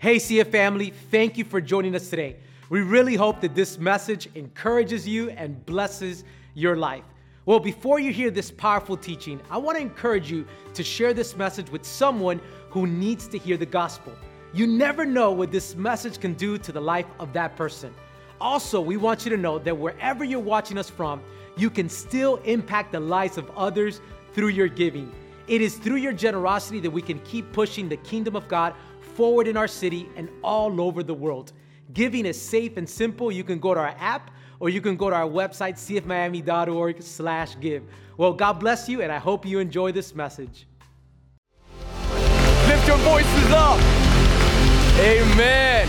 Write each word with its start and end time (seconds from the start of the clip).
Hey, 0.00 0.16
CF 0.16 0.50
family, 0.50 0.94
thank 1.10 1.36
you 1.36 1.44
for 1.44 1.60
joining 1.60 1.94
us 1.94 2.08
today. 2.08 2.36
We 2.70 2.80
really 2.80 3.16
hope 3.16 3.42
that 3.42 3.54
this 3.54 3.76
message 3.76 4.30
encourages 4.34 5.06
you 5.06 5.28
and 5.28 5.62
blesses 5.66 6.24
your 6.54 6.74
life. 6.74 7.04
Well, 7.44 7.60
before 7.60 8.00
you 8.00 8.10
hear 8.10 8.30
this 8.30 8.50
powerful 8.50 8.96
teaching, 8.96 9.42
I 9.50 9.58
want 9.58 9.76
to 9.76 9.82
encourage 9.82 10.30
you 10.30 10.46
to 10.72 10.82
share 10.82 11.12
this 11.12 11.36
message 11.36 11.70
with 11.70 11.84
someone 11.84 12.40
who 12.70 12.86
needs 12.86 13.28
to 13.28 13.36
hear 13.36 13.58
the 13.58 13.66
gospel. 13.66 14.14
You 14.54 14.66
never 14.66 15.04
know 15.04 15.32
what 15.32 15.52
this 15.52 15.76
message 15.76 16.18
can 16.18 16.32
do 16.32 16.56
to 16.56 16.72
the 16.72 16.80
life 16.80 17.04
of 17.18 17.34
that 17.34 17.54
person. 17.54 17.92
Also, 18.40 18.80
we 18.80 18.96
want 18.96 19.26
you 19.26 19.30
to 19.32 19.36
know 19.36 19.58
that 19.58 19.76
wherever 19.76 20.24
you're 20.24 20.40
watching 20.40 20.78
us 20.78 20.88
from, 20.88 21.20
you 21.58 21.68
can 21.68 21.90
still 21.90 22.36
impact 22.44 22.92
the 22.92 23.00
lives 23.00 23.36
of 23.36 23.50
others 23.50 24.00
through 24.32 24.48
your 24.48 24.68
giving. 24.68 25.12
It 25.46 25.60
is 25.60 25.74
through 25.74 25.96
your 25.96 26.12
generosity 26.12 26.80
that 26.80 26.90
we 26.90 27.02
can 27.02 27.18
keep 27.20 27.52
pushing 27.52 27.88
the 27.88 27.96
kingdom 27.98 28.36
of 28.36 28.48
God 28.48 28.72
forward 29.10 29.46
in 29.48 29.56
our 29.56 29.68
city 29.68 30.08
and 30.16 30.28
all 30.42 30.80
over 30.80 31.02
the 31.02 31.14
world. 31.14 31.52
Giving 31.92 32.26
is 32.26 32.40
safe 32.40 32.76
and 32.76 32.88
simple. 32.88 33.32
You 33.32 33.44
can 33.44 33.58
go 33.58 33.74
to 33.74 33.80
our 33.80 33.94
app 33.98 34.30
or 34.60 34.68
you 34.68 34.80
can 34.80 34.96
go 34.96 35.10
to 35.10 35.16
our 35.16 35.28
website, 35.28 35.74
cfmiami.org 35.74 37.02
slash 37.02 37.58
give. 37.60 37.82
Well, 38.16 38.34
God 38.34 38.54
bless 38.54 38.88
you, 38.88 39.00
and 39.00 39.10
I 39.10 39.18
hope 39.18 39.46
you 39.46 39.58
enjoy 39.58 39.92
this 39.92 40.14
message. 40.14 40.66
Lift 42.68 42.86
your 42.86 42.98
voices 42.98 43.50
up. 43.50 43.80
Amen. 45.00 45.88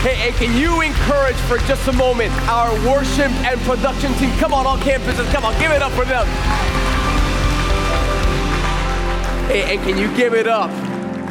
Hey, 0.00 0.14
hey, 0.14 0.32
can 0.32 0.58
you 0.58 0.80
encourage 0.80 1.36
for 1.36 1.58
just 1.68 1.86
a 1.88 1.92
moment 1.92 2.32
our 2.48 2.72
worship 2.88 3.30
and 3.44 3.60
production 3.60 4.14
team? 4.14 4.30
Come 4.38 4.54
on, 4.54 4.66
all 4.66 4.78
campuses, 4.78 5.30
come 5.30 5.44
on, 5.44 5.52
give 5.60 5.70
it 5.70 5.82
up 5.82 5.92
for 5.92 6.06
them. 6.06 6.26
Hey, 9.48 9.76
and 9.76 9.84
can 9.84 9.98
you 9.98 10.16
give 10.16 10.32
it 10.32 10.46
up 10.46 10.70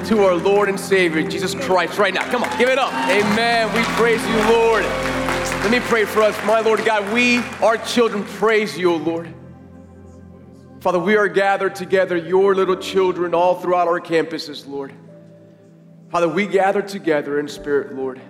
to 0.06 0.24
our 0.24 0.36
Lord 0.36 0.70
and 0.70 0.80
Savior, 0.80 1.22
Jesus 1.24 1.54
Christ, 1.54 1.98
right 1.98 2.14
now? 2.14 2.24
Come 2.32 2.44
on, 2.44 2.58
give 2.58 2.70
it 2.70 2.78
up. 2.78 2.94
Amen. 2.94 3.74
We 3.74 3.84
praise 3.96 4.26
you, 4.26 4.36
Lord. 4.52 4.84
Let 4.84 5.72
me 5.72 5.80
pray 5.82 6.06
for 6.06 6.22
us. 6.22 6.36
My 6.46 6.62
Lord 6.62 6.86
God, 6.86 7.14
we, 7.14 7.40
our 7.62 7.78
children, 7.78 8.24
praise 8.24 8.78
you, 8.78 8.94
O 8.94 8.96
Lord. 8.96 9.34
Father, 10.80 11.00
we 11.00 11.18
are 11.18 11.28
gathered 11.28 11.76
together, 11.76 12.16
your 12.16 12.56
little 12.56 12.78
children, 12.78 13.34
all 13.34 13.60
throughout 13.60 13.88
our 13.88 14.00
campuses, 14.00 14.66
Lord. 14.66 14.94
Father, 16.10 16.30
we 16.30 16.48
gather 16.48 16.82
together 16.82 17.40
in 17.40 17.48
spirit, 17.48 17.94
Lord, 17.94 18.22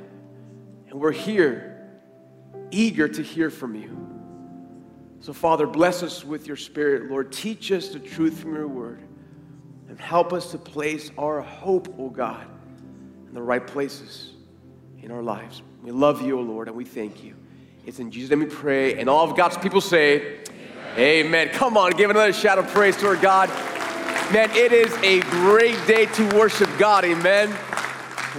and 0.89 0.99
we're 0.99 1.11
here, 1.11 1.87
eager 2.71 3.07
to 3.07 3.21
hear 3.21 3.49
from 3.49 3.75
you. 3.75 3.95
So, 5.21 5.33
Father, 5.33 5.67
bless 5.67 6.01
us 6.01 6.25
with 6.25 6.47
your 6.47 6.57
spirit, 6.57 7.09
Lord. 7.09 7.31
Teach 7.31 7.71
us 7.71 7.89
the 7.89 7.99
truth 7.99 8.39
from 8.39 8.55
your 8.55 8.67
word, 8.67 9.01
and 9.89 9.99
help 9.99 10.31
us 10.33 10.51
to 10.51 10.57
place 10.57 11.11
our 11.17 11.41
hope, 11.41 11.89
O 11.97 12.05
oh 12.05 12.09
God, 12.09 12.45
in 13.27 13.33
the 13.33 13.41
right 13.41 13.65
places 13.65 14.33
in 15.01 15.11
our 15.11 15.23
lives. 15.23 15.63
We 15.83 15.91
love 15.91 16.21
you, 16.21 16.37
O 16.37 16.41
oh 16.41 16.43
Lord, 16.43 16.67
and 16.67 16.77
we 16.77 16.85
thank 16.85 17.23
you. 17.23 17.35
It's 17.87 17.99
in 17.99 18.11
Jesus' 18.11 18.29
name 18.29 18.39
we 18.39 18.45
pray, 18.45 18.99
and 18.99 19.09
all 19.09 19.29
of 19.29 19.35
God's 19.35 19.57
people 19.57 19.81
say, 19.81 20.41
Amen. 20.93 21.25
Amen. 21.25 21.49
Come 21.49 21.75
on, 21.75 21.91
give 21.93 22.11
another 22.11 22.33
shout 22.33 22.59
of 22.59 22.67
praise 22.67 22.95
to 22.97 23.07
our 23.07 23.15
God. 23.15 23.49
Man, 24.31 24.51
it 24.51 24.71
is 24.71 24.93
a 24.97 25.21
great 25.21 25.77
day 25.87 26.05
to 26.05 26.37
worship 26.37 26.69
God. 26.77 27.03
Amen. 27.03 27.49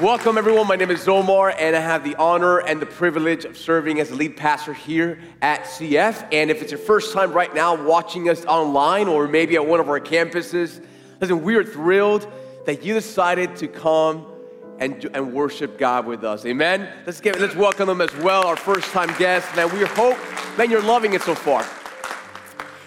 Welcome, 0.01 0.39
everyone. 0.39 0.69
My 0.69 0.77
name 0.77 0.93
is 0.93 1.09
Omar, 1.09 1.53
and 1.59 1.75
I 1.75 1.81
have 1.81 2.05
the 2.05 2.15
honor 2.15 2.59
and 2.59 2.81
the 2.81 2.87
privilege 2.87 3.45
of 3.45 3.59
serving 3.59 3.99
as 3.99 4.11
the 4.11 4.15
lead 4.15 4.37
pastor 4.37 4.73
here 4.73 5.19
at 5.43 5.65
CF. 5.65 6.29
And 6.33 6.49
if 6.49 6.63
it's 6.63 6.71
your 6.71 6.79
first 6.79 7.13
time 7.13 7.33
right 7.33 7.53
now 7.53 7.75
watching 7.75 8.29
us 8.29 8.45
online 8.45 9.09
or 9.09 9.27
maybe 9.27 9.57
at 9.57 9.67
one 9.67 9.81
of 9.81 9.89
our 9.89 9.99
campuses, 9.99 10.81
listen, 11.21 11.43
we 11.43 11.55
are 11.57 11.65
thrilled 11.65 12.27
that 12.67 12.83
you 12.83 12.95
decided 12.95 13.57
to 13.57 13.69
come 13.69 14.27
and, 14.79 15.05
and 15.15 15.33
worship 15.33 15.79
God 15.79 16.07
with 16.07 16.25
us. 16.25 16.45
Amen. 16.47 16.89
Let's 17.07 17.21
give 17.21 17.39
let's 17.39 17.55
welcome 17.55 17.87
them 17.87 18.01
as 18.01 18.15
well, 18.17 18.47
our 18.47 18.57
first 18.57 18.91
time 18.93 19.17
guests. 19.19 19.55
Man, 19.55 19.73
we 19.73 19.85
hope 19.85 20.19
man 20.57 20.71
you're 20.71 20.83
loving 20.83 21.15
it 21.15 21.23
so 21.23 21.35
far. 21.35 21.67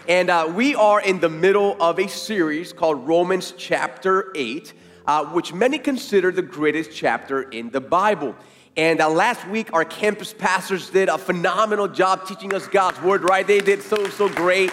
And 0.08 0.30
uh, 0.30 0.52
we 0.54 0.76
are 0.76 0.99
in 0.99 1.20
the 1.20 1.30
middle 1.30 1.82
of 1.82 1.99
a 1.99 2.10
series 2.10 2.73
called 2.73 3.08
Romans 3.08 3.54
chapter 3.58 4.32
8 4.36 4.73
uh, 5.05 5.26
which 5.26 5.54
many 5.54 5.77
consider 5.77 6.32
the 6.32 6.42
greatest 6.42 6.92
chapter 6.94 7.44
in 7.44 7.70
the 7.71 7.82
Bible. 7.82 8.36
And 8.76 9.02
uh, 9.02 9.10
last 9.10 9.48
week, 9.48 9.71
our 9.73 9.86
campus 9.86 10.33
pastors 10.33 10.89
did 10.89 11.10
a 11.10 11.17
phenomenal 11.17 11.88
job 11.88 12.26
teaching 12.27 12.54
us 12.54 12.67
God's 12.67 13.00
word, 13.02 13.23
right? 13.23 13.45
They 13.45 13.60
did 13.60 13.82
so, 13.82 14.08
so 14.10 14.30
great. 14.30 14.71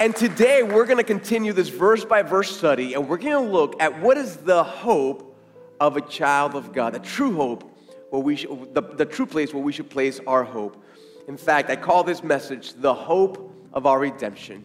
And 0.00 0.16
today, 0.16 0.62
we're 0.62 0.86
going 0.86 0.96
to 0.96 1.04
continue 1.04 1.52
this 1.52 1.68
verse 1.68 2.06
by 2.06 2.22
verse 2.22 2.56
study, 2.56 2.94
and 2.94 3.06
we're 3.06 3.18
going 3.18 3.34
to 3.34 3.52
look 3.52 3.82
at 3.82 4.00
what 4.00 4.16
is 4.16 4.38
the 4.38 4.64
hope 4.64 5.38
of 5.78 5.98
a 5.98 6.00
child 6.00 6.54
of 6.54 6.72
God, 6.72 6.94
the 6.94 7.00
true 7.00 7.36
hope, 7.36 7.70
where 8.08 8.22
we 8.22 8.36
the, 8.72 8.80
the 8.80 9.04
true 9.04 9.26
place 9.26 9.52
where 9.52 9.62
we 9.62 9.72
should 9.72 9.90
place 9.90 10.18
our 10.26 10.42
hope. 10.42 10.82
In 11.28 11.36
fact, 11.36 11.68
I 11.68 11.76
call 11.76 12.02
this 12.02 12.24
message 12.24 12.72
the 12.72 12.94
hope 12.94 13.54
of 13.74 13.84
our 13.84 13.98
redemption. 13.98 14.64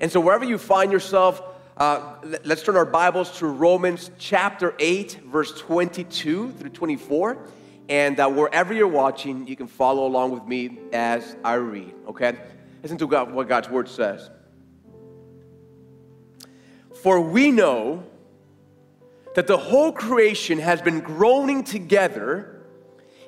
And 0.00 0.10
so, 0.10 0.20
wherever 0.20 0.44
you 0.44 0.56
find 0.56 0.92
yourself, 0.92 1.42
uh, 1.78 2.18
let's 2.44 2.62
turn 2.62 2.76
our 2.76 2.86
Bibles 2.86 3.36
to 3.38 3.48
Romans 3.48 4.12
chapter 4.20 4.72
8, 4.78 5.18
verse 5.26 5.50
22 5.58 6.52
through 6.52 6.70
24. 6.70 7.38
And 7.88 8.20
uh, 8.20 8.28
wherever 8.28 8.72
you're 8.72 8.86
watching, 8.86 9.48
you 9.48 9.56
can 9.56 9.66
follow 9.66 10.06
along 10.06 10.30
with 10.30 10.46
me 10.46 10.78
as 10.92 11.34
I 11.42 11.54
read, 11.54 11.92
okay? 12.06 12.36
Listen 12.84 12.98
to 12.98 13.08
God, 13.08 13.32
what 13.32 13.48
God's 13.48 13.68
word 13.68 13.88
says. 13.88 14.30
For 17.02 17.20
we 17.20 17.50
know 17.50 18.04
that 19.34 19.46
the 19.46 19.56
whole 19.56 19.92
creation 19.92 20.58
has 20.58 20.80
been 20.80 21.00
groaning 21.00 21.62
together 21.62 22.62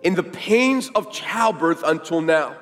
in 0.02 0.14
the 0.14 0.22
pains 0.22 0.88
of 0.94 1.12
childbirth 1.12 1.82
until 1.84 2.20
now. 2.20 2.56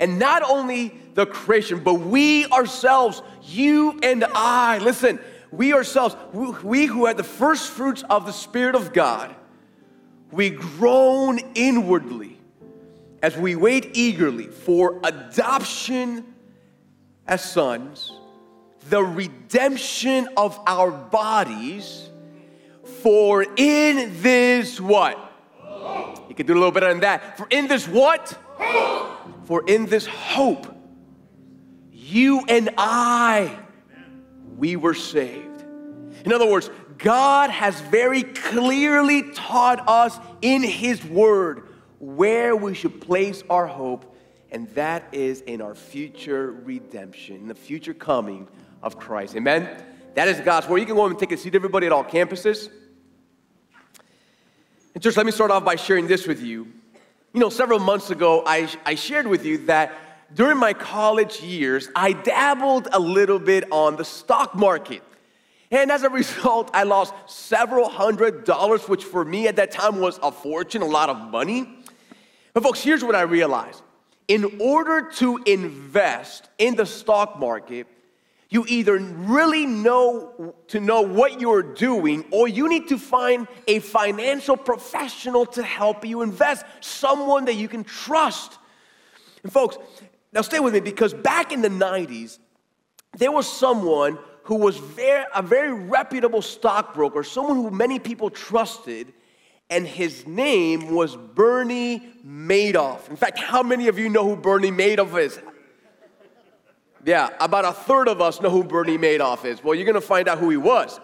And 0.00 0.18
not 0.18 0.42
only 0.42 0.94
the 1.14 1.24
creation, 1.24 1.82
but 1.82 1.94
we 1.94 2.46
ourselves, 2.46 3.22
you 3.42 3.98
and 4.02 4.24
I, 4.24 4.78
listen, 4.78 5.18
we 5.50 5.72
ourselves, 5.72 6.14
we 6.34 6.84
who 6.84 7.06
had 7.06 7.16
the 7.16 7.24
first 7.24 7.70
fruits 7.70 8.04
of 8.10 8.26
the 8.26 8.32
Spirit 8.32 8.74
of 8.74 8.92
God, 8.92 9.34
we 10.30 10.50
groan 10.50 11.38
inwardly 11.54 12.38
as 13.22 13.36
we 13.36 13.56
wait 13.56 13.90
eagerly 13.94 14.48
for 14.48 15.00
adoption 15.04 16.34
as 17.26 17.42
sons, 17.42 18.12
the 18.88 19.02
redemption 19.02 20.28
of 20.36 20.58
our 20.66 20.90
bodies. 20.90 22.10
For 23.02 23.44
in 23.56 24.22
this 24.22 24.80
what? 24.80 25.18
You 26.28 26.34
can 26.34 26.46
do 26.46 26.52
a 26.52 26.54
little 26.54 26.72
better 26.72 26.88
than 26.88 27.00
that. 27.00 27.36
For 27.36 27.46
in 27.50 27.68
this 27.68 27.86
what? 27.86 28.36
For 29.44 29.68
in 29.68 29.86
this 29.86 30.06
hope, 30.06 30.66
you 31.92 32.44
and 32.48 32.70
I, 32.76 33.58
we 34.56 34.76
were 34.76 34.94
saved. 34.94 35.64
In 36.24 36.32
other 36.32 36.50
words, 36.50 36.70
God 36.98 37.50
has 37.50 37.80
very 37.82 38.22
clearly 38.22 39.30
taught 39.32 39.88
us 39.88 40.18
in 40.42 40.62
His 40.62 41.04
Word 41.04 41.68
where 41.98 42.56
we 42.56 42.74
should 42.74 43.00
place 43.00 43.42
our 43.48 43.66
hope, 43.66 44.16
and 44.50 44.68
that 44.70 45.04
is 45.12 45.42
in 45.42 45.60
our 45.60 45.74
future 45.74 46.52
redemption, 46.52 47.36
in 47.36 47.48
the 47.48 47.54
future 47.54 47.94
coming 47.94 48.48
of 48.86 48.98
Christ. 48.98 49.34
Amen? 49.34 49.68
That 50.14 50.28
is 50.28 50.40
God's 50.40 50.68
Word. 50.68 50.78
You 50.78 50.86
can 50.86 50.94
go 50.94 51.04
and 51.04 51.18
take 51.18 51.32
a 51.32 51.36
seat, 51.36 51.54
everybody, 51.54 51.86
at 51.86 51.92
all 51.92 52.04
campuses. 52.04 52.70
And, 54.94 55.02
church, 55.02 55.16
let 55.16 55.26
me 55.26 55.32
start 55.32 55.50
off 55.50 55.64
by 55.64 55.74
sharing 55.74 56.06
this 56.06 56.26
with 56.26 56.40
you. 56.40 56.68
You 57.34 57.40
know, 57.40 57.50
several 57.50 57.80
months 57.80 58.10
ago, 58.10 58.44
I, 58.46 58.70
I 58.86 58.94
shared 58.94 59.26
with 59.26 59.44
you 59.44 59.58
that 59.66 59.92
during 60.32 60.56
my 60.56 60.72
college 60.72 61.40
years, 61.42 61.90
I 61.94 62.12
dabbled 62.12 62.88
a 62.92 62.98
little 62.98 63.40
bit 63.40 63.70
on 63.72 63.96
the 63.96 64.04
stock 64.04 64.54
market. 64.54 65.02
And 65.72 65.90
as 65.90 66.04
a 66.04 66.08
result, 66.20 66.70
I 66.72 66.84
lost 66.84 67.12
several 67.26 67.88
hundred 67.88 68.44
dollars, 68.44 68.88
which 68.88 69.04
for 69.04 69.24
me 69.24 69.48
at 69.48 69.56
that 69.56 69.72
time 69.72 69.98
was 69.98 70.20
a 70.22 70.30
fortune, 70.30 70.80
a 70.80 70.86
lot 70.86 71.10
of 71.10 71.18
money. 71.30 71.68
But, 72.54 72.62
folks, 72.62 72.80
here's 72.80 73.02
what 73.02 73.16
I 73.16 73.22
realized 73.22 73.82
in 74.28 74.60
order 74.60 75.10
to 75.16 75.38
invest 75.46 76.48
in 76.58 76.74
the 76.74 76.86
stock 76.86 77.38
market, 77.38 77.86
you 78.48 78.64
either 78.68 78.96
really 78.98 79.66
know 79.66 80.54
to 80.68 80.80
know 80.80 81.02
what 81.02 81.40
you're 81.40 81.62
doing 81.62 82.24
or 82.30 82.46
you 82.46 82.68
need 82.68 82.88
to 82.88 82.98
find 82.98 83.48
a 83.66 83.80
financial 83.80 84.56
professional 84.56 85.46
to 85.46 85.62
help 85.62 86.04
you 86.04 86.22
invest, 86.22 86.64
someone 86.80 87.46
that 87.46 87.54
you 87.54 87.68
can 87.68 87.82
trust. 87.82 88.58
And 89.42 89.52
folks, 89.52 89.78
now 90.32 90.42
stay 90.42 90.60
with 90.60 90.74
me 90.74 90.80
because 90.80 91.12
back 91.12 91.52
in 91.52 91.60
the 91.60 91.68
90s, 91.68 92.38
there 93.16 93.32
was 93.32 93.50
someone 93.50 94.18
who 94.44 94.56
was 94.56 94.76
very, 94.76 95.24
a 95.34 95.42
very 95.42 95.72
reputable 95.72 96.42
stockbroker, 96.42 97.24
someone 97.24 97.56
who 97.56 97.70
many 97.70 97.98
people 97.98 98.30
trusted, 98.30 99.12
and 99.70 99.84
his 99.84 100.24
name 100.24 100.94
was 100.94 101.16
Bernie 101.16 102.12
Madoff. 102.24 103.08
In 103.10 103.16
fact, 103.16 103.40
how 103.40 103.64
many 103.64 103.88
of 103.88 103.98
you 103.98 104.08
know 104.08 104.22
who 104.22 104.36
Bernie 104.36 104.70
Madoff 104.70 105.20
is? 105.20 105.40
Yeah, 107.06 107.30
about 107.38 107.64
a 107.64 107.72
third 107.72 108.08
of 108.08 108.20
us 108.20 108.40
know 108.40 108.50
who 108.50 108.64
Bernie 108.64 108.98
Madoff 108.98 109.44
is. 109.44 109.62
Well, 109.62 109.76
you're 109.76 109.86
gonna 109.86 110.00
find 110.00 110.26
out 110.26 110.38
who 110.38 110.50
he 110.50 110.56
was. 110.56 110.98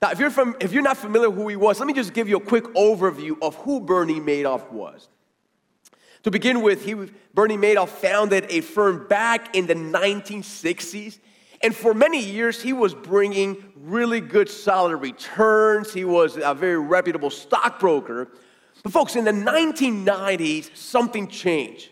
Now, 0.00 0.12
if 0.12 0.20
you're, 0.20 0.30
from, 0.30 0.56
if 0.60 0.72
you're 0.72 0.80
not 0.82 0.96
familiar 0.96 1.30
who 1.30 1.48
he 1.48 1.56
was, 1.56 1.80
let 1.80 1.86
me 1.88 1.92
just 1.92 2.14
give 2.14 2.28
you 2.28 2.36
a 2.36 2.40
quick 2.40 2.64
overview 2.74 3.36
of 3.42 3.56
who 3.56 3.80
Bernie 3.80 4.20
Madoff 4.20 4.70
was. 4.70 5.08
To 6.22 6.30
begin 6.30 6.62
with, 6.62 6.84
he, 6.84 6.94
Bernie 7.34 7.56
Madoff 7.56 7.88
founded 7.88 8.46
a 8.48 8.60
firm 8.60 9.08
back 9.08 9.56
in 9.56 9.66
the 9.66 9.74
1960s. 9.74 11.18
And 11.62 11.74
for 11.74 11.92
many 11.92 12.22
years, 12.22 12.62
he 12.62 12.72
was 12.72 12.94
bringing 12.94 13.72
really 13.76 14.20
good, 14.20 14.48
solid 14.48 14.96
returns. 14.96 15.92
He 15.92 16.04
was 16.04 16.38
a 16.42 16.54
very 16.54 16.78
reputable 16.78 17.28
stockbroker. 17.28 18.28
But, 18.82 18.92
folks, 18.92 19.16
in 19.16 19.24
the 19.24 19.32
1990s, 19.32 20.74
something 20.76 21.28
changed. 21.28 21.90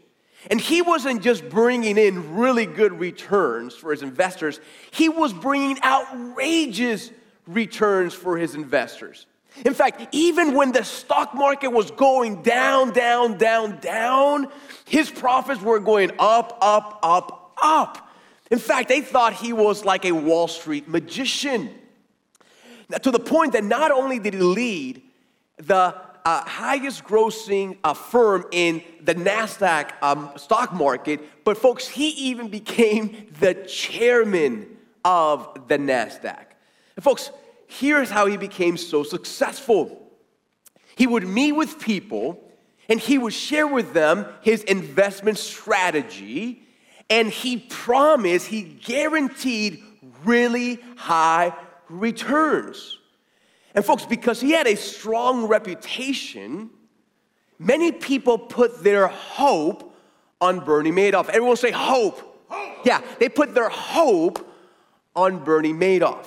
And 0.51 0.61
he 0.61 0.83
wasn't 0.83 1.23
just 1.23 1.49
bringing 1.49 1.99
in 1.99 2.37
really 2.37 2.67
good 2.67 2.99
returns 2.99 3.75
for 3.75 3.91
his 3.91 4.03
investors, 4.03 4.61
he 4.91 5.09
was 5.09 5.33
bringing 5.33 5.83
outrageous 5.83 7.11
returns 7.47 8.15
for 8.15 8.37
his 8.37 8.55
investors. 8.55 9.27
In 9.65 9.75
fact, 9.75 10.09
even 10.13 10.55
when 10.55 10.71
the 10.73 10.85
stock 10.85 11.35
market 11.35 11.69
was 11.69 11.91
going 11.91 12.43
down, 12.43 12.93
down, 12.93 13.39
down, 13.39 13.79
down, 13.81 14.49
his 14.85 15.11
profits 15.11 15.61
were 15.61 15.81
going 15.81 16.13
up, 16.19 16.57
up, 16.61 17.01
up, 17.03 17.55
up. 17.61 18.09
In 18.51 18.59
fact, 18.59 18.89
they 18.89 19.01
thought 19.01 19.33
he 19.33 19.53
was 19.53 19.85
like 19.85 20.05
a 20.05 20.13
Wall 20.13 20.47
Street 20.47 20.89
magician. 20.89 21.71
Now, 22.89 22.99
to 22.99 23.11
the 23.11 23.19
point 23.19 23.53
that 23.53 23.65
not 23.65 23.91
only 23.91 24.19
did 24.19 24.35
he 24.35 24.41
lead 24.41 25.03
the 25.57 25.95
uh, 26.25 26.43
highest 26.43 27.05
grossing 27.05 27.77
uh, 27.85 27.95
firm 27.95 28.45
in 28.53 28.83
the 29.03 29.15
NASDAQ 29.15 29.93
um, 30.03 30.31
stock 30.37 30.73
market, 30.73 31.21
but 31.45 31.57
folks, 31.57 31.89
he 31.89 32.09
even 32.31 32.49
became 32.61 33.29
the 33.41 33.55
chairman 33.55 34.77
of 35.05 35.69
the 35.69 35.79
NASDAQ. 35.79 36.45
And 36.97 37.05
folks, 37.05 37.31
here's 37.67 38.11
how 38.11 38.27
he 38.27 38.37
became 38.37 38.77
so 38.77 39.03
successful. 39.03 40.11
He 40.97 41.07
would 41.07 41.27
meet 41.27 41.53
with 41.53 41.79
people 41.79 42.43
and 42.89 42.99
he 42.99 43.19
would 43.19 43.35
share 43.35 43.67
with 43.67 43.93
them 43.93 44.27
his 44.41 44.63
investment 44.65 45.39
strategy, 45.39 46.63
and 47.11 47.29
he 47.29 47.59
promised, 47.59 48.47
he 48.47 48.63
guaranteed 48.63 49.83
really 50.25 50.81
high 50.97 51.53
returns. 51.89 52.99
And 53.79 53.85
folks, 53.85 54.05
because 54.05 54.41
he 54.41 54.51
had 54.51 54.67
a 54.67 54.75
strong 54.75 55.47
reputation, 55.47 56.69
many 57.61 57.93
people 57.93 58.37
put 58.37 58.83
their 58.83 59.07
hope 59.07 59.95
on 60.41 60.65
Bernie 60.65 60.91
Madoff. 60.91 61.29
Everyone 61.29 61.57
say 61.57 61.71
hope. 61.71 62.45
hope. 62.49 62.85
Yeah, 62.85 63.01
they 63.21 63.29
put 63.29 63.55
their 63.55 63.69
hope 63.69 64.53
on 65.15 65.45
Bernie 65.45 65.73
Madoff. 65.73 66.27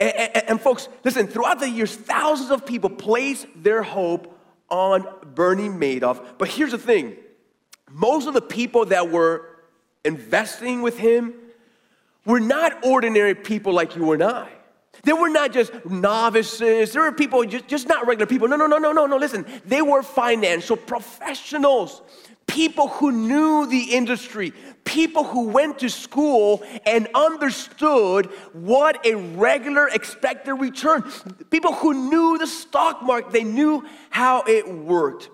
And, 0.00 0.10
and, 0.10 0.48
and, 0.48 0.58
folks, 0.58 0.88
listen, 1.04 1.26
throughout 1.26 1.60
the 1.60 1.68
years, 1.68 1.94
thousands 1.94 2.50
of 2.50 2.64
people 2.64 2.88
place 2.88 3.44
their 3.54 3.82
hope 3.82 4.34
on 4.70 5.06
Bernie 5.34 5.68
Madoff. 5.68 6.24
But 6.38 6.48
here's 6.48 6.70
the 6.70 6.78
thing 6.78 7.18
most 7.90 8.26
of 8.26 8.32
the 8.32 8.40
people 8.40 8.86
that 8.86 9.10
were 9.10 9.44
investing 10.02 10.80
with 10.80 10.96
him 10.96 11.34
were 12.24 12.40
not 12.40 12.86
ordinary 12.86 13.34
people 13.34 13.74
like 13.74 13.96
you 13.96 14.12
and 14.12 14.22
I. 14.22 14.48
They 15.04 15.12
were 15.12 15.28
not 15.28 15.52
just 15.52 15.72
novices. 15.84 16.92
There 16.92 17.02
were 17.02 17.12
people, 17.12 17.44
just, 17.44 17.68
just 17.68 17.88
not 17.88 18.06
regular 18.06 18.26
people. 18.26 18.48
No, 18.48 18.56
no, 18.56 18.66
no, 18.66 18.78
no, 18.78 18.92
no, 18.92 19.06
no. 19.06 19.16
Listen, 19.16 19.46
they 19.64 19.82
were 19.82 20.02
financial 20.02 20.76
professionals, 20.76 22.02
people 22.46 22.88
who 22.88 23.12
knew 23.12 23.66
the 23.66 23.94
industry, 23.94 24.52
people 24.84 25.22
who 25.22 25.48
went 25.48 25.78
to 25.80 25.88
school 25.88 26.62
and 26.86 27.08
understood 27.14 28.26
what 28.52 29.04
a 29.06 29.14
regular 29.14 29.88
expected 29.88 30.54
return, 30.54 31.04
people 31.50 31.74
who 31.74 32.08
knew 32.08 32.38
the 32.38 32.46
stock 32.46 33.02
market, 33.02 33.32
they 33.32 33.44
knew 33.44 33.84
how 34.10 34.42
it 34.46 34.68
worked. 34.68 35.30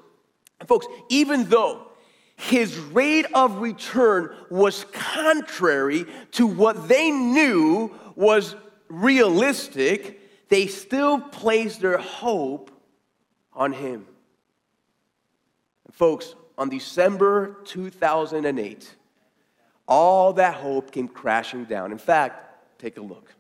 And 0.61 0.69
folks, 0.69 0.87
even 1.09 1.49
though 1.49 1.89
his 2.37 2.77
rate 2.79 3.27
of 3.33 3.59
return 3.59 4.35
was 4.51 4.85
contrary 4.93 6.05
to 6.33 6.47
what 6.47 6.89
they 6.89 7.11
knew 7.11 7.95
was 8.17 8.57
realistic, 9.03 10.49
they 10.49 10.67
still 10.67 11.21
placed 11.21 11.81
their 11.81 11.99
hope 11.99 12.71
on 13.53 13.73
him. 13.73 14.07
And 15.87 15.95
folks, 15.95 16.35
on 16.57 16.69
December 16.69 17.57
2008, 17.65 18.95
all 19.87 20.33
that 20.35 20.55
hope 20.55 20.91
came 20.91 21.09
crashing 21.09 21.65
down. 21.65 21.93
In 21.93 21.99
fact, 21.99 22.79
take 22.79 22.97
a 22.97 23.01
look. 23.01 23.35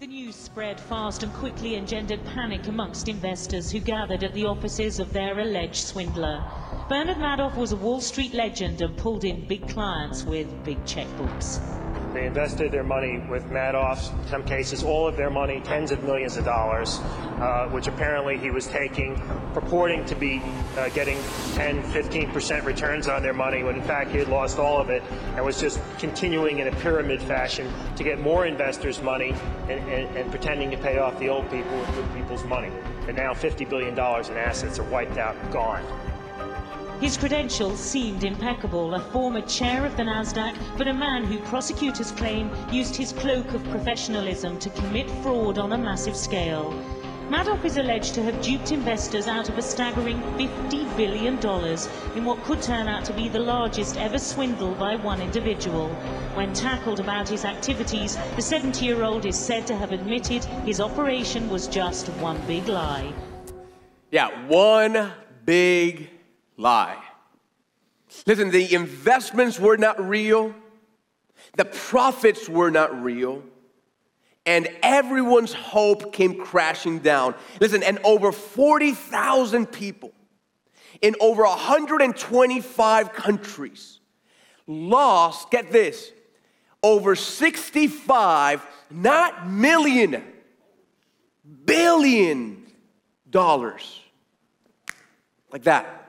The 0.00 0.08
news 0.08 0.34
spread 0.34 0.80
fast 0.80 1.22
and 1.22 1.32
quickly 1.34 1.76
engendered 1.76 2.24
panic 2.24 2.66
amongst 2.66 3.06
investors 3.06 3.70
who 3.70 3.78
gathered 3.78 4.24
at 4.24 4.34
the 4.34 4.46
offices 4.46 4.98
of 4.98 5.12
their 5.12 5.38
alleged 5.38 5.86
swindler. 5.86 6.42
Bernard 6.88 7.18
Madoff 7.18 7.56
was 7.56 7.70
a 7.70 7.76
Wall 7.76 8.00
Street 8.00 8.34
legend 8.34 8.82
and 8.82 8.96
pulled 8.96 9.24
in 9.24 9.46
big 9.46 9.68
clients 9.68 10.24
with 10.24 10.48
big 10.64 10.84
checkbooks. 10.84 11.81
They 12.12 12.26
invested 12.26 12.70
their 12.70 12.84
money 12.84 13.18
with 13.30 13.44
Madoff, 13.48 14.12
in 14.22 14.28
some 14.28 14.44
cases 14.44 14.82
all 14.82 15.08
of 15.08 15.16
their 15.16 15.30
money, 15.30 15.60
tens 15.60 15.92
of 15.92 16.04
millions 16.04 16.36
of 16.36 16.44
dollars, 16.44 16.98
uh, 17.40 17.68
which 17.70 17.86
apparently 17.86 18.36
he 18.36 18.50
was 18.50 18.66
taking, 18.66 19.16
purporting 19.54 20.04
to 20.06 20.14
be 20.14 20.42
uh, 20.76 20.90
getting 20.90 21.16
10, 21.54 21.82
15% 21.84 22.64
returns 22.64 23.08
on 23.08 23.22
their 23.22 23.32
money, 23.32 23.62
when 23.62 23.76
in 23.76 23.82
fact 23.82 24.10
he 24.10 24.18
had 24.18 24.28
lost 24.28 24.58
all 24.58 24.78
of 24.78 24.90
it 24.90 25.02
and 25.36 25.44
was 25.44 25.58
just 25.58 25.80
continuing 25.98 26.58
in 26.58 26.68
a 26.68 26.76
pyramid 26.76 27.22
fashion 27.22 27.72
to 27.96 28.04
get 28.04 28.20
more 28.20 28.44
investors' 28.44 29.00
money 29.02 29.34
and, 29.70 29.80
and, 29.88 30.16
and 30.16 30.30
pretending 30.30 30.70
to 30.70 30.76
pay 30.76 30.98
off 30.98 31.18
the 31.18 31.28
old 31.28 31.50
people 31.50 31.78
with 31.78 31.94
good 31.94 32.14
people's 32.14 32.44
money. 32.44 32.70
And 33.08 33.16
now 33.16 33.32
$50 33.32 33.68
billion 33.68 33.94
in 33.94 34.36
assets 34.36 34.78
are 34.78 34.84
wiped 34.84 35.16
out, 35.16 35.36
gone. 35.50 35.82
His 37.02 37.16
credentials 37.16 37.80
seemed 37.80 38.22
impeccable, 38.22 38.94
a 38.94 39.00
former 39.00 39.40
chair 39.40 39.84
of 39.84 39.96
the 39.96 40.04
NASDAQ, 40.04 40.56
but 40.78 40.86
a 40.86 40.94
man 40.94 41.24
who 41.24 41.40
prosecutors 41.40 42.12
claim 42.12 42.48
used 42.70 42.94
his 42.94 43.10
cloak 43.10 43.52
of 43.54 43.68
professionalism 43.70 44.56
to 44.60 44.70
commit 44.70 45.10
fraud 45.20 45.58
on 45.58 45.72
a 45.72 45.76
massive 45.76 46.14
scale. 46.14 46.72
Madoff 47.28 47.64
is 47.64 47.76
alleged 47.76 48.14
to 48.14 48.22
have 48.22 48.40
duped 48.40 48.70
investors 48.70 49.26
out 49.26 49.48
of 49.48 49.58
a 49.58 49.62
staggering 49.62 50.20
$50 50.38 50.96
billion 50.96 51.38
in 52.16 52.24
what 52.24 52.40
could 52.44 52.62
turn 52.62 52.86
out 52.86 53.04
to 53.06 53.12
be 53.14 53.28
the 53.28 53.40
largest 53.40 53.96
ever 53.96 54.20
swindle 54.20 54.76
by 54.76 54.94
one 54.94 55.20
individual. 55.20 55.88
When 56.34 56.52
tackled 56.52 57.00
about 57.00 57.28
his 57.28 57.44
activities, 57.44 58.16
the 58.36 58.42
70 58.42 58.84
year 58.84 59.02
old 59.02 59.26
is 59.26 59.36
said 59.36 59.66
to 59.66 59.76
have 59.76 59.90
admitted 59.90 60.44
his 60.64 60.80
operation 60.80 61.50
was 61.50 61.66
just 61.66 62.06
one 62.20 62.40
big 62.46 62.68
lie. 62.68 63.12
Yeah, 64.12 64.28
one 64.46 65.10
big 65.44 66.21
lie. 66.56 67.02
Listen, 68.26 68.50
the 68.50 68.74
investments 68.74 69.58
were 69.58 69.76
not 69.76 70.00
real, 70.06 70.54
the 71.56 71.64
profits 71.64 72.48
were 72.48 72.70
not 72.70 73.02
real, 73.02 73.42
and 74.44 74.68
everyone's 74.82 75.52
hope 75.52 76.12
came 76.12 76.38
crashing 76.38 76.98
down. 76.98 77.34
Listen, 77.60 77.82
and 77.82 77.98
over 78.04 78.32
40,000 78.32 79.66
people 79.66 80.12
in 81.00 81.14
over 81.20 81.42
125 81.44 83.12
countries 83.12 84.00
lost, 84.66 85.50
get 85.50 85.72
this, 85.72 86.12
over 86.82 87.16
65, 87.16 88.66
not 88.90 89.48
million, 89.48 90.22
billion 91.64 92.66
dollars. 93.30 94.00
Like 95.50 95.64
that 95.64 96.01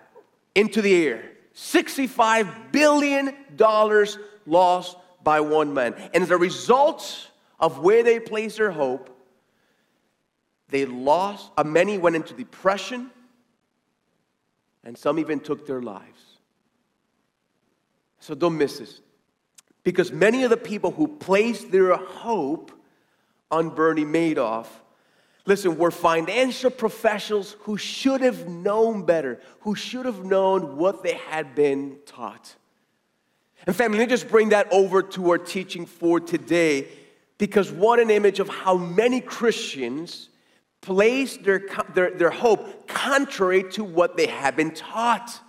into 0.56 0.82
the 0.82 1.08
air. 1.08 1.24
$65 1.56 2.72
billion 2.72 3.36
lost 4.46 4.98
by 5.24 5.40
one 5.40 5.74
man. 5.74 5.96
And 6.14 6.24
as 6.24 6.32
a 6.32 6.38
result 6.38 7.30
of 7.60 7.80
where 7.80 8.04
they 8.04 8.20
placed 8.20 8.58
their 8.58 8.72
hope, 8.72 9.10
they 10.70 10.86
lost, 10.86 11.52
uh, 11.56 11.64
many 11.64 11.98
went 11.98 12.16
into 12.16 12.34
depression, 12.34 13.12
and 14.84 14.98
some 14.98 15.20
even 15.20 15.40
took 15.40 15.68
their 15.68 15.82
lives. 15.82 16.40
So 18.20 18.34
don't 18.34 18.58
miss 18.58 18.80
this. 18.80 19.02
Because 19.84 20.12
many 20.12 20.44
of 20.44 20.50
the 20.50 20.58
people 20.58 20.92
who 20.92 21.08
placed 21.08 21.72
their 21.72 21.96
hope 21.96 22.72
on 23.52 23.70
Bernie 23.70 24.06
Madoff 24.06 24.68
Listen, 25.46 25.78
we're 25.78 25.92
financial 25.92 26.72
professionals 26.72 27.58
who 27.62 27.78
should 27.78 28.22
have 28.22 28.48
known 28.48 29.06
better, 29.06 29.42
who 29.62 29.76
should 29.76 30.06
have 30.06 30.24
known 30.24 30.78
what 30.78 31.04
they 31.04 31.16
had 31.16 31.54
been 31.54 31.98
taught. 32.06 32.56
And 33.68 33.76
family, 33.76 33.98
let 33.98 34.08
me 34.08 34.10
just 34.10 34.30
bring 34.30 34.50
that 34.50 34.72
over 34.72 35.02
to 35.02 35.32
our 35.32 35.38
teaching 35.38 35.86
for 35.86 36.20
today, 36.20 36.88
because 37.38 37.72
what 37.72 38.00
an 38.00 38.10
image 38.10 38.40
of 38.40 38.48
how 38.48 38.78
many 38.78 39.20
Christians 39.20 40.30
place 40.80 41.38
their, 41.38 41.68
their, 41.94 42.12
their 42.12 42.30
hope 42.30 42.88
contrary 42.88 43.64
to 43.72 43.84
what 43.84 44.16
they 44.16 44.28
have 44.28 44.56
been 44.56 44.72
taught. 44.72 45.40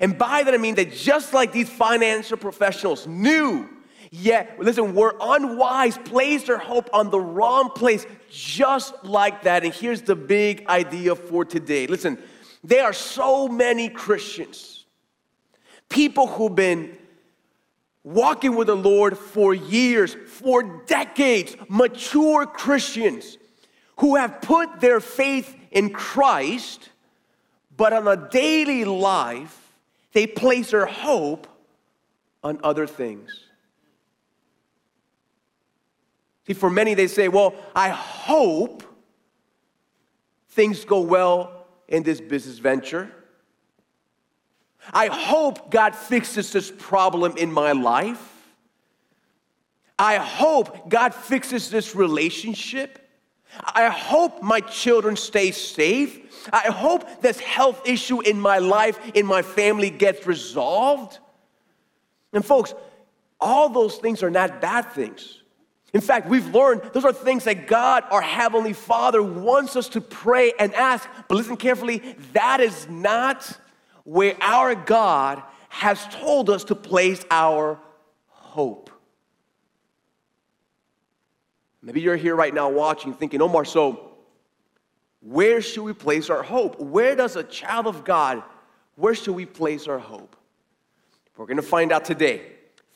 And 0.00 0.18
by 0.18 0.42
that 0.42 0.52
I 0.52 0.58
mean 0.58 0.74
that 0.76 0.92
just 0.92 1.32
like 1.32 1.52
these 1.52 1.68
financial 1.68 2.36
professionals 2.36 3.06
knew 3.06 3.68
Yet, 4.14 4.58
listen, 4.58 4.94
we're 4.94 5.14
unwise, 5.18 5.96
place 5.96 6.42
their 6.44 6.58
hope 6.58 6.90
on 6.92 7.08
the 7.08 7.18
wrong 7.18 7.70
place, 7.70 8.04
just 8.30 8.92
like 9.04 9.44
that. 9.44 9.64
And 9.64 9.72
here's 9.72 10.02
the 10.02 10.14
big 10.14 10.66
idea 10.68 11.16
for 11.16 11.46
today. 11.46 11.86
Listen, 11.86 12.18
there 12.62 12.84
are 12.84 12.92
so 12.92 13.48
many 13.48 13.88
Christians, 13.88 14.84
people 15.88 16.26
who've 16.26 16.54
been 16.54 16.94
walking 18.04 18.54
with 18.54 18.66
the 18.66 18.76
Lord 18.76 19.16
for 19.16 19.54
years, 19.54 20.14
for 20.26 20.62
decades, 20.84 21.56
mature 21.70 22.44
Christians 22.44 23.38
who 23.96 24.16
have 24.16 24.42
put 24.42 24.78
their 24.78 25.00
faith 25.00 25.56
in 25.70 25.88
Christ, 25.88 26.90
but 27.74 27.94
on 27.94 28.06
a 28.06 28.28
daily 28.28 28.84
life, 28.84 29.72
they 30.12 30.26
place 30.26 30.72
their 30.72 30.84
hope 30.84 31.46
on 32.44 32.60
other 32.62 32.86
things. 32.86 33.41
See, 36.46 36.54
for 36.54 36.70
many, 36.70 36.94
they 36.94 37.06
say, 37.06 37.28
Well, 37.28 37.54
I 37.74 37.90
hope 37.90 38.82
things 40.50 40.84
go 40.84 41.00
well 41.00 41.66
in 41.88 42.02
this 42.02 42.20
business 42.20 42.58
venture. 42.58 43.10
I 44.92 45.06
hope 45.06 45.70
God 45.70 45.94
fixes 45.94 46.52
this 46.52 46.70
problem 46.70 47.36
in 47.36 47.52
my 47.52 47.72
life. 47.72 48.28
I 49.98 50.16
hope 50.16 50.88
God 50.88 51.14
fixes 51.14 51.70
this 51.70 51.94
relationship. 51.94 52.98
I 53.62 53.88
hope 53.88 54.42
my 54.42 54.60
children 54.60 55.14
stay 55.14 55.52
safe. 55.52 56.48
I 56.52 56.70
hope 56.70 57.20
this 57.20 57.38
health 57.38 57.86
issue 57.86 58.20
in 58.22 58.40
my 58.40 58.58
life, 58.58 58.98
in 59.14 59.26
my 59.26 59.42
family 59.42 59.90
gets 59.90 60.26
resolved. 60.26 61.18
And 62.32 62.44
folks, 62.44 62.74
all 63.40 63.68
those 63.68 63.98
things 63.98 64.22
are 64.22 64.30
not 64.30 64.60
bad 64.60 64.90
things. 64.92 65.41
In 65.92 66.00
fact, 66.00 66.26
we've 66.28 66.54
learned 66.54 66.82
those 66.94 67.04
are 67.04 67.12
things 67.12 67.44
that 67.44 67.66
God, 67.66 68.04
our 68.10 68.22
Heavenly 68.22 68.72
Father, 68.72 69.22
wants 69.22 69.76
us 69.76 69.90
to 69.90 70.00
pray 70.00 70.52
and 70.58 70.74
ask. 70.74 71.08
But 71.28 71.34
listen 71.34 71.56
carefully, 71.56 71.98
that 72.32 72.60
is 72.60 72.88
not 72.88 73.58
where 74.04 74.36
our 74.40 74.74
God 74.74 75.42
has 75.68 76.06
told 76.08 76.48
us 76.48 76.64
to 76.64 76.74
place 76.74 77.24
our 77.30 77.78
hope. 78.28 78.90
Maybe 81.82 82.00
you're 82.00 82.16
here 82.16 82.36
right 82.36 82.54
now 82.54 82.70
watching, 82.70 83.12
thinking, 83.12 83.42
Omar, 83.42 83.64
so 83.64 84.12
where 85.20 85.60
should 85.60 85.82
we 85.82 85.92
place 85.92 86.30
our 86.30 86.42
hope? 86.42 86.80
Where 86.80 87.14
does 87.16 87.36
a 87.36 87.42
child 87.42 87.86
of 87.86 88.04
God, 88.04 88.42
where 88.96 89.14
should 89.14 89.34
we 89.34 89.46
place 89.46 89.88
our 89.88 89.98
hope? 89.98 90.36
We're 91.36 91.46
going 91.46 91.56
to 91.56 91.62
find 91.62 91.92
out 91.92 92.04
today 92.04 92.42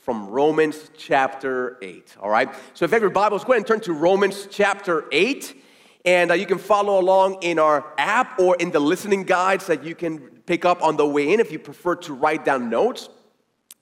from 0.07 0.29
Romans 0.29 0.89
chapter 0.97 1.79
8. 1.83 2.19
All 2.23 2.31
right? 2.31 2.49
So 2.75 2.85
if 2.85 2.93
you 2.93 2.95
have 2.95 3.03
your 3.03 3.11
Bibles, 3.11 3.43
go 3.43 3.55
ahead 3.55 3.63
and 3.63 3.67
turn 3.67 3.81
to 3.81 3.93
Romans 3.93 4.47
chapter 4.49 5.05
8. 5.11 5.61
And 6.05 6.31
uh, 6.31 6.35
you 6.35 6.47
can 6.47 6.59
follow 6.59 7.01
along 7.01 7.43
in 7.43 7.59
our 7.59 7.93
app 7.99 8.39
or 8.39 8.55
in 8.55 8.71
the 8.71 8.79
listening 8.79 9.25
guides 9.25 9.67
that 9.67 9.83
you 9.83 9.97
can 9.97 10.21
pick 10.47 10.65
up 10.65 10.81
on 10.81 10.97
the 10.97 11.05
way 11.05 11.33
in 11.33 11.41
if 11.41 11.51
you 11.51 11.59
prefer 11.59 11.97
to 11.97 12.15
write 12.15 12.45
down 12.45 12.71
notes. 12.71 13.09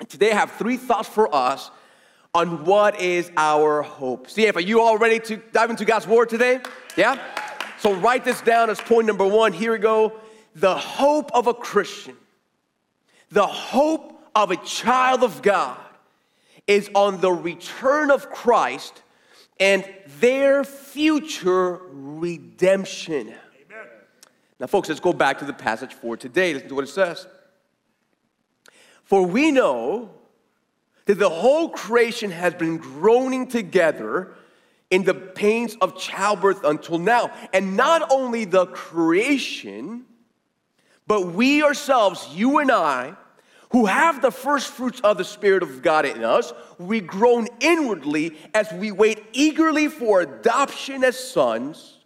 Today 0.09 0.33
I 0.33 0.37
have 0.37 0.52
three 0.52 0.78
thoughts 0.78 1.11
for 1.11 1.33
us 1.35 1.71
on 2.35 2.64
what 2.64 2.99
is 2.99 3.31
our 3.37 3.83
hope. 3.83 4.31
See, 4.31 4.47
if 4.47 4.57
are 4.57 4.61
you 4.61 4.81
all 4.81 4.97
ready 4.97 5.21
to 5.21 5.37
dive 5.37 5.69
into 5.69 5.85
God's 5.85 6.07
word 6.07 6.31
today? 6.31 6.61
Yeah? 6.97 7.23
So 7.81 7.93
write 7.93 8.25
this 8.25 8.40
down 8.40 8.71
as 8.71 8.81
point 8.81 9.07
number 9.07 9.26
one. 9.26 9.52
Here 9.52 9.73
we 9.73 9.78
go. 9.78 10.14
The 10.54 10.75
hope 10.75 11.31
of 11.35 11.49
a 11.49 11.54
Christian, 11.54 12.16
the 13.31 13.47
hope 13.47 14.26
of 14.35 14.52
a 14.52 14.57
child 14.57 15.23
of 15.23 15.43
God 15.43 15.84
is 16.66 16.90
on 16.94 17.21
the 17.21 17.33
return 17.33 18.11
of 18.11 18.30
Christ 18.30 19.02
and 19.61 19.88
their 20.21 20.64
future 20.64 21.80
redemption. 21.90 23.28
Amen. 23.28 23.87
Now, 24.59 24.66
folks, 24.66 24.88
let's 24.88 25.00
go 25.00 25.12
back 25.12 25.38
to 25.38 25.44
the 25.44 25.52
passage 25.52 25.92
for 25.92 26.16
today. 26.16 26.54
Listen 26.54 26.68
to 26.68 26.75
what 26.75 26.85
it 26.85 26.88
says. 26.88 27.26
For 29.04 29.26
we 29.26 29.50
know 29.50 30.11
that 31.04 31.18
the 31.18 31.28
whole 31.28 31.68
creation 31.68 32.30
has 32.30 32.54
been 32.54 32.78
groaning 32.78 33.47
together 33.47 34.35
in 34.90 35.04
the 35.04 35.14
pains 35.14 35.76
of 35.80 35.99
childbirth 35.99 36.64
until 36.64 36.99
now. 36.99 37.30
And 37.52 37.76
not 37.76 38.11
only 38.11 38.44
the 38.44 38.66
creation, 38.66 40.04
but 41.06 41.33
we 41.33 41.62
ourselves, 41.62 42.28
you 42.33 42.59
and 42.59 42.71
I, 42.71 43.16
who 43.75 43.87
have 43.87 44.23
the 44.23 44.31
first 44.31 44.69
fruits 44.69 45.00
of 45.00 45.19
the 45.19 45.25
Spirit 45.25 45.61
of 45.61 45.83
God 45.83 46.07
in 46.07 46.23
us, 46.23 46.52
we 46.78 47.00
groan 47.00 47.49
inwardly 47.59 48.38
as 48.54 48.73
we 48.73 48.93
wait 48.93 49.25
eagerly 49.33 49.88
for 49.88 50.21
adoption 50.21 51.02
as 51.02 51.19
sons, 51.19 51.99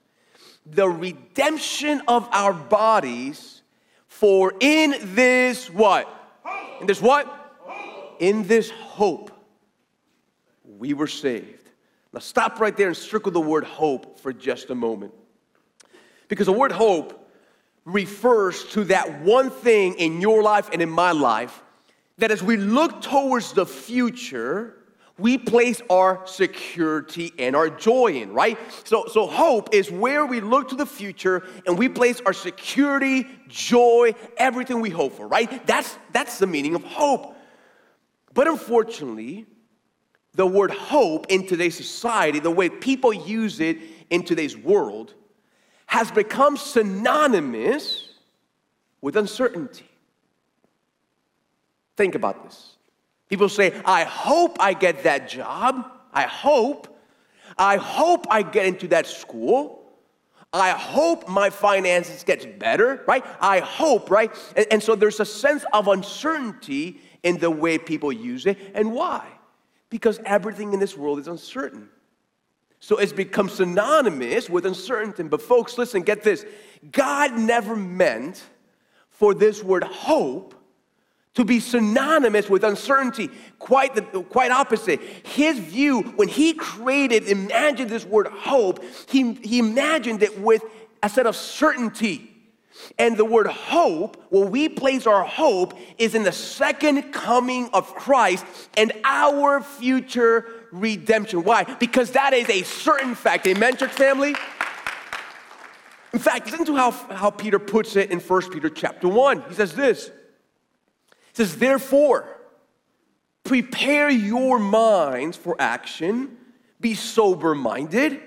the 0.64 0.88
redemption 0.88 2.00
of 2.08 2.26
our 2.32 2.54
bodies. 2.54 3.60
For 4.06 4.54
in 4.60 4.94
this 5.14 5.68
what? 5.68 6.08
In 6.80 6.86
this 6.86 7.02
what? 7.02 7.28
In 8.18 8.44
this 8.44 8.70
hope, 8.70 9.30
we 10.64 10.94
were 10.94 11.06
saved. 11.06 11.68
Now 12.14 12.20
stop 12.20 12.60
right 12.60 12.74
there 12.74 12.86
and 12.86 12.96
circle 12.96 13.30
the 13.30 13.42
word 13.42 13.64
hope 13.64 14.18
for 14.20 14.32
just 14.32 14.70
a 14.70 14.74
moment. 14.74 15.12
Because 16.28 16.46
the 16.46 16.52
word 16.52 16.72
hope 16.72 17.27
refers 17.84 18.64
to 18.66 18.84
that 18.84 19.22
one 19.22 19.50
thing 19.50 19.94
in 19.94 20.20
your 20.20 20.42
life 20.42 20.68
and 20.72 20.82
in 20.82 20.90
my 20.90 21.12
life 21.12 21.62
that 22.18 22.30
as 22.30 22.42
we 22.42 22.56
look 22.56 23.00
towards 23.00 23.52
the 23.52 23.64
future, 23.64 24.74
we 25.18 25.36
place 25.36 25.80
our 25.90 26.24
security 26.26 27.32
and 27.38 27.56
our 27.56 27.68
joy 27.70 28.12
in, 28.12 28.32
right? 28.32 28.58
So, 28.84 29.06
so 29.06 29.26
hope 29.26 29.74
is 29.74 29.90
where 29.90 30.26
we 30.26 30.40
look 30.40 30.68
to 30.68 30.76
the 30.76 30.86
future 30.86 31.44
and 31.66 31.76
we 31.76 31.88
place 31.88 32.20
our 32.24 32.32
security, 32.32 33.26
joy, 33.48 34.14
everything 34.36 34.80
we 34.80 34.90
hope 34.90 35.14
for, 35.14 35.26
right? 35.26 35.66
That's, 35.66 35.96
that's 36.12 36.38
the 36.38 36.46
meaning 36.46 36.74
of 36.74 36.84
hope. 36.84 37.36
But 38.34 38.46
unfortunately, 38.46 39.46
the 40.34 40.46
word 40.46 40.70
hope 40.70 41.26
in 41.28 41.46
today's 41.46 41.76
society, 41.76 42.38
the 42.38 42.50
way 42.50 42.68
people 42.68 43.12
use 43.12 43.58
it 43.58 43.78
in 44.10 44.22
today's 44.22 44.56
world, 44.56 45.14
has 45.88 46.10
become 46.10 46.56
synonymous 46.56 48.10
with 49.00 49.16
uncertainty. 49.16 49.88
Think 51.96 52.14
about 52.14 52.44
this. 52.44 52.76
People 53.28 53.48
say, 53.48 53.72
I 53.84 54.04
hope 54.04 54.58
I 54.60 54.74
get 54.74 55.02
that 55.04 55.28
job. 55.28 55.90
I 56.12 56.22
hope. 56.22 56.94
I 57.56 57.76
hope 57.76 58.26
I 58.30 58.42
get 58.42 58.66
into 58.66 58.88
that 58.88 59.06
school. 59.06 59.82
I 60.52 60.70
hope 60.70 61.26
my 61.26 61.50
finances 61.50 62.22
gets 62.22 62.44
better, 62.46 63.02
right? 63.06 63.24
I 63.40 63.60
hope, 63.60 64.10
right? 64.10 64.30
And, 64.56 64.66
and, 64.70 64.82
so 64.82 64.94
there's 64.94 65.20
a 65.20 65.24
sense 65.24 65.64
of 65.72 65.88
uncertainty 65.88 67.00
in 67.22 67.38
the 67.38 67.50
way 67.50 67.78
people 67.78 68.12
use 68.12 68.46
it. 68.46 68.58
And 68.74 68.92
why? 68.92 69.26
Because 69.90 70.20
everything 70.24 70.72
in 70.74 70.80
this 70.80 70.96
world 70.96 71.18
is 71.18 71.28
uncertain. 71.28 71.88
So 72.80 72.98
it's 72.98 73.12
become 73.12 73.48
synonymous 73.48 74.48
with 74.48 74.64
uncertainty. 74.66 75.24
But 75.24 75.42
folks, 75.42 75.76
listen, 75.78 76.02
get 76.02 76.22
this. 76.22 76.44
God 76.92 77.36
never 77.36 77.74
meant 77.74 78.42
for 79.10 79.34
this 79.34 79.62
word 79.62 79.84
hope 79.84 80.54
to 81.34 81.44
be 81.44 81.60
synonymous 81.60 82.48
with 82.48 82.64
uncertainty. 82.64 83.30
Quite 83.58 83.94
the 83.94 84.22
quite 84.22 84.50
opposite. 84.50 85.00
His 85.24 85.58
view, 85.58 86.02
when 86.02 86.28
he 86.28 86.52
created, 86.52 87.28
imagined 87.28 87.90
this 87.90 88.04
word 88.04 88.26
hope, 88.26 88.82
he, 89.08 89.34
he 89.34 89.58
imagined 89.58 90.22
it 90.22 90.40
with 90.40 90.62
a 91.02 91.08
set 91.08 91.26
of 91.26 91.36
certainty. 91.36 92.34
And 92.98 93.16
the 93.16 93.24
word 93.24 93.48
hope, 93.48 94.22
where 94.30 94.46
we 94.46 94.68
place 94.68 95.06
our 95.06 95.24
hope, 95.24 95.78
is 95.98 96.14
in 96.14 96.22
the 96.22 96.32
second 96.32 97.12
coming 97.12 97.70
of 97.72 97.94
Christ 97.94 98.44
and 98.76 98.92
our 99.04 99.60
future 99.60 100.57
redemption. 100.72 101.44
Why? 101.44 101.64
Because 101.64 102.12
that 102.12 102.32
is 102.32 102.48
a 102.48 102.62
certain 102.62 103.14
fact. 103.14 103.46
Amen, 103.46 103.76
church 103.76 103.92
family? 103.92 104.34
In 106.12 106.18
fact, 106.18 106.50
listen 106.50 106.66
to 106.66 106.76
how, 106.76 106.90
how 106.90 107.30
Peter 107.30 107.58
puts 107.58 107.96
it 107.96 108.10
in 108.10 108.20
1 108.20 108.50
Peter 108.50 108.70
chapter 108.70 109.08
1. 109.08 109.42
He 109.48 109.54
says 109.54 109.74
this. 109.74 110.06
He 110.06 111.34
says, 111.34 111.56
therefore, 111.56 112.28
prepare 113.44 114.08
your 114.08 114.58
minds 114.58 115.36
for 115.36 115.56
action, 115.58 116.36
be 116.80 116.94
sober 116.94 117.54
minded, 117.54 118.20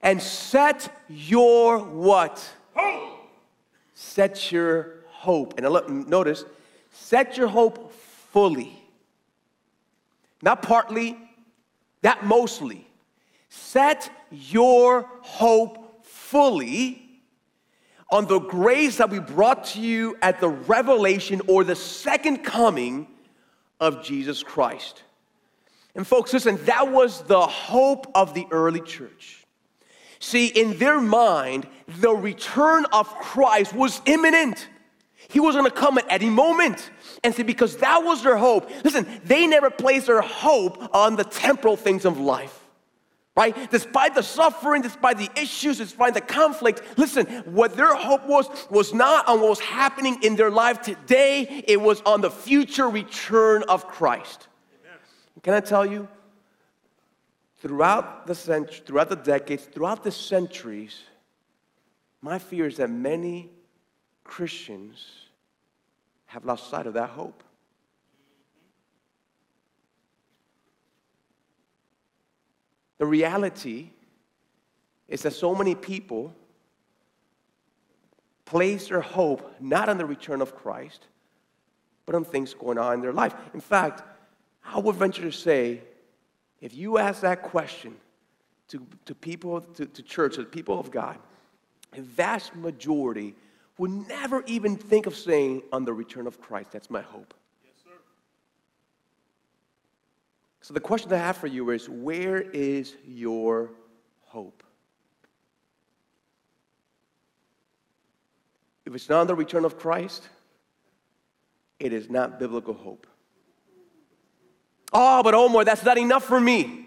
and 0.00 0.22
set 0.22 0.88
your 1.08 1.78
what? 1.80 2.48
Hope 2.74 3.16
set 3.96 4.52
your 4.52 4.96
hope, 5.08 5.58
and 5.58 6.06
notice, 6.08 6.44
set 6.92 7.36
your 7.36 7.48
hope 7.48 7.92
fully. 7.92 8.80
Not 10.42 10.62
partly, 10.62 11.18
not 12.06 12.24
mostly. 12.24 12.86
Set 13.48 14.08
your 14.30 15.10
hope 15.22 16.06
fully 16.06 17.02
on 18.12 18.26
the 18.26 18.38
grace 18.38 18.98
that 18.98 19.10
we 19.10 19.18
brought 19.18 19.64
to 19.64 19.80
you 19.80 20.16
at 20.22 20.40
the 20.40 20.48
revelation 20.48 21.42
or 21.48 21.64
the 21.64 21.74
second 21.74 22.44
coming 22.44 23.08
of 23.80 24.04
Jesus 24.04 24.44
Christ. 24.44 25.02
And 25.96 26.06
folks, 26.06 26.32
listen, 26.32 26.64
that 26.66 26.92
was 26.92 27.22
the 27.22 27.40
hope 27.40 28.06
of 28.14 28.34
the 28.34 28.46
early 28.52 28.82
church. 28.82 29.44
See, 30.20 30.46
in 30.46 30.78
their 30.78 31.00
mind, 31.00 31.66
the 31.88 32.14
return 32.14 32.86
of 32.92 33.08
Christ 33.18 33.74
was 33.74 34.00
imminent. 34.06 34.68
He 35.28 35.40
was 35.40 35.56
gonna 35.56 35.70
come 35.70 35.98
at 35.98 36.06
any 36.08 36.30
moment. 36.30 36.90
And 37.24 37.34
see, 37.34 37.42
because 37.42 37.78
that 37.78 38.04
was 38.04 38.22
their 38.22 38.36
hope, 38.36 38.70
listen, 38.84 39.06
they 39.24 39.46
never 39.46 39.70
placed 39.70 40.06
their 40.06 40.20
hope 40.20 40.94
on 40.94 41.16
the 41.16 41.24
temporal 41.24 41.76
things 41.76 42.04
of 42.04 42.18
life. 42.18 42.62
Right? 43.36 43.70
Despite 43.70 44.14
the 44.14 44.22
suffering, 44.22 44.80
despite 44.80 45.18
the 45.18 45.28
issues, 45.38 45.76
despite 45.76 46.14
the 46.14 46.22
conflict, 46.22 46.82
listen, 46.96 47.26
what 47.44 47.76
their 47.76 47.94
hope 47.94 48.26
was 48.26 48.48
was 48.70 48.94
not 48.94 49.28
on 49.28 49.40
what 49.40 49.50
was 49.50 49.60
happening 49.60 50.22
in 50.22 50.36
their 50.36 50.50
life 50.50 50.80
today, 50.80 51.62
it 51.68 51.78
was 51.78 52.00
on 52.06 52.22
the 52.22 52.30
future 52.30 52.88
return 52.88 53.62
of 53.68 53.86
Christ. 53.88 54.48
Amen. 54.82 54.98
Can 55.42 55.52
I 55.52 55.60
tell 55.60 55.84
you? 55.84 56.08
Throughout 57.58 58.26
the 58.26 58.34
century, 58.34 58.82
throughout 58.86 59.10
the 59.10 59.16
decades, 59.16 59.64
throughout 59.64 60.02
the 60.02 60.12
centuries, 60.12 61.02
my 62.22 62.38
fear 62.38 62.66
is 62.66 62.78
that 62.78 62.88
many 62.88 63.50
Christians 64.26 65.06
have 66.26 66.44
lost 66.44 66.68
sight 66.68 66.86
of 66.86 66.94
that 66.94 67.10
hope. 67.10 67.42
The 72.98 73.06
reality 73.06 73.90
is 75.08 75.22
that 75.22 75.32
so 75.32 75.54
many 75.54 75.74
people 75.74 76.34
place 78.44 78.88
their 78.88 79.00
hope 79.00 79.54
not 79.60 79.88
on 79.88 79.98
the 79.98 80.06
return 80.06 80.40
of 80.40 80.54
Christ, 80.54 81.06
but 82.06 82.14
on 82.14 82.24
things 82.24 82.54
going 82.54 82.78
on 82.78 82.94
in 82.94 83.00
their 83.00 83.12
life. 83.12 83.34
In 83.54 83.60
fact, 83.60 84.02
I 84.64 84.78
would 84.78 84.96
venture 84.96 85.22
to 85.22 85.32
say 85.32 85.82
if 86.60 86.74
you 86.74 86.98
ask 86.98 87.20
that 87.20 87.42
question 87.42 87.96
to, 88.68 88.84
to 89.04 89.14
people, 89.14 89.60
to, 89.60 89.86
to 89.86 90.02
church, 90.02 90.36
to 90.36 90.40
the 90.40 90.46
people 90.46 90.78
of 90.78 90.90
God, 90.90 91.18
a 91.92 92.00
vast 92.00 92.54
majority 92.56 93.34
would 93.78 93.90
never 94.08 94.42
even 94.46 94.76
think 94.76 95.06
of 95.06 95.14
saying, 95.14 95.62
on 95.72 95.84
the 95.84 95.92
return 95.92 96.26
of 96.26 96.40
Christ, 96.40 96.72
that's 96.72 96.90
my 96.90 97.02
hope. 97.02 97.34
Yes, 97.64 97.74
sir. 97.84 97.90
So 100.62 100.72
the 100.74 100.80
question 100.80 101.12
I 101.12 101.18
have 101.18 101.36
for 101.36 101.46
you 101.46 101.70
is 101.70 101.88
where 101.88 102.40
is 102.40 102.94
your 103.06 103.70
hope? 104.22 104.62
If 108.86 108.94
it's 108.94 109.08
not 109.08 109.20
on 109.20 109.26
the 109.26 109.34
return 109.34 109.64
of 109.64 109.78
Christ, 109.78 110.28
it 111.78 111.92
is 111.92 112.08
not 112.08 112.38
biblical 112.38 112.72
hope. 112.72 113.06
Oh, 114.92 115.22
but 115.22 115.34
Omar, 115.34 115.64
that's 115.64 115.84
not 115.84 115.98
enough 115.98 116.24
for 116.24 116.40
me. 116.40 116.85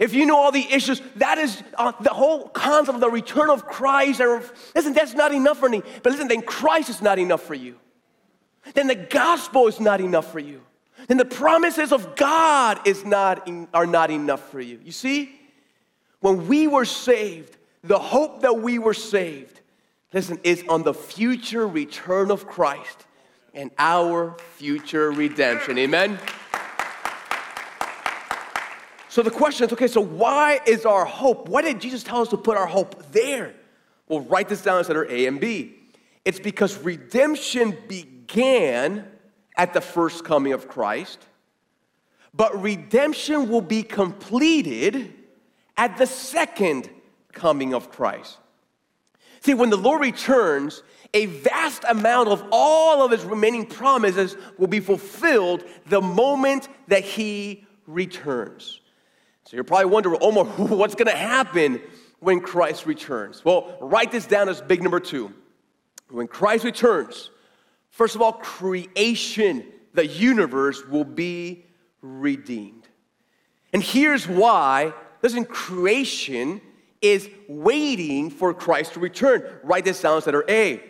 If 0.00 0.14
you 0.14 0.24
know 0.24 0.38
all 0.38 0.50
the 0.50 0.66
issues, 0.72 1.02
that 1.16 1.36
is 1.36 1.62
uh, 1.76 1.92
the 2.00 2.10
whole 2.10 2.48
concept 2.48 2.96
of 2.96 3.00
the 3.02 3.10
return 3.10 3.50
of 3.50 3.66
Christ. 3.66 4.22
Or, 4.22 4.42
listen, 4.74 4.94
that's 4.94 5.12
not 5.12 5.32
enough 5.32 5.58
for 5.58 5.68
me. 5.68 5.82
But 6.02 6.12
listen, 6.12 6.26
then 6.26 6.40
Christ 6.40 6.88
is 6.88 7.02
not 7.02 7.18
enough 7.18 7.42
for 7.42 7.54
you. 7.54 7.76
Then 8.72 8.86
the 8.86 8.94
gospel 8.94 9.68
is 9.68 9.78
not 9.78 10.00
enough 10.00 10.32
for 10.32 10.38
you. 10.38 10.62
Then 11.06 11.18
the 11.18 11.26
promises 11.26 11.92
of 11.92 12.16
God 12.16 12.86
is 12.86 13.04
not 13.04 13.48
are 13.74 13.86
not 13.86 14.10
enough 14.10 14.50
for 14.50 14.60
you. 14.60 14.80
You 14.82 14.92
see, 14.92 15.38
when 16.20 16.48
we 16.48 16.66
were 16.66 16.84
saved, 16.84 17.56
the 17.82 17.98
hope 17.98 18.40
that 18.42 18.58
we 18.58 18.78
were 18.78 18.94
saved, 18.94 19.60
listen, 20.12 20.40
is 20.44 20.64
on 20.68 20.82
the 20.82 20.94
future 20.94 21.66
return 21.66 22.30
of 22.30 22.46
Christ 22.46 23.06
and 23.54 23.70
our 23.78 24.36
future 24.56 25.10
redemption. 25.10 25.78
Amen. 25.78 26.18
So 29.10 29.22
the 29.22 29.30
question 29.30 29.66
is 29.66 29.72
okay, 29.72 29.88
so 29.88 30.00
why 30.00 30.60
is 30.66 30.86
our 30.86 31.04
hope? 31.04 31.48
Why 31.48 31.62
did 31.62 31.80
Jesus 31.80 32.04
tell 32.04 32.22
us 32.22 32.28
to 32.28 32.36
put 32.36 32.56
our 32.56 32.68
hope 32.68 33.10
there? 33.10 33.54
Well, 34.06 34.20
write 34.20 34.48
this 34.48 34.62
down 34.62 34.78
as 34.78 34.88
letter 34.88 35.10
A 35.10 35.26
and 35.26 35.40
B. 35.40 35.74
It's 36.24 36.38
because 36.38 36.78
redemption 36.78 37.76
began 37.88 39.08
at 39.56 39.74
the 39.74 39.80
first 39.80 40.24
coming 40.24 40.52
of 40.52 40.68
Christ, 40.68 41.18
but 42.32 42.62
redemption 42.62 43.48
will 43.48 43.60
be 43.60 43.82
completed 43.82 45.12
at 45.76 45.98
the 45.98 46.06
second 46.06 46.88
coming 47.32 47.74
of 47.74 47.90
Christ. 47.90 48.38
See, 49.40 49.54
when 49.54 49.70
the 49.70 49.76
Lord 49.76 50.02
returns, 50.02 50.84
a 51.14 51.26
vast 51.26 51.82
amount 51.88 52.28
of 52.28 52.44
all 52.52 53.04
of 53.04 53.10
his 53.10 53.24
remaining 53.24 53.66
promises 53.66 54.36
will 54.56 54.68
be 54.68 54.78
fulfilled 54.78 55.64
the 55.86 56.00
moment 56.00 56.68
that 56.86 57.02
he 57.02 57.66
returns. 57.88 58.79
So 59.50 59.56
you're 59.56 59.64
probably 59.64 59.86
wondering, 59.86 60.16
Omar, 60.20 60.44
what's 60.68 60.94
going 60.94 61.08
to 61.08 61.16
happen 61.16 61.80
when 62.20 62.40
Christ 62.40 62.86
returns? 62.86 63.44
Well, 63.44 63.76
write 63.80 64.12
this 64.12 64.24
down 64.24 64.48
as 64.48 64.60
big 64.60 64.80
number 64.80 65.00
two. 65.00 65.34
When 66.08 66.28
Christ 66.28 66.62
returns, 66.62 67.30
first 67.88 68.14
of 68.14 68.22
all, 68.22 68.34
creation, 68.34 69.66
the 69.92 70.06
universe 70.06 70.86
will 70.86 71.02
be 71.02 71.66
redeemed. 72.00 72.86
And 73.72 73.82
here's 73.82 74.28
why. 74.28 74.94
Listen, 75.20 75.44
creation 75.44 76.60
is 77.02 77.28
waiting 77.48 78.30
for 78.30 78.54
Christ 78.54 78.92
to 78.94 79.00
return. 79.00 79.42
Write 79.64 79.84
this 79.84 80.00
down 80.00 80.16
as 80.16 80.26
letter 80.26 80.44
A. 80.48 80.80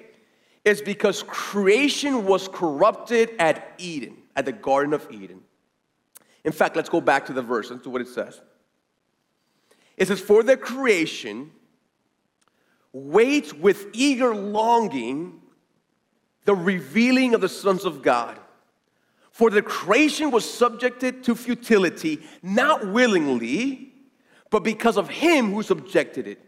It's 0.66 0.82
because 0.82 1.22
creation 1.22 2.26
was 2.26 2.46
corrupted 2.46 3.30
at 3.38 3.72
Eden, 3.78 4.18
at 4.36 4.44
the 4.44 4.52
Garden 4.52 4.92
of 4.92 5.10
Eden. 5.10 5.40
In 6.44 6.52
fact, 6.52 6.76
let's 6.76 6.90
go 6.90 7.00
back 7.00 7.24
to 7.26 7.32
the 7.32 7.40
verse. 7.40 7.70
Let's 7.70 7.84
do 7.84 7.88
what 7.88 8.02
it 8.02 8.08
says. 8.08 8.42
It 10.00 10.08
says, 10.08 10.18
For 10.18 10.42
the 10.42 10.56
creation 10.56 11.52
waits 12.92 13.52
with 13.52 13.86
eager 13.92 14.34
longing 14.34 15.40
the 16.46 16.54
revealing 16.54 17.34
of 17.34 17.42
the 17.42 17.48
sons 17.50 17.84
of 17.84 18.02
God. 18.02 18.40
For 19.30 19.50
the 19.50 19.62
creation 19.62 20.30
was 20.30 20.50
subjected 20.50 21.22
to 21.24 21.34
futility, 21.34 22.20
not 22.42 22.88
willingly, 22.88 23.92
but 24.48 24.64
because 24.64 24.96
of 24.96 25.08
him 25.08 25.52
who 25.52 25.62
subjected 25.62 26.26
it. 26.26 26.44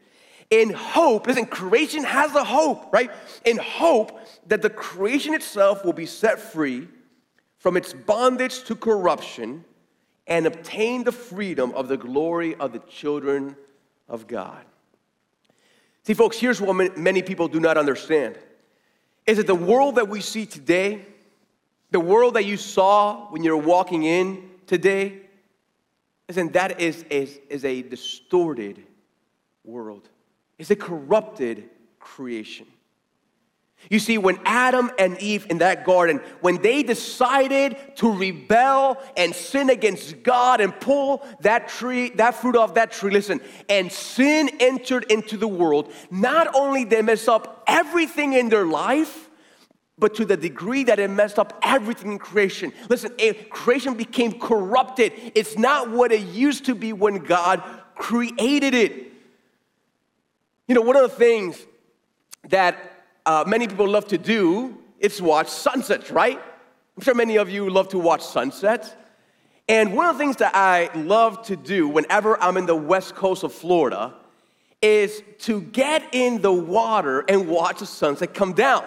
In 0.51 0.71
hope, 0.71 1.27
listen, 1.27 1.47
creation 1.47 2.05
has 2.05 2.35
a 2.35 2.45
hope, 2.45 2.93
right? 2.93 3.11
In 3.45 3.59
hope 3.59 4.19
that 4.47 4.63
the 4.63 4.71
creation 4.71 5.35
itself 5.35 5.85
will 5.85 5.93
be 5.93 6.07
set 6.07 6.41
free 6.41 6.89
from 7.59 7.77
its 7.77 7.93
bondage 7.93 8.65
to 8.65 8.75
corruption 8.75 9.65
and 10.27 10.47
obtain 10.47 11.05
the 11.05 11.13
freedom 11.13 11.73
of 11.73 11.89
the 11.89 11.97
glory 11.97 12.55
of 12.57 12.73
the 12.73 12.79
children 12.81 13.57
of 14.09 14.27
God. 14.27 14.65
See, 16.05 16.15
folks, 16.15 16.39
here's 16.39 16.61
what 16.61 16.97
many 16.97 17.23
people 17.23 17.49
do 17.49 17.61
not 17.61 17.77
understand 17.77 18.39
is 19.25 19.37
that 19.37 19.47
the 19.47 19.55
world 19.55 19.97
that 19.97 20.09
we 20.09 20.21
see 20.21 20.47
today, 20.47 21.05
the 21.93 22.01
world 22.01 22.35
that 22.35 22.45
you 22.45 22.57
saw 22.57 23.31
when 23.31 23.45
you're 23.45 23.57
walking 23.57 24.03
in 24.03 24.51
today, 24.67 25.21
isn't 26.27 26.53
that 26.55 26.81
is, 26.81 27.05
is, 27.11 27.39
is 27.49 27.65
a 27.65 27.83
distorted 27.83 28.83
world. 29.65 30.09
It's 30.59 30.71
a 30.71 30.77
corrupted 30.77 31.69
creation. 32.01 32.67
You 33.91 33.99
see, 33.99 34.17
when 34.17 34.39
Adam 34.45 34.91
and 34.99 35.21
Eve 35.21 35.47
in 35.51 35.59
that 35.59 35.85
garden, 35.85 36.21
when 36.41 36.63
they 36.63 36.83
decided 36.83 37.77
to 37.97 38.11
rebel 38.11 39.03
and 39.17 39.35
sin 39.35 39.71
against 39.71 40.23
God 40.23 40.61
and 40.61 40.79
pull 40.81 41.27
that 41.41 41.69
tree, 41.69 42.11
that 42.11 42.35
fruit 42.37 42.57
off 42.57 42.75
that 42.75 42.93
tree, 42.93 43.11
listen, 43.11 43.41
and 43.69 43.93
sin 43.93 44.51
entered 44.61 45.11
into 45.11 45.37
the 45.37 45.49
world, 45.49 45.93
not 46.11 46.55
only 46.55 46.85
they 46.85 47.03
messed 47.03 47.29
up 47.29 47.65
everything 47.67 48.33
in 48.33 48.49
their 48.49 48.65
life, 48.65 49.29
but 49.99 50.15
to 50.15 50.25
the 50.25 50.37
degree 50.37 50.85
that 50.85 50.99
it 50.99 51.11
messed 51.11 51.39
up 51.39 51.59
everything 51.63 52.13
in 52.13 52.19
creation. 52.19 52.73
Listen, 52.89 53.15
creation 53.51 53.95
became 53.95 54.39
corrupted. 54.39 55.13
It's 55.35 55.59
not 55.59 55.91
what 55.91 56.13
it 56.13 56.23
used 56.23 56.65
to 56.67 56.75
be 56.75 56.93
when 56.93 57.19
God 57.19 57.63
created 57.95 58.75
it. 58.75 59.13
You 60.67 60.75
know, 60.75 60.81
one 60.81 60.97
of 60.97 61.03
the 61.03 61.17
things 61.17 61.65
that 62.49 62.92
uh, 63.27 63.45
many 63.47 63.69
people 63.69 63.89
love 63.89 64.07
to 64.09 64.19
do 64.19 64.79
is 64.99 65.21
watch 65.21 65.49
sunsets, 65.49 66.11
right? 66.11 66.41
I'm 66.97 67.03
sure 67.03 67.15
many 67.15 67.37
of 67.37 67.49
you 67.49 67.71
love 67.71 67.89
to 67.89 67.99
watch 67.99 68.23
sunsets. 68.23 68.95
And 69.69 69.95
one 69.95 70.07
of 70.09 70.17
the 70.17 70.19
things 70.19 70.37
that 70.37 70.55
I 70.55 70.91
love 70.95 71.45
to 71.47 71.57
do 71.57 71.89
whenever 71.89 72.41
I'm 72.43 72.57
in 72.57 72.67
the 72.67 72.77
west 72.77 73.15
coast 73.15 73.45
of 73.45 73.53
Florida 73.53 74.15
is 74.83 75.23
to 75.39 75.61
get 75.61 76.03
in 76.13 76.43
the 76.43 76.53
water 76.53 77.25
and 77.29 77.49
watch 77.49 77.79
the 77.79 77.87
sunset 77.87 78.35
come 78.35 78.53
down. 78.53 78.85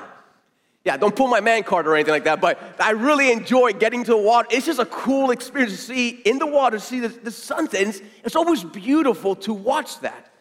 Yeah, 0.83 0.97
don't 0.97 1.15
pull 1.15 1.27
my 1.27 1.39
man 1.39 1.63
card 1.63 1.87
or 1.87 1.95
anything 1.95 2.11
like 2.11 2.25
that, 2.25 2.39
but 2.39 2.59
I 2.79 2.91
really 2.91 3.31
enjoy 3.31 3.73
getting 3.73 4.03
to 4.03 4.11
the 4.11 4.17
water. 4.17 4.47
It's 4.51 4.67
just 4.67 4.77
a 4.77 4.85
cool 4.85 5.31
experience 5.31 5.71
to 5.71 5.81
see 5.81 6.09
in 6.09 6.37
the 6.37 6.45
water, 6.45 6.77
see 6.77 6.99
the, 6.99 7.07
the 7.07 7.31
sunset. 7.31 7.81
It's, 7.87 8.01
it's 8.23 8.35
always 8.35 8.63
beautiful 8.63 9.35
to 9.37 9.53
watch 9.53 9.99
that. 10.01 10.31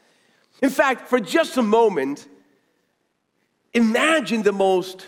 In 0.61 0.69
fact, 0.69 1.09
for 1.09 1.19
just 1.19 1.57
a 1.57 1.63
moment, 1.63 2.29
Imagine 3.75 4.43
the 4.43 4.53
most 4.53 5.07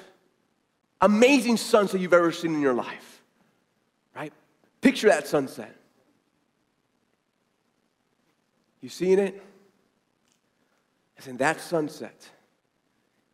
amazing 1.01 1.57
sunset 1.57 2.01
you've 2.01 2.13
ever 2.13 2.33
seen 2.33 2.55
in 2.55 2.61
your 2.61 2.75
life, 2.75 3.23
right? 4.15 4.33
Picture 4.81 5.09
that 5.09 5.27
sunset. 5.27 5.75
You 8.81 8.89
seeing 8.89 9.19
it? 9.19 9.43
Listen, 11.17 11.37
that 11.39 11.61
sunset 11.61 12.29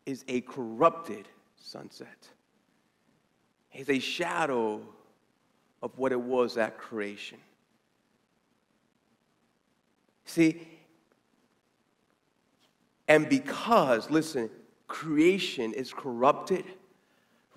is 0.07 0.25
a 0.29 0.43
corrupted 0.43 1.29
sunset. 1.57 2.29
It's 3.73 3.89
a 3.89 3.99
shadow 3.99 4.83
of 5.83 5.99
what 5.99 6.13
it 6.13 6.21
was 6.21 6.59
at 6.59 6.79
creation. 6.79 7.39
See, 10.25 10.69
and 13.09 13.29
because, 13.29 14.11
listen, 14.11 14.49
creation 14.93 15.73
is 15.73 15.91
corrupted, 15.91 16.67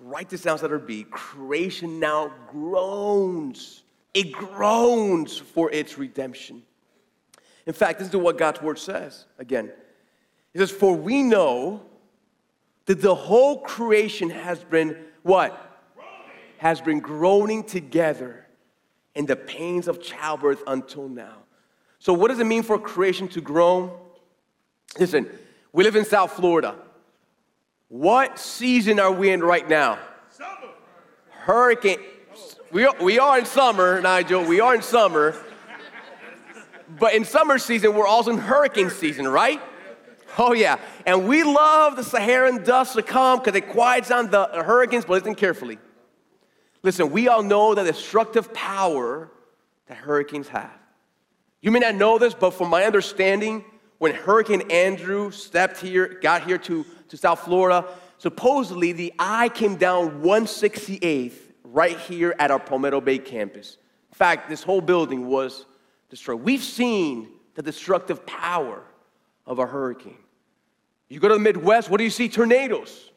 write 0.00 0.30
this 0.30 0.40
down, 0.42 0.58
letter 0.62 0.78
B. 0.78 1.04
Creation 1.10 2.00
now 2.00 2.32
groans. 2.50 3.82
It 4.14 4.32
groans 4.32 5.36
for 5.36 5.70
its 5.70 5.98
redemption. 5.98 6.62
In 7.66 7.74
fact, 7.74 7.98
this 7.98 8.08
is 8.08 8.16
what 8.16 8.38
God's 8.38 8.62
word 8.62 8.78
says. 8.78 9.26
Again, 9.38 9.70
it 10.54 10.58
says, 10.58 10.70
For 10.70 10.96
we 10.96 11.22
know 11.22 11.82
that 12.86 13.02
the 13.02 13.14
whole 13.14 13.60
creation 13.60 14.30
has 14.30 14.64
been 14.64 14.96
what? 15.22 15.62
Has 16.56 16.80
been 16.80 17.00
groaning 17.00 17.64
together 17.64 18.46
in 19.14 19.26
the 19.26 19.36
pains 19.36 19.88
of 19.88 20.02
childbirth 20.02 20.62
until 20.66 21.06
now. 21.06 21.36
So, 21.98 22.14
what 22.14 22.28
does 22.28 22.38
it 22.38 22.46
mean 22.46 22.62
for 22.62 22.78
creation 22.78 23.28
to 23.28 23.42
groan? 23.42 23.90
Listen, 24.98 25.28
we 25.72 25.84
live 25.84 25.96
in 25.96 26.06
South 26.06 26.32
Florida. 26.32 26.76
What 27.88 28.38
season 28.38 28.98
are 28.98 29.12
we 29.12 29.30
in 29.30 29.42
right 29.42 29.68
now? 29.68 29.98
Summer. 30.30 30.72
Hurricane. 31.30 31.98
We 32.72 32.84
are, 32.84 32.94
we 33.00 33.18
are 33.18 33.38
in 33.38 33.46
summer, 33.46 34.00
Nigel. 34.00 34.44
We 34.44 34.60
are 34.60 34.74
in 34.74 34.82
summer. 34.82 35.36
But 36.98 37.14
in 37.14 37.24
summer 37.24 37.58
season, 37.58 37.94
we're 37.94 38.06
also 38.06 38.32
in 38.32 38.38
hurricane 38.38 38.90
season, 38.90 39.28
right? 39.28 39.60
Oh, 40.38 40.52
yeah. 40.52 40.78
And 41.06 41.28
we 41.28 41.44
love 41.44 41.96
the 41.96 42.02
Saharan 42.02 42.64
dust 42.64 42.94
to 42.94 43.02
come 43.02 43.38
because 43.38 43.54
it 43.54 43.68
quiets 43.68 44.08
down 44.08 44.30
the 44.30 44.46
hurricanes, 44.46 45.04
but 45.04 45.14
listen 45.14 45.34
carefully. 45.34 45.78
Listen, 46.82 47.10
we 47.10 47.28
all 47.28 47.42
know 47.42 47.74
the 47.74 47.84
destructive 47.84 48.52
power 48.52 49.30
that 49.86 49.96
hurricanes 49.96 50.48
have. 50.48 50.70
You 51.62 51.70
may 51.70 51.78
not 51.78 51.94
know 51.94 52.18
this, 52.18 52.34
but 52.34 52.50
from 52.50 52.68
my 52.68 52.84
understanding, 52.84 53.64
when 53.98 54.14
Hurricane 54.14 54.70
Andrew 54.70 55.30
stepped 55.30 55.80
here, 55.80 56.18
got 56.20 56.44
here 56.44 56.58
to, 56.58 56.84
to 57.08 57.16
South 57.16 57.40
Florida, 57.40 57.86
supposedly 58.18 58.92
the 58.92 59.12
eye 59.18 59.48
came 59.48 59.76
down 59.76 60.22
168th 60.22 61.34
right 61.64 61.98
here 61.98 62.34
at 62.38 62.50
our 62.50 62.58
Palmetto 62.58 63.00
Bay 63.00 63.18
campus. 63.18 63.78
In 64.10 64.16
fact, 64.16 64.48
this 64.48 64.62
whole 64.62 64.80
building 64.80 65.26
was 65.26 65.66
destroyed. 66.08 66.40
We've 66.40 66.62
seen 66.62 67.28
the 67.54 67.62
destructive 67.62 68.24
power 68.26 68.82
of 69.46 69.58
a 69.58 69.66
hurricane. 69.66 70.18
You 71.08 71.20
go 71.20 71.28
to 71.28 71.34
the 71.34 71.40
Midwest, 71.40 71.88
what 71.88 71.98
do 71.98 72.04
you 72.04 72.10
see? 72.10 72.28
Tornadoes. 72.28 73.10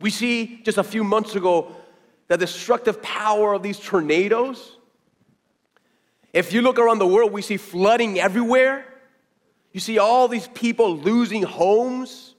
We 0.00 0.10
see 0.10 0.60
just 0.64 0.78
a 0.78 0.84
few 0.84 1.04
months 1.04 1.36
ago 1.36 1.76
the 2.28 2.36
destructive 2.36 3.02
power 3.02 3.54
of 3.54 3.62
these 3.62 3.78
tornadoes. 3.78 4.76
If 6.32 6.52
you 6.52 6.62
look 6.62 6.78
around 6.78 6.98
the 6.98 7.06
world, 7.06 7.30
we 7.30 7.42
see 7.42 7.58
flooding 7.58 8.18
everywhere. 8.18 8.86
You 9.72 9.80
see 9.80 9.98
all 9.98 10.28
these 10.28 10.48
people 10.48 10.96
losing 10.96 11.42
homes, 11.42 12.34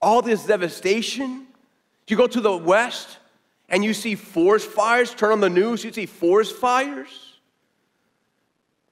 all 0.00 0.22
this 0.22 0.44
devastation. 0.44 1.46
You 2.08 2.16
go 2.16 2.26
to 2.26 2.40
the 2.40 2.56
West 2.56 3.18
and 3.68 3.82
you 3.82 3.94
see 3.94 4.16
forest 4.16 4.68
fires, 4.68 5.14
turn 5.14 5.32
on 5.32 5.40
the 5.40 5.48
news, 5.48 5.82
you 5.84 5.92
see 5.92 6.06
forest 6.06 6.54
fires. 6.56 7.38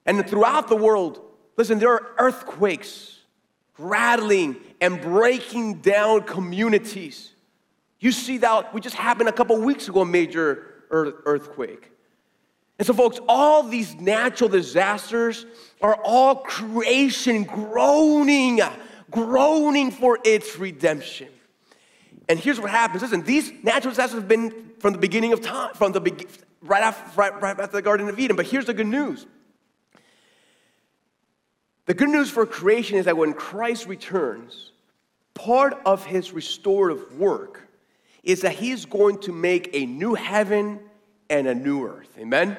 And 0.06 0.26
throughout 0.26 0.68
the 0.68 0.76
world, 0.76 1.20
listen, 1.56 1.78
there 1.78 1.90
are 1.90 2.06
earthquakes 2.18 3.18
rattling 3.80 4.56
and 4.80 5.00
breaking 5.00 5.80
down 5.80 6.22
communities. 6.22 7.32
You 7.98 8.12
see 8.12 8.38
that 8.38 8.72
we 8.72 8.80
just 8.80 8.96
happened 8.96 9.28
a 9.28 9.32
couple 9.32 9.58
weeks 9.58 9.88
ago, 9.88 10.02
a 10.02 10.06
major 10.06 10.84
earthquake. 10.90 11.90
And 12.80 12.86
so, 12.86 12.94
folks, 12.94 13.20
all 13.28 13.62
these 13.62 13.94
natural 13.96 14.48
disasters 14.48 15.44
are 15.82 15.96
all 16.02 16.36
creation 16.36 17.44
groaning, 17.44 18.58
groaning 19.10 19.90
for 19.90 20.18
its 20.24 20.56
redemption. 20.56 21.28
And 22.30 22.38
here's 22.38 22.58
what 22.58 22.70
happens. 22.70 23.02
Listen, 23.02 23.22
these 23.22 23.52
natural 23.62 23.90
disasters 23.90 24.20
have 24.20 24.28
been 24.28 24.70
from 24.78 24.94
the 24.94 24.98
beginning 24.98 25.34
of 25.34 25.42
time, 25.42 25.74
from 25.74 25.92
the 25.92 26.00
be- 26.00 26.26
right 26.62 26.82
after, 26.82 27.20
right, 27.20 27.42
right 27.42 27.60
after 27.60 27.76
the 27.76 27.82
Garden 27.82 28.08
of 28.08 28.18
Eden. 28.18 28.34
But 28.34 28.46
here's 28.46 28.64
the 28.64 28.72
good 28.72 28.86
news. 28.86 29.26
The 31.84 31.92
good 31.92 32.08
news 32.08 32.30
for 32.30 32.46
creation 32.46 32.96
is 32.96 33.04
that 33.04 33.16
when 33.18 33.34
Christ 33.34 33.88
returns, 33.88 34.72
part 35.34 35.78
of 35.84 36.06
his 36.06 36.32
restorative 36.32 37.18
work 37.18 37.68
is 38.22 38.40
that 38.40 38.52
he's 38.52 38.86
going 38.86 39.18
to 39.18 39.32
make 39.32 39.68
a 39.74 39.84
new 39.84 40.14
heaven 40.14 40.80
and 41.28 41.46
a 41.46 41.54
new 41.54 41.86
earth. 41.86 42.08
Amen? 42.18 42.56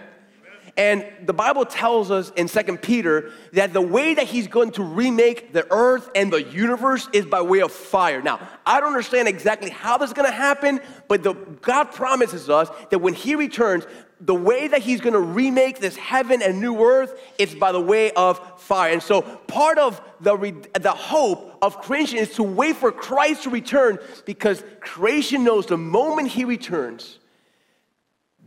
And 0.78 1.06
the 1.26 1.34
Bible 1.34 1.66
tells 1.66 2.12
us 2.12 2.32
in 2.36 2.48
Second 2.48 2.82
Peter 2.82 3.32
that 3.54 3.74
the 3.74 3.82
way 3.82 4.14
that 4.14 4.26
he's 4.26 4.48
going 4.48 4.72
to 4.72 4.84
remake 4.84 5.52
the 5.52 5.68
earth 5.72 6.10
and 6.16 6.32
the 6.32 6.44
universe 6.44 7.10
is 7.12 7.26
by 7.26 7.42
way 7.42 7.62
of 7.62 7.72
fire. 7.72 8.22
Now, 8.22 8.48
I 8.66 8.80
don't 8.80 8.90
understand 8.90 9.28
exactly 9.28 9.70
how 9.70 9.98
this 9.98 10.12
is 10.12 10.14
going 10.14 10.30
to 10.30 10.36
happen, 10.36 10.80
but 11.08 11.24
the, 11.24 11.34
God 11.34 11.92
promises 11.92 12.50
us 12.50 12.70
that 12.90 13.00
when 13.00 13.14
he 13.14 13.36
returns, 13.36 13.86
the 14.22 14.36
way 14.36 14.68
that 14.68 14.82
he's 14.82 15.02
going 15.02 15.14
to 15.14 15.20
remake 15.20 15.80
this 15.80 15.98
heaven 15.98 16.42
and 16.42 16.62
new 16.62 16.80
earth 16.82 17.20
is 17.38 17.54
by 17.54 17.72
the 17.72 17.82
way 17.82 18.12
of 18.12 18.62
fire. 18.62 18.94
And 18.94 19.04
so 19.04 19.22
part 19.22 19.78
of 19.78 20.00
the, 20.22 20.56
the 20.80 20.92
hope 20.92 21.58
of 21.62 21.82
creation 21.82 22.18
is 22.18 22.34
to 22.36 22.44
wait 22.44 22.78
for 22.78 22.92
Christ 22.92 23.44
to 23.44 23.50
return 23.50 23.98
because 24.26 24.64
creation 24.80 25.44
knows 25.44 25.66
the 25.66 25.78
moment 25.78 26.30
he 26.30 26.46
returns, 26.46 27.20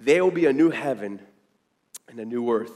there 0.01 0.25
will 0.25 0.31
be 0.31 0.47
a 0.47 0.53
new 0.53 0.71
heaven 0.71 1.21
and 2.15 2.21
a 2.21 2.25
new 2.25 2.51
earth. 2.51 2.73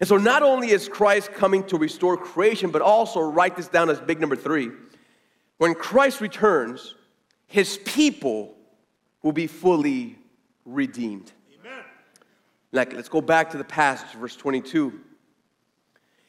And 0.00 0.08
so 0.08 0.16
not 0.16 0.42
only 0.42 0.70
is 0.70 0.88
Christ 0.88 1.32
coming 1.32 1.64
to 1.64 1.76
restore 1.76 2.16
creation, 2.16 2.70
but 2.70 2.82
also 2.82 3.20
write 3.20 3.56
this 3.56 3.68
down 3.68 3.88
as 3.90 4.00
big 4.00 4.20
number 4.20 4.36
three. 4.36 4.70
When 5.58 5.74
Christ 5.74 6.20
returns, 6.20 6.94
his 7.46 7.78
people 7.84 8.54
will 9.22 9.32
be 9.32 9.46
fully 9.46 10.18
redeemed. 10.64 11.32
Amen. 11.60 11.84
Like, 12.72 12.92
let's 12.92 13.08
go 13.08 13.20
back 13.20 13.50
to 13.50 13.58
the 13.58 13.64
passage, 13.64 14.10
verse 14.16 14.36
22. 14.36 15.00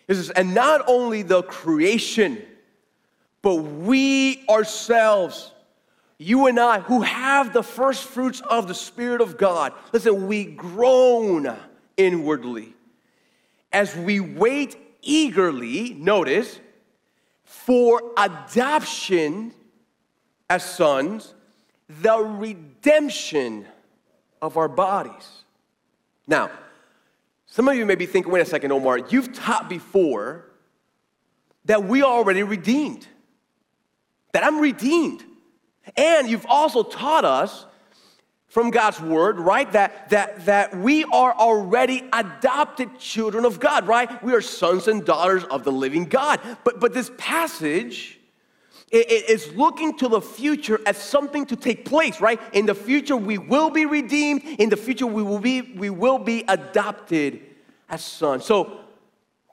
It 0.07 0.15
says, 0.15 0.31
and 0.31 0.55
not 0.55 0.81
only 0.87 1.21
the 1.21 1.43
creation, 1.43 2.41
but 3.43 3.55
we 3.55 4.43
ourselves, 4.49 5.51
you 6.17 6.47
and 6.47 6.59
I, 6.59 6.79
who 6.79 7.01
have 7.01 7.53
the 7.53 7.61
first 7.63 8.03
fruits 8.03 8.41
of 8.49 8.67
the 8.67 8.73
Spirit 8.73 9.21
of 9.21 9.37
God, 9.37 9.73
listen, 9.93 10.25
we 10.25 10.45
groan 10.45 11.55
inwardly 11.99 12.73
as 13.71 13.95
we 13.95 14.19
wait 14.19 14.77
eagerly, 15.01 15.93
notice, 15.93 16.59
for 17.43 18.01
adoption 18.17 19.53
as 20.49 20.63
sons, 20.63 21.35
the 22.01 22.17
redemption 22.17 23.65
of 24.41 24.57
our 24.57 24.67
bodies. 24.67 25.43
Now, 26.27 26.49
some 27.45 27.67
of 27.67 27.75
you 27.75 27.85
may 27.85 27.95
be 27.95 28.05
thinking, 28.05 28.31
wait 28.31 28.41
a 28.41 28.45
second, 28.45 28.71
Omar, 28.71 28.99
you've 29.09 29.33
taught 29.33 29.69
before 29.69 30.45
that 31.65 31.83
we 31.83 32.01
are 32.01 32.11
already 32.11 32.43
redeemed, 32.43 33.07
that 34.31 34.43
I'm 34.43 34.59
redeemed. 34.59 35.23
And 35.97 36.29
you've 36.29 36.45
also 36.47 36.83
taught 36.83 37.25
us 37.25 37.65
from 38.49 38.71
God's 38.71 38.99
word, 38.99 39.39
right? 39.39 39.71
That, 39.71 40.09
that, 40.09 40.45
that 40.45 40.75
we 40.75 41.03
are 41.05 41.33
already 41.33 42.03
adopted 42.11 42.99
children 42.99 43.45
of 43.45 43.59
God, 43.59 43.87
right? 43.87 44.21
We 44.23 44.33
are 44.33 44.41
sons 44.41 44.87
and 44.87 45.05
daughters 45.05 45.43
of 45.45 45.63
the 45.63 45.71
living 45.71 46.05
God. 46.05 46.41
But, 46.63 46.79
but 46.79 46.93
this 46.93 47.11
passage 47.17 48.19
is 48.91 49.53
looking 49.53 49.95
to 49.99 50.07
the 50.07 50.19
future 50.19 50.79
as 50.87 50.97
something 50.97 51.45
to 51.45 51.55
take 51.55 51.85
place, 51.85 52.19
right? 52.19 52.41
In 52.53 52.65
the 52.65 52.73
future, 52.73 53.15
we 53.15 53.37
will 53.37 53.69
be 53.69 53.85
redeemed. 53.85 54.41
In 54.57 54.69
the 54.69 54.77
future, 54.77 55.05
we 55.05 55.21
will 55.21 55.39
be, 55.39 55.61
we 55.61 55.91
will 55.91 56.17
be 56.17 56.43
adopted 56.47 57.41
as 57.87 58.03
sons. 58.03 58.45
So, 58.45 58.79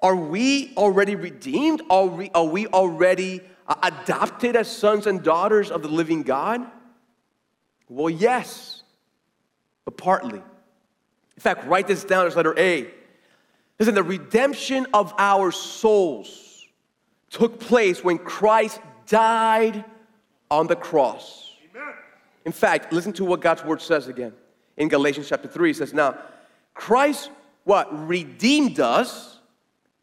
are 0.01 0.17
we 0.17 0.73
already 0.77 1.17
redeemed? 1.17 1.83
Are 1.91 2.07
we, 2.07 2.31
are 2.35 2.45
we 2.45 2.67
already 2.69 3.43
uh, 3.67 3.75
adopted 3.83 4.57
as 4.57 4.71
sons 4.71 5.07
and 5.07 5.23
daughters 5.23 5.71
of 5.71 5.83
the 5.83 5.89
living 5.89 6.23
God? 6.23 6.67
Well, 7.89 8.11
yes 8.11 8.76
but 9.87 9.97
partly. 9.97 10.39
In 10.41 11.41
fact, 11.41 11.67
write 11.67 11.87
this 11.87 12.05
down 12.05 12.27
as 12.27 12.37
letter 12.37 12.59
A. 12.59 12.91
Listen, 13.79 13.95
the 13.95 14.03
redemption 14.03 14.87
of 14.93 15.15
our 15.17 15.51
souls 15.51 16.67
took 17.31 17.59
place 17.59 18.05
when 18.05 18.19
Christ 18.19 18.81
died 19.07 19.85
on 20.51 20.67
the 20.67 20.77
cross. 20.77 21.53
Amen. 21.75 21.95
In 22.45 22.53
fact, 22.53 22.93
listen 22.93 23.13
to 23.15 23.25
what 23.25 23.41
God's 23.41 23.65
word 23.65 23.81
says 23.81 24.09
again. 24.09 24.33
In 24.77 24.89
Galatians 24.89 25.29
chapter 25.29 25.49
3, 25.49 25.71
it 25.71 25.77
says, 25.77 25.95
Now, 25.95 26.19
Christ, 26.75 27.31
what? 27.65 27.89
Redeemed 28.07 28.81
us, 28.81 29.39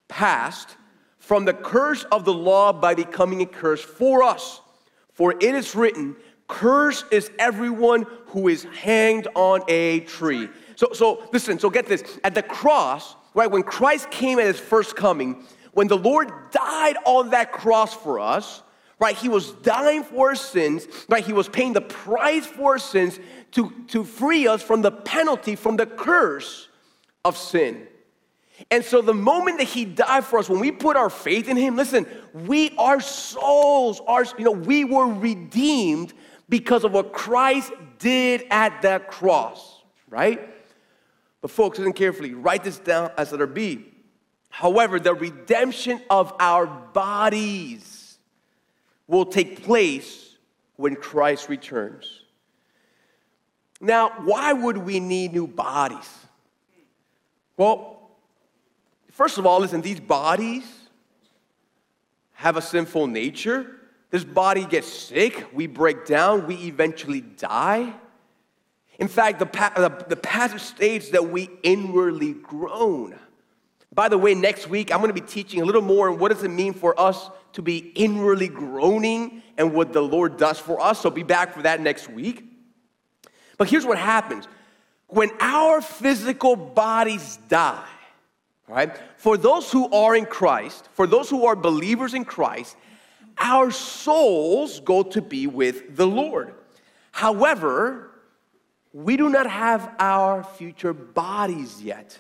past, 0.08 0.78
from 1.18 1.46
the 1.46 1.54
curse 1.54 2.04
of 2.06 2.26
the 2.26 2.34
law 2.34 2.74
by 2.74 2.94
becoming 2.94 3.42
a 3.42 3.46
curse 3.46 3.82
for 3.82 4.24
us. 4.24 4.62
For 5.14 5.32
it 5.32 5.44
is 5.44 5.76
written, 5.76 6.16
Curse 6.54 7.04
is 7.10 7.32
everyone 7.40 8.06
who 8.28 8.48
is 8.48 8.64
hanged 8.80 9.28
on 9.34 9.62
a 9.68 10.02
tree. 10.02 10.50
So, 10.76 10.94
so 10.94 11.28
listen, 11.34 11.58
so 11.58 11.72
get 11.72 11.88
this. 11.88 12.04
At 12.24 12.36
the 12.36 12.44
cross, 12.44 13.16
right, 13.34 13.50
when 13.50 13.64
Christ 13.64 14.12
came 14.12 14.38
at 14.38 14.46
his 14.46 14.60
first 14.60 14.96
coming, 14.96 15.44
when 15.72 15.88
the 15.88 15.98
Lord 15.98 16.32
died 16.52 16.98
on 17.06 17.32
that 17.32 17.52
cross 17.52 17.96
for 17.96 18.20
us, 18.20 18.62
right, 19.00 19.16
he 19.16 19.30
was 19.30 19.52
dying 19.64 20.04
for 20.04 20.30
our 20.30 20.36
sins, 20.36 20.88
right, 21.10 21.26
he 21.26 21.34
was 21.34 21.50
paying 21.50 21.74
the 21.74 21.82
price 21.82 22.46
for 22.46 22.74
our 22.74 22.80
sins 22.80 23.20
to, 23.54 23.74
to 23.88 24.04
free 24.04 24.48
us 24.48 24.62
from 24.62 24.84
the 24.84 24.92
penalty, 24.92 25.56
from 25.56 25.76
the 25.76 25.88
curse 25.88 26.70
of 27.26 27.36
sin. 27.36 27.88
And 28.70 28.86
so 28.86 29.02
the 29.02 29.16
moment 29.16 29.58
that 29.58 29.68
he 29.68 29.86
died 29.86 30.24
for 30.24 30.38
us, 30.38 30.48
when 30.48 30.60
we 30.60 30.72
put 30.72 30.96
our 30.98 31.10
faith 31.10 31.50
in 31.50 31.58
him, 31.58 31.76
listen, 31.76 32.06
we, 32.32 32.76
our 32.78 33.02
souls, 33.02 34.00
our, 34.06 34.24
you 34.38 34.46
know, 34.46 34.52
we 34.52 34.86
were 34.86 35.08
redeemed 35.08 36.14
because 36.50 36.84
of 36.84 36.92
what 36.92 37.14
Christ 37.14 37.72
did 38.00 38.46
at 38.50 38.82
that 38.82 39.08
cross, 39.08 39.82
right? 40.10 40.50
But 41.42 41.52
folks, 41.52 41.78
listen 41.78 41.94
carefully, 41.94 42.34
write 42.34 42.64
this 42.64 42.80
down 42.80 43.12
as 43.18 43.32
letter 43.32 43.48
B. 43.48 43.86
However, 44.50 45.00
the 45.00 45.14
redemption 45.14 46.02
of 46.10 46.34
our 46.40 46.68
bodies 46.68 48.18
will 49.08 49.26
take 49.26 49.64
place 49.64 50.38
when 50.76 50.96
Christ 50.96 51.50
returns. 51.50 52.22
Now, 53.82 54.10
why 54.24 54.54
would 54.54 54.78
we 54.78 55.00
need 55.00 55.34
new 55.34 55.48
bodies? 55.48 56.10
Well, 57.58 57.94
First 59.14 59.38
of 59.38 59.46
all, 59.46 59.60
listen, 59.60 59.82
these 59.82 60.00
bodies 60.00 60.66
have 62.34 62.58
a 62.58 62.62
sinful 62.62 63.06
nature. 63.06 63.80
This 64.14 64.24
body 64.24 64.64
gets 64.66 64.86
sick, 64.86 65.48
we 65.54 65.66
break 65.66 66.06
down, 66.06 66.46
we 66.46 66.54
eventually 66.66 67.22
die. 67.22 67.92
In 69.00 69.08
fact, 69.08 69.40
the, 69.40 69.46
the, 69.46 70.06
the 70.08 70.16
passage 70.16 70.62
states 70.62 71.10
that 71.10 71.30
we 71.32 71.50
inwardly 71.64 72.34
groan. 72.34 73.16
By 73.92 74.10
the 74.10 74.20
way, 74.20 74.36
next 74.36 74.70
week 74.70 74.94
I'm 74.94 75.00
going 75.00 75.12
to 75.12 75.20
be 75.20 75.28
teaching 75.28 75.64
a 75.64 75.66
little 75.66 75.82
more 75.82 76.10
on 76.12 76.20
what 76.20 76.32
does 76.32 76.44
it 76.44 76.50
mean 76.52 76.74
for 76.74 76.94
us 77.00 77.28
to 77.54 77.64
be 77.64 77.92
inwardly 77.96 78.50
groaning 78.50 79.42
and 79.58 79.74
what 79.74 79.94
the 79.94 80.02
Lord 80.02 80.38
does 80.38 80.60
for 80.60 80.80
us. 80.80 81.02
So 81.02 81.10
be 81.10 81.24
back 81.24 81.52
for 81.52 81.64
that 81.64 81.82
next 81.82 82.08
week. 82.08 82.44
But 83.58 83.68
here's 83.68 83.84
what 83.84 83.98
happens 83.98 84.48
when 85.08 85.32
our 85.40 85.82
physical 85.82 86.56
bodies 86.56 87.40
die, 87.50 87.90
right? 88.68 88.96
For 89.18 89.38
those 89.38 89.72
who 89.72 89.92
are 89.92 90.16
in 90.16 90.28
Christ, 90.28 90.88
for 90.94 91.08
those 91.08 91.32
who 91.32 91.48
are 91.48 91.56
believers 91.56 92.14
in 92.14 92.26
Christ, 92.26 92.78
our 93.38 93.72
souls 93.72 94.80
go 94.80 95.04
to 95.04 95.22
be 95.22 95.48
with 95.48 95.96
the 95.96 96.08
Lord. 96.08 96.54
However, 97.12 98.12
we 98.94 99.18
do 99.18 99.30
not 99.30 99.50
have 99.50 99.94
our 100.00 100.44
future 100.44 100.94
bodies 100.94 101.82
yet. 101.82 102.18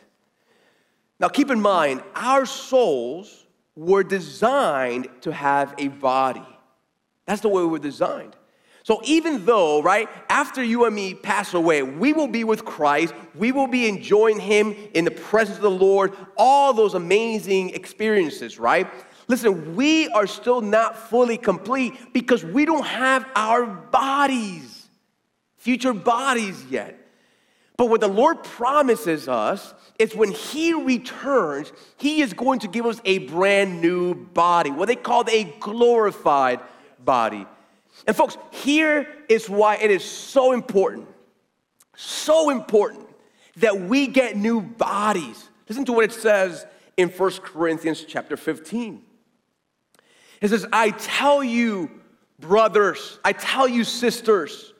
Now, 1.20 1.30
keep 1.30 1.52
in 1.52 1.62
mind, 1.62 2.04
our 2.16 2.46
souls 2.46 3.46
were 3.76 4.04
designed 4.04 5.08
to 5.22 5.32
have 5.32 5.74
a 5.78 5.88
body. 5.88 6.46
That's 7.26 7.42
the 7.42 7.50
way 7.50 7.62
we 7.62 7.70
were 7.70 7.80
designed. 7.80 8.36
So 8.84 9.00
even 9.06 9.46
though, 9.46 9.82
right, 9.82 10.10
after 10.28 10.62
you 10.62 10.86
and 10.86 10.94
me 10.94 11.14
pass 11.14 11.54
away, 11.54 11.84
we 11.84 12.12
will 12.12 12.28
be 12.28 12.44
with 12.44 12.66
Christ, 12.66 13.14
we 13.34 13.54
will 13.54 13.68
be 13.68 13.88
enjoying 13.88 14.40
Him 14.40 14.76
in 14.94 15.06
the 15.06 15.12
presence 15.12 15.56
of 15.56 15.64
the 15.64 15.72
Lord, 15.72 16.14
all 16.36 16.74
those 16.74 16.94
amazing 16.94 17.70
experiences, 17.70 18.60
right? 18.60 18.88
Listen, 19.28 19.76
we 19.76 20.10
are 20.10 20.28
still 20.28 20.62
not 20.62 20.98
fully 20.98 21.38
complete 21.38 22.14
because 22.14 22.44
we 22.44 22.66
don't 22.66 22.86
have 22.86 23.26
our 23.36 23.66
bodies, 23.66 24.88
future 25.58 25.94
bodies 25.94 26.64
yet. 26.70 27.00
But 27.78 27.90
what 27.90 28.02
the 28.02 28.08
Lord 28.08 28.44
promises 28.44 29.28
us 29.28 29.74
is 29.98 30.16
when 30.16 30.32
He 30.32 30.74
returns, 30.74 31.72
He 31.98 32.22
is 32.22 32.34
going 32.34 32.60
to 32.60 32.68
give 32.68 32.86
us 32.86 33.02
a 33.06 33.20
brand 33.20 33.82
new 33.82 34.14
body, 34.14 34.70
what 34.72 34.88
they 34.88 34.96
call 34.96 35.28
a 35.30 35.46
glorified 35.60 36.60
body. 37.04 37.48
And 38.06 38.16
folks, 38.16 38.38
here 38.52 39.08
is 39.30 39.50
why 39.50 39.78
it 39.78 39.90
is 39.90 40.04
so 40.04 40.52
important, 40.52 41.08
so 41.96 42.50
important 42.50 43.08
that 43.58 43.80
we 43.80 44.08
get 44.08 44.36
new 44.36 44.62
bodies. 44.62 45.50
Listen 45.70 45.86
to 45.86 45.94
what 45.94 46.06
it 46.06 46.12
says 46.12 46.66
in 46.98 47.10
1 47.10 47.32
Corinthians 47.44 48.04
chapter 48.08 48.36
15. 48.36 49.02
It 50.44 50.50
says, 50.50 50.68
I 50.72 50.92
tell 50.92 51.44
you, 51.44 51.90
brothers, 52.40 53.18
I 53.26 53.34
tell 53.34 53.68
you, 53.68 53.84
sisters, 53.84 54.72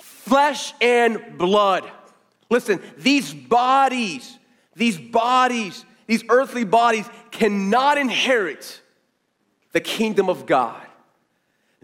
flesh 0.00 0.72
and 0.80 1.36
blood. 1.36 1.84
Listen, 2.48 2.80
these 2.96 3.34
bodies, 3.34 4.38
these 4.74 4.96
bodies, 4.96 5.84
these 6.06 6.24
earthly 6.30 6.64
bodies 6.64 7.06
cannot 7.30 7.98
inherit 7.98 8.80
the 9.72 9.80
kingdom 9.82 10.30
of 10.30 10.46
God 10.46 10.80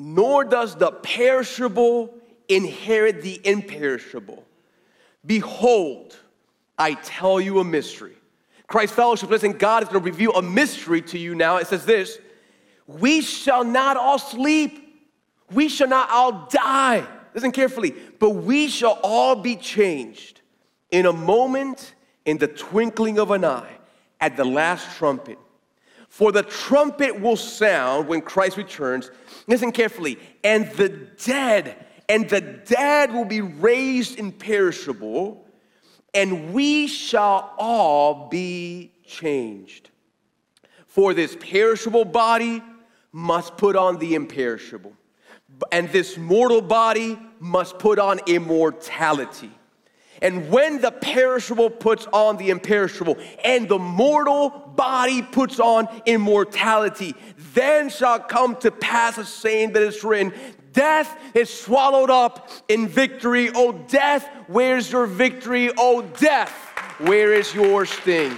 nor 0.00 0.44
does 0.44 0.74
the 0.76 0.90
perishable 0.90 2.12
inherit 2.48 3.20
the 3.20 3.38
imperishable. 3.44 4.42
Behold, 5.26 6.18
I 6.78 6.94
tell 6.94 7.38
you 7.38 7.60
a 7.60 7.64
mystery. 7.64 8.14
Christ 8.66 8.94
Fellowship, 8.94 9.28
listen, 9.28 9.52
God 9.52 9.82
is 9.82 9.90
going 9.90 10.02
to 10.02 10.10
reveal 10.10 10.34
a 10.36 10.42
mystery 10.42 11.02
to 11.02 11.18
you 11.18 11.34
now. 11.34 11.58
It 11.58 11.66
says 11.66 11.84
this 11.84 12.18
We 12.98 13.20
shall 13.20 13.64
not 13.64 13.96
all 13.96 14.18
sleep, 14.18 15.04
we 15.52 15.68
shall 15.68 15.88
not 15.88 16.10
all 16.10 16.48
die. 16.50 17.06
Listen 17.34 17.52
carefully, 17.52 17.94
but 18.18 18.30
we 18.30 18.68
shall 18.68 18.98
all 19.02 19.36
be 19.36 19.56
changed 19.56 20.40
in 20.90 21.06
a 21.06 21.12
moment, 21.12 21.94
in 22.24 22.38
the 22.38 22.48
twinkling 22.48 23.18
of 23.18 23.30
an 23.30 23.44
eye, 23.44 23.78
at 24.20 24.36
the 24.36 24.44
last 24.44 24.96
trumpet. 24.96 25.38
For 26.08 26.32
the 26.32 26.42
trumpet 26.42 27.20
will 27.20 27.36
sound 27.36 28.08
when 28.08 28.20
Christ 28.20 28.56
returns. 28.56 29.10
Listen 29.46 29.70
carefully. 29.70 30.18
And 30.42 30.68
the 30.72 30.88
dead, 30.88 31.76
and 32.08 32.28
the 32.28 32.40
dead 32.40 33.12
will 33.12 33.24
be 33.24 33.40
raised 33.40 34.18
imperishable, 34.18 35.46
and 36.12 36.52
we 36.52 36.88
shall 36.88 37.54
all 37.56 38.28
be 38.28 38.90
changed. 39.06 39.90
For 40.88 41.14
this 41.14 41.36
perishable 41.38 42.04
body 42.04 42.60
must 43.12 43.56
put 43.56 43.76
on 43.76 43.98
the 43.98 44.14
imperishable, 44.14 44.92
and 45.72 45.88
this 45.90 46.16
mortal 46.16 46.62
body 46.62 47.18
must 47.38 47.78
put 47.78 47.98
on 47.98 48.20
immortality. 48.26 49.50
And 50.22 50.50
when 50.50 50.80
the 50.80 50.90
perishable 50.90 51.70
puts 51.70 52.06
on 52.12 52.36
the 52.36 52.50
imperishable, 52.50 53.16
and 53.42 53.68
the 53.68 53.78
mortal 53.78 54.50
body 54.50 55.22
puts 55.22 55.58
on 55.58 55.88
immortality, 56.04 57.14
then 57.54 57.88
shall 57.88 58.18
come 58.20 58.56
to 58.56 58.70
pass 58.70 59.16
a 59.18 59.24
saying 59.24 59.72
that 59.72 59.82
is 59.82 60.04
written 60.04 60.32
Death 60.72 61.18
is 61.34 61.52
swallowed 61.52 62.10
up 62.10 62.48
in 62.68 62.86
victory. 62.86 63.50
Oh, 63.52 63.72
death, 63.72 64.28
where's 64.46 64.92
your 64.92 65.06
victory? 65.06 65.70
Oh, 65.76 66.02
death, 66.02 66.52
where 66.98 67.32
is 67.32 67.52
your 67.52 67.86
sting? 67.86 68.36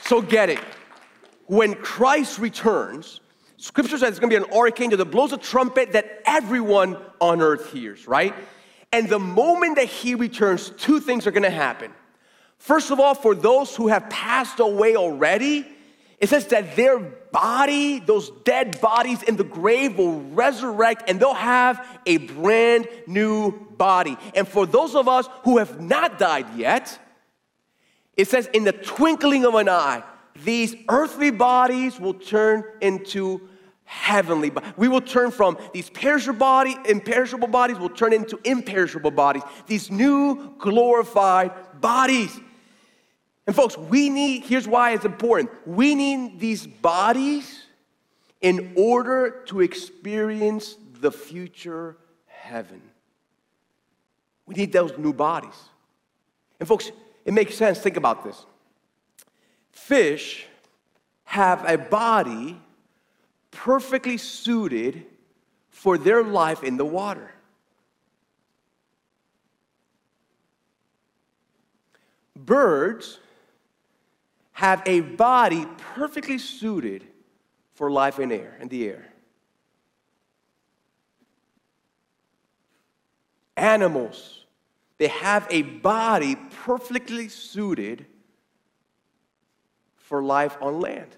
So 0.00 0.20
get 0.20 0.48
it. 0.50 0.58
When 1.48 1.74
Christ 1.74 2.38
returns, 2.38 3.20
Scripture 3.56 3.98
says 3.98 4.10
it's 4.10 4.20
to 4.30 4.38
be 4.38 4.42
an 4.42 4.52
archangel 4.52 4.96
that 4.98 5.06
blows 5.06 5.32
a 5.32 5.38
trumpet 5.38 5.92
that 5.92 6.22
everyone 6.24 6.96
on 7.20 7.42
earth 7.42 7.72
hears, 7.72 8.06
right? 8.06 8.34
And 8.92 9.08
the 9.08 9.18
moment 9.18 9.76
that 9.76 9.88
he 9.88 10.14
returns, 10.14 10.70
two 10.70 11.00
things 11.00 11.26
are 11.26 11.32
to 11.42 11.50
happen. 11.50 11.92
First 12.58 12.90
of 12.90 13.00
all, 13.00 13.14
for 13.14 13.34
those 13.34 13.74
who 13.74 13.88
have 13.88 14.08
passed 14.10 14.60
away 14.60 14.96
already, 14.96 15.66
it 16.18 16.28
says 16.28 16.46
that 16.48 16.76
their 16.76 16.98
body, 16.98 18.00
those 18.00 18.30
dead 18.44 18.80
bodies 18.80 19.22
in 19.22 19.36
the 19.36 19.44
grave, 19.44 19.98
will 19.98 20.20
resurrect 20.20 21.08
and 21.08 21.18
they'll 21.18 21.34
have 21.34 22.00
a 22.06 22.18
brand 22.18 22.88
new 23.06 23.52
body. 23.52 24.16
And 24.34 24.46
for 24.46 24.66
those 24.66 24.94
of 24.94 25.08
us 25.08 25.28
who 25.44 25.58
have 25.58 25.80
not 25.80 26.18
died 26.18 26.46
yet, 26.56 26.98
it 28.16 28.28
says, 28.28 28.48
in 28.52 28.64
the 28.64 28.72
twinkling 28.72 29.44
of 29.44 29.54
an 29.54 29.68
eye, 29.68 30.02
these 30.44 30.74
earthly 30.88 31.30
bodies 31.30 31.98
will 31.98 32.14
turn 32.14 32.64
into 32.80 33.48
heavenly 33.84 34.50
bodies. 34.50 34.72
We 34.76 34.88
will 34.88 35.00
turn 35.00 35.30
from 35.30 35.56
these 35.72 35.88
perishable 35.88 36.38
body, 36.38 36.76
imperishable 36.86 37.48
bodies 37.48 37.78
will 37.78 37.88
turn 37.88 38.12
into 38.12 38.38
imperishable 38.44 39.10
bodies. 39.10 39.42
These 39.66 39.90
new 39.90 40.54
glorified 40.58 41.52
bodies. 41.80 42.38
And 43.46 43.56
folks, 43.56 43.78
we 43.78 44.10
need, 44.10 44.44
here's 44.44 44.68
why 44.68 44.92
it's 44.92 45.06
important. 45.06 45.50
We 45.66 45.94
need 45.94 46.38
these 46.38 46.66
bodies 46.66 47.64
in 48.42 48.74
order 48.76 49.42
to 49.46 49.62
experience 49.62 50.76
the 51.00 51.10
future 51.10 51.96
heaven. 52.26 52.82
We 54.44 54.54
need 54.54 54.72
those 54.72 54.96
new 54.98 55.14
bodies. 55.14 55.56
And 56.60 56.68
folks, 56.68 56.90
it 57.24 57.32
makes 57.32 57.54
sense. 57.54 57.78
Think 57.78 57.96
about 57.96 58.22
this. 58.22 58.44
Fish 59.78 60.46
have 61.24 61.64
a 61.68 61.78
body 61.78 62.60
perfectly 63.50 64.16
suited 64.16 65.04
for 65.70 65.96
their 65.96 66.22
life 66.22 66.62
in 66.62 66.76
the 66.76 66.84
water. 66.84 67.30
Birds 72.34 73.18
have 74.52 74.82
a 74.86 75.00
body 75.00 75.66
perfectly 75.94 76.38
suited 76.38 77.06
for 77.74 77.90
life 77.90 78.18
in 78.18 78.32
air, 78.32 78.56
in 78.60 78.68
the 78.68 78.88
air. 78.88 79.06
Animals, 83.56 84.44
they 84.98 85.08
have 85.08 85.46
a 85.50 85.62
body 85.62 86.36
perfectly 86.64 87.28
suited 87.28 88.06
for 90.08 90.22
life 90.22 90.56
on 90.62 90.80
land. 90.80 91.14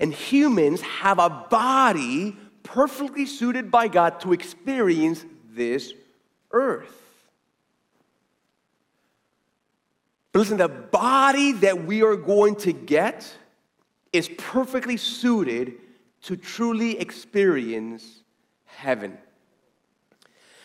And 0.00 0.12
humans 0.12 0.80
have 0.80 1.20
a 1.20 1.30
body 1.30 2.36
perfectly 2.64 3.24
suited 3.24 3.70
by 3.70 3.86
God 3.86 4.20
to 4.20 4.32
experience 4.32 5.24
this 5.50 5.92
earth. 6.50 6.94
But 10.32 10.40
listen, 10.40 10.56
the 10.56 10.68
body 10.68 11.52
that 11.52 11.84
we 11.84 12.02
are 12.02 12.16
going 12.16 12.56
to 12.56 12.72
get 12.72 13.32
is 14.12 14.28
perfectly 14.38 14.96
suited 14.96 15.74
to 16.22 16.36
truly 16.36 16.98
experience 16.98 18.22
heaven. 18.64 19.16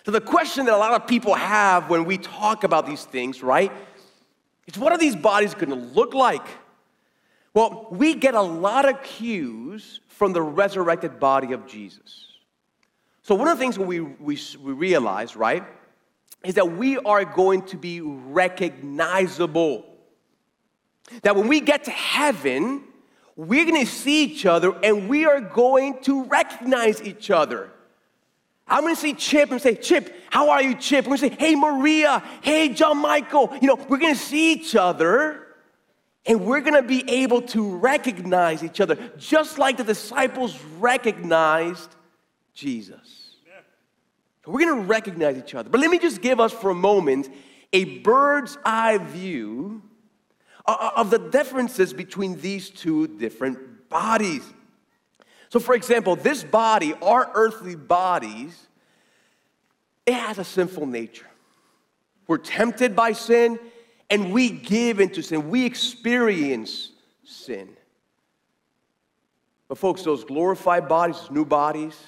So, 0.05 0.11
the 0.11 0.21
question 0.21 0.65
that 0.65 0.73
a 0.73 0.77
lot 0.77 0.93
of 0.99 1.07
people 1.07 1.33
have 1.33 1.89
when 1.89 2.03
we 2.05 2.17
talk 2.17 2.65
about 2.65 2.85
these 2.85 3.05
things, 3.05 3.41
right, 3.41 3.71
is 4.67 4.77
what 4.77 4.91
are 4.91 4.97
these 4.97 5.15
bodies 5.15 5.53
going 5.53 5.69
to 5.69 5.75
look 5.75 6.13
like? 6.13 6.45
Well, 7.53 7.87
we 7.91 8.15
get 8.15 8.33
a 8.33 8.41
lot 8.41 8.87
of 8.89 9.03
cues 9.03 9.99
from 10.07 10.33
the 10.33 10.41
resurrected 10.41 11.19
body 11.19 11.53
of 11.53 11.67
Jesus. 11.67 12.27
So, 13.21 13.35
one 13.35 13.47
of 13.47 13.57
the 13.57 13.61
things 13.61 13.77
we, 13.77 13.99
we, 13.99 14.39
we 14.61 14.73
realize, 14.73 15.35
right, 15.35 15.63
is 16.43 16.55
that 16.55 16.71
we 16.71 16.97
are 16.97 17.23
going 17.23 17.61
to 17.63 17.77
be 17.77 18.01
recognizable. 18.01 19.85
That 21.21 21.35
when 21.35 21.47
we 21.47 21.61
get 21.61 21.85
to 21.85 21.91
heaven, 21.91 22.83
we're 23.35 23.65
going 23.65 23.85
to 23.85 23.91
see 23.91 24.25
each 24.25 24.45
other 24.45 24.73
and 24.83 25.09
we 25.09 25.25
are 25.25 25.39
going 25.39 26.01
to 26.03 26.23
recognize 26.25 27.01
each 27.01 27.29
other. 27.29 27.71
I'm 28.67 28.81
going 28.81 28.95
to 28.95 29.01
see 29.01 29.13
Chip 29.13 29.51
and 29.51 29.61
say, 29.61 29.75
Chip, 29.75 30.13
how 30.29 30.49
are 30.49 30.63
you, 30.63 30.75
Chip? 30.75 31.05
We're 31.05 31.17
going 31.17 31.31
to 31.31 31.35
say, 31.35 31.47
hey, 31.47 31.55
Maria, 31.55 32.23
hey, 32.41 32.69
John 32.69 32.97
Michael. 32.97 33.55
You 33.61 33.67
know, 33.67 33.75
we're 33.89 33.97
going 33.97 34.13
to 34.15 34.19
see 34.19 34.53
each 34.53 34.75
other 34.75 35.47
and 36.25 36.45
we're 36.45 36.61
going 36.61 36.81
to 36.81 36.87
be 36.87 37.09
able 37.09 37.41
to 37.41 37.77
recognize 37.77 38.63
each 38.63 38.79
other 38.79 38.95
just 39.17 39.57
like 39.57 39.77
the 39.77 39.83
disciples 39.83 40.57
recognized 40.79 41.95
Jesus. 42.53 43.35
We're 44.45 44.65
going 44.65 44.81
to 44.81 44.87
recognize 44.87 45.37
each 45.37 45.55
other. 45.55 45.69
But 45.69 45.79
let 45.79 45.89
me 45.89 45.99
just 45.99 46.21
give 46.21 46.39
us 46.39 46.51
for 46.51 46.69
a 46.69 46.75
moment 46.75 47.29
a 47.71 47.99
bird's 47.99 48.57
eye 48.65 48.97
view 48.97 49.81
uh, 50.65 50.75
uh, 50.79 50.91
of 50.97 51.09
the 51.09 51.17
differences 51.17 51.93
between 51.93 52.39
these 52.39 52.69
two 52.69 53.07
different 53.07 53.89
bodies. 53.89 54.43
So, 55.53 55.59
for 55.59 55.75
example, 55.75 56.15
this 56.15 56.43
body, 56.43 56.95
our 56.95 57.29
earthly 57.35 57.75
bodies, 57.75 58.59
it 60.03 60.15
has 60.15 60.39
a 60.39 60.43
sinful 60.43 60.87
nature. 60.87 61.27
We're 62.25 62.39
tempted 62.39 62.95
by 62.95 63.11
sin 63.11 63.59
and 64.09 64.33
we 64.33 64.49
give 64.49 64.99
into 64.99 65.21
sin, 65.21 65.51
we 65.51 65.63
experience 65.63 66.89
sin. 67.23 67.69
But, 69.67 69.77
folks, 69.77 70.01
those 70.01 70.23
glorified 70.23 70.87
bodies, 70.87 71.19
those 71.19 71.29
new 71.29 71.45
bodies, 71.45 72.01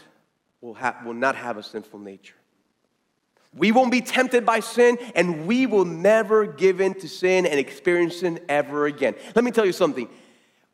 will, 0.59 0.75
will 1.05 1.13
not 1.13 1.35
have 1.35 1.57
a 1.57 1.63
sinful 1.63 1.99
nature. 1.99 2.33
We 3.55 3.71
won't 3.71 3.91
be 3.91 4.01
tempted 4.01 4.43
by 4.43 4.59
sin, 4.59 4.97
and 5.13 5.45
we 5.45 5.67
will 5.67 5.85
never 5.85 6.47
give 6.47 6.81
in 6.81 6.95
to 6.95 7.07
sin 7.07 7.45
and 7.45 7.59
experience 7.59 8.17
sin 8.17 8.39
ever 8.49 8.87
again. 8.87 9.13
Let 9.35 9.45
me 9.45 9.51
tell 9.51 9.67
you 9.67 9.71
something. 9.71 10.09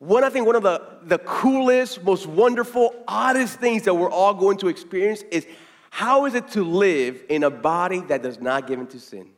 One, 0.02 0.24
I 0.24 0.30
think 0.30 0.46
one 0.46 0.56
of 0.56 0.64
the, 0.64 0.82
the 1.04 1.18
coolest, 1.18 2.02
most 2.02 2.26
wonderful, 2.26 2.92
oddest 3.06 3.60
things 3.60 3.84
that 3.84 3.94
we're 3.94 4.10
all 4.10 4.34
going 4.34 4.58
to 4.58 4.66
experience 4.66 5.22
is 5.30 5.46
how 5.90 6.26
is 6.26 6.34
it 6.34 6.48
to 6.48 6.64
live 6.64 7.22
in 7.28 7.44
a 7.44 7.50
body 7.50 8.00
that 8.08 8.20
does 8.20 8.40
not 8.40 8.66
give 8.66 8.80
into 8.80 8.98
sin, 8.98 9.28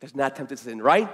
that's 0.00 0.14
not 0.14 0.36
tempted 0.36 0.58
to 0.58 0.62
sin, 0.64 0.82
right? 0.82 1.08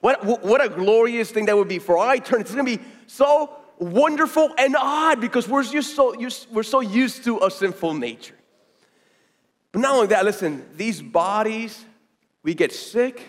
What, 0.00 0.24
what 0.24 0.60
a 0.64 0.68
glorious 0.68 1.30
thing 1.30 1.46
that 1.46 1.56
would 1.56 1.68
be 1.68 1.78
for 1.78 1.96
our 1.96 2.16
eternity. 2.16 2.48
It's 2.48 2.50
gonna 2.50 2.64
be 2.64 2.80
so 3.06 3.54
wonderful 3.78 4.52
and 4.58 4.74
odd 4.76 5.20
because 5.20 5.46
we're 5.46 5.62
just 5.62 5.94
so, 5.94 6.16
we're 6.50 6.64
so 6.64 6.80
used 6.80 7.22
to 7.26 7.38
a 7.44 7.52
sinful 7.52 7.94
nature. 7.94 8.34
But 9.70 9.82
not 9.82 9.94
only 9.94 10.08
that, 10.08 10.24
listen, 10.24 10.66
these 10.74 11.00
bodies, 11.00 11.84
we 12.42 12.54
get 12.54 12.72
sick 12.72 13.22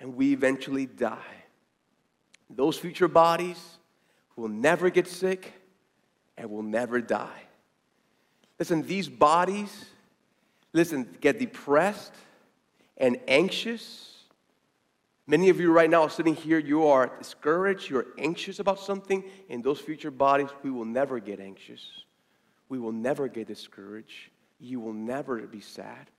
and 0.00 0.16
we 0.16 0.32
eventually 0.32 0.86
die. 0.86 1.18
Those 2.48 2.78
future 2.78 3.08
bodies 3.08 3.77
will 4.38 4.48
never 4.48 4.90
get 4.90 5.06
sick 5.06 5.52
and 6.36 6.50
will 6.50 6.62
never 6.62 7.00
die. 7.00 7.42
Listen, 8.58 8.86
these 8.86 9.08
bodies, 9.08 9.86
listen, 10.72 11.16
get 11.20 11.38
depressed 11.38 12.12
and 12.96 13.18
anxious. 13.28 14.14
Many 15.26 15.48
of 15.48 15.60
you 15.60 15.72
right 15.72 15.90
now 15.90 16.08
sitting 16.08 16.34
here, 16.34 16.58
you 16.58 16.86
are 16.86 17.10
discouraged, 17.18 17.90
you're 17.90 18.06
anxious 18.18 18.58
about 18.58 18.80
something. 18.80 19.24
In 19.48 19.62
those 19.62 19.80
future 19.80 20.10
bodies, 20.10 20.48
we 20.62 20.70
will 20.70 20.84
never 20.84 21.20
get 21.20 21.40
anxious. 21.40 22.04
We 22.68 22.78
will 22.78 22.92
never 22.92 23.28
get 23.28 23.46
discouraged 23.46 24.30
you 24.60 24.80
will 24.80 24.92
never 24.92 25.38
be 25.46 25.60
sad. 25.60 26.10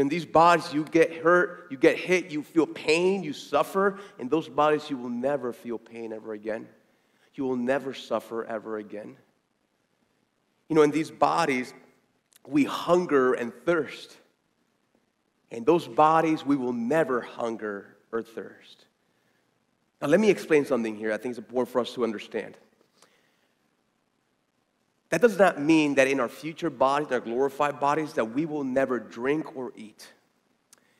In 0.00 0.08
these 0.08 0.26
bodies, 0.26 0.72
you 0.72 0.84
get 0.84 1.12
hurt, 1.12 1.68
you 1.70 1.76
get 1.76 1.96
hit, 1.96 2.30
you 2.30 2.42
feel 2.42 2.66
pain, 2.66 3.22
you 3.22 3.32
suffer. 3.32 3.98
In 4.18 4.28
those 4.28 4.48
bodies, 4.48 4.90
you 4.90 4.96
will 4.96 5.10
never 5.10 5.52
feel 5.52 5.78
pain 5.78 6.12
ever 6.12 6.32
again. 6.32 6.66
You 7.34 7.44
will 7.44 7.56
never 7.56 7.94
suffer 7.94 8.44
ever 8.44 8.78
again. 8.78 9.16
You 10.68 10.76
know, 10.76 10.82
in 10.82 10.90
these 10.90 11.10
bodies, 11.10 11.72
we 12.46 12.64
hunger 12.64 13.34
and 13.34 13.52
thirst. 13.64 14.16
In 15.50 15.64
those 15.64 15.86
bodies, 15.86 16.44
we 16.44 16.56
will 16.56 16.72
never 16.72 17.20
hunger 17.20 17.96
or 18.10 18.22
thirst. 18.22 18.86
Now, 20.02 20.08
let 20.08 20.20
me 20.20 20.30
explain 20.30 20.64
something 20.64 20.96
here 20.96 21.12
I 21.12 21.16
think 21.16 21.32
it's 21.32 21.38
important 21.38 21.72
for 21.72 21.80
us 21.80 21.94
to 21.94 22.04
understand. 22.04 22.56
That 25.10 25.20
does 25.20 25.38
not 25.38 25.60
mean 25.60 25.94
that 25.96 26.08
in 26.08 26.20
our 26.20 26.28
future 26.28 26.70
bodies, 26.70 27.12
our 27.12 27.20
glorified 27.20 27.78
bodies, 27.78 28.14
that 28.14 28.24
we 28.24 28.46
will 28.46 28.64
never 28.64 28.98
drink 28.98 29.56
or 29.56 29.72
eat. 29.76 30.08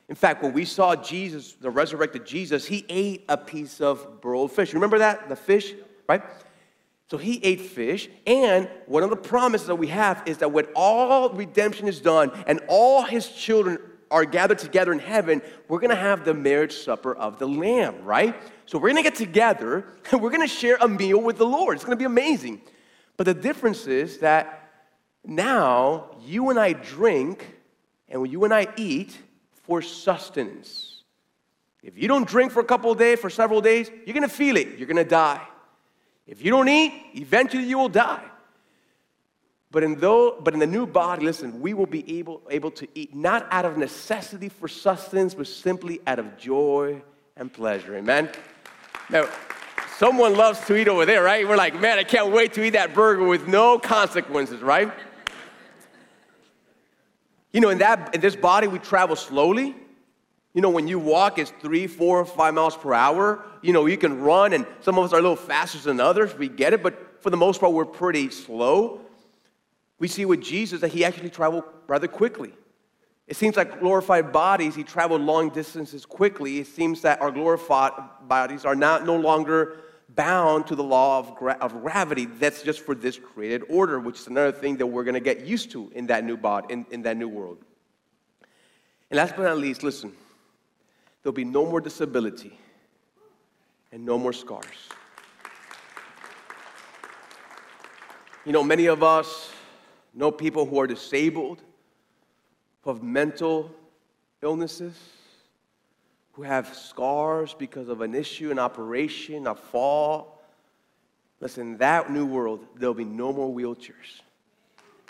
In 0.07 0.15
fact, 0.15 0.43
when 0.43 0.53
we 0.53 0.65
saw 0.65 0.95
Jesus, 0.95 1.53
the 1.53 1.69
resurrected 1.69 2.25
Jesus, 2.25 2.65
he 2.65 2.85
ate 2.89 3.25
a 3.27 3.37
piece 3.37 3.81
of 3.81 4.21
broiled 4.21 4.51
fish. 4.51 4.73
Remember 4.73 4.99
that? 4.99 5.29
The 5.29 5.35
fish, 5.35 5.73
right? 6.07 6.21
So 7.07 7.17
he 7.17 7.39
ate 7.43 7.61
fish, 7.61 8.09
and 8.25 8.67
one 8.87 9.03
of 9.03 9.11
the 9.11 9.15
promises 9.15 9.67
that 9.67 9.75
we 9.75 9.87
have 9.87 10.23
is 10.25 10.39
that 10.39 10.51
when 10.51 10.65
all 10.75 11.29
redemption 11.29 11.87
is 11.87 12.01
done 12.01 12.31
and 12.47 12.59
all 12.67 13.03
his 13.03 13.29
children 13.29 13.77
are 14.09 14.25
gathered 14.25 14.59
together 14.59 14.91
in 14.91 14.99
heaven, 14.99 15.41
we're 15.67 15.79
gonna 15.79 15.95
have 15.95 16.25
the 16.25 16.33
marriage 16.33 16.73
supper 16.73 17.13
of 17.15 17.37
the 17.37 17.47
Lamb, 17.47 18.03
right? 18.03 18.35
So 18.65 18.79
we're 18.79 18.89
gonna 18.89 19.03
get 19.03 19.15
together 19.15 19.85
and 20.11 20.21
we're 20.21 20.31
gonna 20.31 20.47
share 20.47 20.77
a 20.81 20.87
meal 20.87 21.21
with 21.21 21.37
the 21.37 21.45
Lord. 21.45 21.75
It's 21.75 21.85
gonna 21.85 21.95
be 21.95 22.05
amazing. 22.05 22.61
But 23.17 23.25
the 23.25 23.33
difference 23.33 23.87
is 23.87 24.19
that 24.19 24.69
now 25.25 26.11
you 26.23 26.49
and 26.49 26.59
I 26.59 26.73
drink 26.73 27.55
and 28.09 28.29
you 28.29 28.43
and 28.43 28.53
I 28.53 28.67
eat 28.77 29.17
for 29.63 29.81
sustenance. 29.81 31.03
If 31.83 31.97
you 31.97 32.07
don't 32.07 32.27
drink 32.27 32.51
for 32.51 32.59
a 32.59 32.65
couple 32.65 32.91
of 32.91 32.97
days, 32.97 33.19
for 33.19 33.29
several 33.29 33.61
days, 33.61 33.89
you're 34.05 34.13
gonna 34.13 34.27
feel 34.27 34.57
it. 34.57 34.77
You're 34.77 34.87
gonna 34.87 35.03
die. 35.03 35.41
If 36.27 36.43
you 36.43 36.49
don't 36.49 36.67
eat, 36.67 36.93
eventually 37.13 37.63
you 37.63 37.77
will 37.77 37.89
die. 37.89 38.23
But 39.71 39.83
in, 39.83 39.95
though, 39.95 40.39
but 40.39 40.53
in 40.53 40.59
the 40.59 40.67
new 40.67 40.87
body, 40.87 41.25
listen, 41.25 41.59
we 41.59 41.73
will 41.73 41.85
be 41.85 42.17
able, 42.17 42.41
able 42.49 42.71
to 42.71 42.87
eat 42.95 43.13
not 43.13 43.47
out 43.51 43.65
of 43.65 43.77
necessity 43.77 44.49
for 44.49 44.67
sustenance, 44.67 45.33
but 45.33 45.47
simply 45.47 45.99
out 46.07 46.17
of 46.17 46.37
joy 46.37 47.01
and 47.35 47.51
pleasure. 47.51 47.95
Amen? 47.97 48.29
Now, 49.09 49.27
Someone 49.97 50.35
loves 50.35 50.59
to 50.65 50.75
eat 50.75 50.89
over 50.89 51.05
there, 51.05 51.23
right? 51.23 51.47
We're 51.47 51.55
like, 51.55 51.79
man, 51.79 51.97
I 51.97 52.03
can't 52.03 52.33
wait 52.33 52.51
to 52.53 52.63
eat 52.63 52.71
that 52.71 52.93
burger 52.93 53.23
with 53.23 53.47
no 53.47 53.79
consequences, 53.79 54.61
right? 54.61 54.91
You 57.53 57.61
know, 57.61 57.69
in 57.69 57.77
that 57.77 58.13
in 58.13 58.19
this 58.19 58.35
body, 58.35 58.67
we 58.67 58.79
travel 58.79 59.15
slowly. 59.15 59.73
You 60.53 60.61
know, 60.61 60.69
when 60.69 60.89
you 60.89 60.99
walk, 60.99 61.39
it's 61.39 61.53
three, 61.61 61.87
four, 61.87 62.25
five 62.25 62.53
miles 62.53 62.75
per 62.75 62.93
hour. 62.93 63.45
You 63.61 63.71
know, 63.71 63.85
you 63.85 63.95
can 63.95 64.19
run, 64.19 64.51
and 64.51 64.67
some 64.81 64.97
of 64.97 65.05
us 65.05 65.13
are 65.13 65.19
a 65.19 65.21
little 65.21 65.37
faster 65.37 65.77
than 65.77 66.01
others. 66.01 66.35
We 66.37 66.49
get 66.49 66.73
it, 66.73 66.83
but 66.83 67.23
for 67.23 67.29
the 67.29 67.37
most 67.37 67.61
part, 67.61 67.71
we're 67.71 67.85
pretty 67.85 68.29
slow. 68.31 68.99
We 69.97 70.09
see 70.09 70.25
with 70.25 70.41
Jesus 70.41 70.81
that 70.81 70.89
he 70.89 71.05
actually 71.05 71.29
traveled 71.29 71.63
rather 71.87 72.09
quickly. 72.09 72.51
It 73.27 73.37
seems 73.37 73.55
like 73.55 73.79
glorified 73.79 74.33
bodies, 74.33 74.75
he 74.75 74.83
traveled 74.83 75.21
long 75.21 75.51
distances 75.51 76.05
quickly. 76.05 76.59
It 76.59 76.67
seems 76.67 77.01
that 77.01 77.21
our 77.21 77.31
glorified 77.31 77.93
bodies 78.27 78.65
are 78.65 78.75
not 78.75 79.05
no 79.05 79.15
longer 79.15 79.77
bound 80.09 80.67
to 80.67 80.75
the 80.75 80.83
law 80.83 81.19
of, 81.19 81.35
gra- 81.35 81.57
of 81.59 81.81
gravity. 81.81 82.25
That's 82.25 82.61
just 82.63 82.81
for 82.81 82.95
this 82.95 83.17
created 83.17 83.63
order, 83.69 83.99
which 83.99 84.19
is 84.19 84.27
another 84.27 84.51
thing 84.51 84.77
that 84.77 84.85
we're 84.85 85.03
going 85.03 85.15
to 85.15 85.19
get 85.19 85.45
used 85.45 85.71
to 85.71 85.91
in 85.95 86.07
that 86.07 86.23
new 86.23 86.37
body, 86.37 86.67
in, 86.73 86.85
in 86.91 87.01
that 87.03 87.17
new 87.17 87.27
world. 87.27 87.57
And 89.09 89.17
last 89.17 89.35
but 89.35 89.43
not 89.43 89.57
least, 89.57 89.83
listen, 89.83 90.13
there'll 91.21 91.33
be 91.33 91.45
no 91.45 91.65
more 91.65 91.81
disability 91.81 92.57
and 93.91 94.05
no 94.05 94.17
more 94.17 94.33
scars. 94.33 94.89
You 98.45 98.51
know, 98.51 98.63
many 98.63 98.85
of 98.85 99.01
us 99.01 99.49
know 100.13 100.31
people 100.31 100.65
who 100.65 100.79
are 100.79 100.87
disabled, 100.87 101.61
who 102.81 102.91
have 102.91 103.01
mental 103.01 103.71
illnesses, 104.41 104.95
who 106.35 106.43
have 106.43 106.75
scars 106.75 107.55
because 107.57 107.87
of 107.87 108.01
an 108.01 108.13
issue, 108.13 108.51
an 108.51 108.59
operation, 108.59 109.47
a 109.47 109.55
fall. 109.55 110.41
Listen, 111.39 111.77
that 111.77 112.11
new 112.11 112.25
world, 112.25 112.65
there'll 112.75 112.93
be 112.93 113.05
no 113.05 113.31
more 113.31 113.53
wheelchairs. 113.53 114.21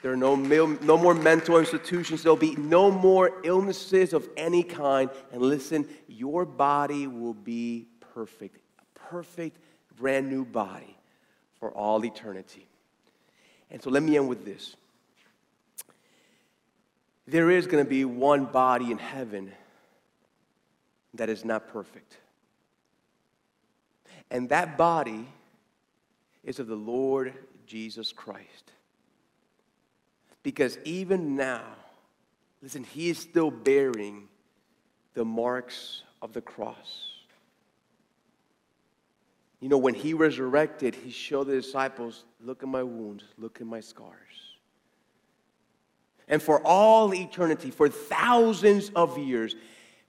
There 0.03 0.13
are 0.13 0.17
no, 0.17 0.35
no 0.35 0.97
more 0.97 1.15
mental 1.15 1.57
institutions. 1.57 2.21
There'll 2.21 2.37
be 2.37 2.55
no 2.57 2.91
more 2.91 3.41
illnesses 3.43 4.13
of 4.13 4.29
any 4.37 4.61
kind. 4.61 5.09
And 5.31 5.41
listen, 5.41 5.87
your 6.07 6.45
body 6.45 7.07
will 7.07 7.33
be 7.33 7.87
perfect. 8.13 8.57
A 8.77 8.99
perfect, 8.99 9.57
brand 9.95 10.29
new 10.29 10.45
body 10.45 10.95
for 11.59 11.71
all 11.71 12.05
eternity. 12.05 12.67
And 13.71 13.81
so 13.81 13.89
let 13.89 14.03
me 14.03 14.15
end 14.15 14.29
with 14.29 14.45
this. 14.45 14.75
There 17.27 17.49
is 17.49 17.65
going 17.65 17.83
to 17.83 17.89
be 17.89 18.05
one 18.05 18.45
body 18.45 18.91
in 18.91 18.99
heaven 18.99 19.51
that 21.17 21.29
is 21.29 21.45
not 21.45 21.67
perfect. 21.67 22.17
And 24.31 24.49
that 24.49 24.77
body 24.77 25.27
is 26.43 26.59
of 26.59 26.67
the 26.67 26.75
Lord 26.75 27.33
Jesus 27.65 28.11
Christ. 28.11 28.71
Because 30.43 30.77
even 30.83 31.35
now, 31.35 31.63
listen, 32.61 32.83
he 32.83 33.09
is 33.09 33.17
still 33.17 33.49
bearing 33.49 34.27
the 35.13 35.25
marks 35.25 36.03
of 36.21 36.33
the 36.33 36.41
cross. 36.41 37.11
You 39.59 39.69
know, 39.69 39.77
when 39.77 39.95
he 39.95 40.13
resurrected, 40.13 40.93
he 40.93 41.09
showed 41.09 41.47
the 41.47 41.55
disciples, 41.55 42.25
look 42.39 42.61
at 42.61 42.69
my 42.69 42.83
wounds, 42.83 43.23
look 43.37 43.61
at 43.61 43.65
my 43.65 43.79
scars. 43.79 44.13
And 46.27 46.41
for 46.41 46.61
all 46.65 47.13
eternity, 47.13 47.71
for 47.71 47.87
thousands 47.89 48.91
of 48.95 49.17
years, 49.17 49.55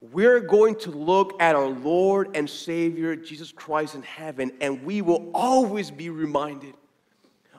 we're 0.01 0.41
going 0.41 0.77
to 0.77 0.91
look 0.91 1.41
at 1.41 1.57
our 1.57 1.69
Lord 1.69 2.37
and 2.37 2.49
Savior, 2.49 3.17
Jesus 3.17 3.51
Christ 3.51 3.95
in 3.95 4.03
heaven, 4.03 4.53
and 4.61 4.83
we 4.85 5.01
will 5.01 5.31
always 5.35 5.91
be 5.91 6.11
reminded 6.11 6.75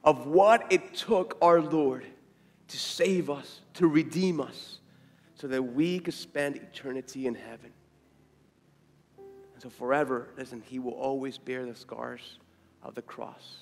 of 0.04 0.28
what 0.28 0.72
it 0.72 0.94
took 0.94 1.38
our 1.42 1.62
Lord 1.62 2.06
to 2.68 2.78
save 2.78 3.30
us, 3.30 3.62
to 3.76 3.88
redeem 3.88 4.40
us, 4.40 4.80
so 5.36 5.48
that 5.48 5.62
we 5.62 6.00
could 6.00 6.14
spend 6.14 6.58
eternity 6.58 7.28
in 7.28 7.36
heaven. 7.36 7.72
And 9.18 9.64
so, 9.64 9.70
forever, 9.70 10.30
listen, 10.38 10.62
He 10.66 10.80
will 10.80 10.94
always 10.94 11.38
bear 11.38 11.66
the 11.66 11.76
scars 11.76 12.38
of 12.84 12.94
the 12.94 13.02
cross. 13.02 13.58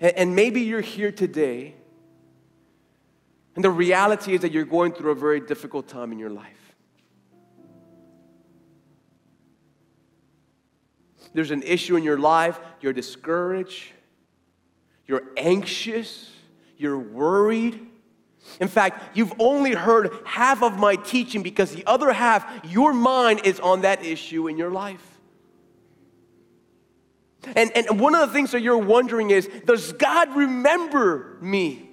And, 0.00 0.34
maybe 0.36 0.60
you're 0.62 0.82
here 0.82 1.10
today, 1.10 1.74
and 3.54 3.64
the 3.64 3.70
reality 3.70 4.34
is 4.34 4.42
that 4.42 4.52
you're 4.52 4.64
going 4.64 4.92
through 4.92 5.10
a 5.10 5.14
very 5.14 5.40
difficult 5.40 5.88
time 5.88 6.12
in 6.12 6.18
your 6.18 6.30
life. 6.30 6.65
There's 11.36 11.50
an 11.50 11.64
issue 11.64 11.96
in 11.96 12.02
your 12.02 12.16
life, 12.16 12.58
you're 12.80 12.94
discouraged, 12.94 13.92
you're 15.04 15.22
anxious, 15.36 16.30
you're 16.78 16.98
worried. 16.98 17.78
In 18.58 18.68
fact, 18.68 19.14
you've 19.14 19.34
only 19.38 19.72
heard 19.72 20.16
half 20.24 20.62
of 20.62 20.78
my 20.78 20.96
teaching 20.96 21.42
because 21.42 21.72
the 21.72 21.84
other 21.84 22.10
half, 22.10 22.64
your 22.64 22.94
mind 22.94 23.42
is 23.44 23.60
on 23.60 23.82
that 23.82 24.02
issue 24.02 24.48
in 24.48 24.56
your 24.56 24.70
life. 24.70 25.06
And, 27.54 27.70
and 27.76 28.00
one 28.00 28.14
of 28.14 28.26
the 28.26 28.32
things 28.32 28.52
that 28.52 28.62
you're 28.62 28.78
wondering 28.78 29.28
is 29.28 29.46
Does 29.66 29.92
God 29.92 30.34
remember 30.34 31.36
me? 31.42 31.90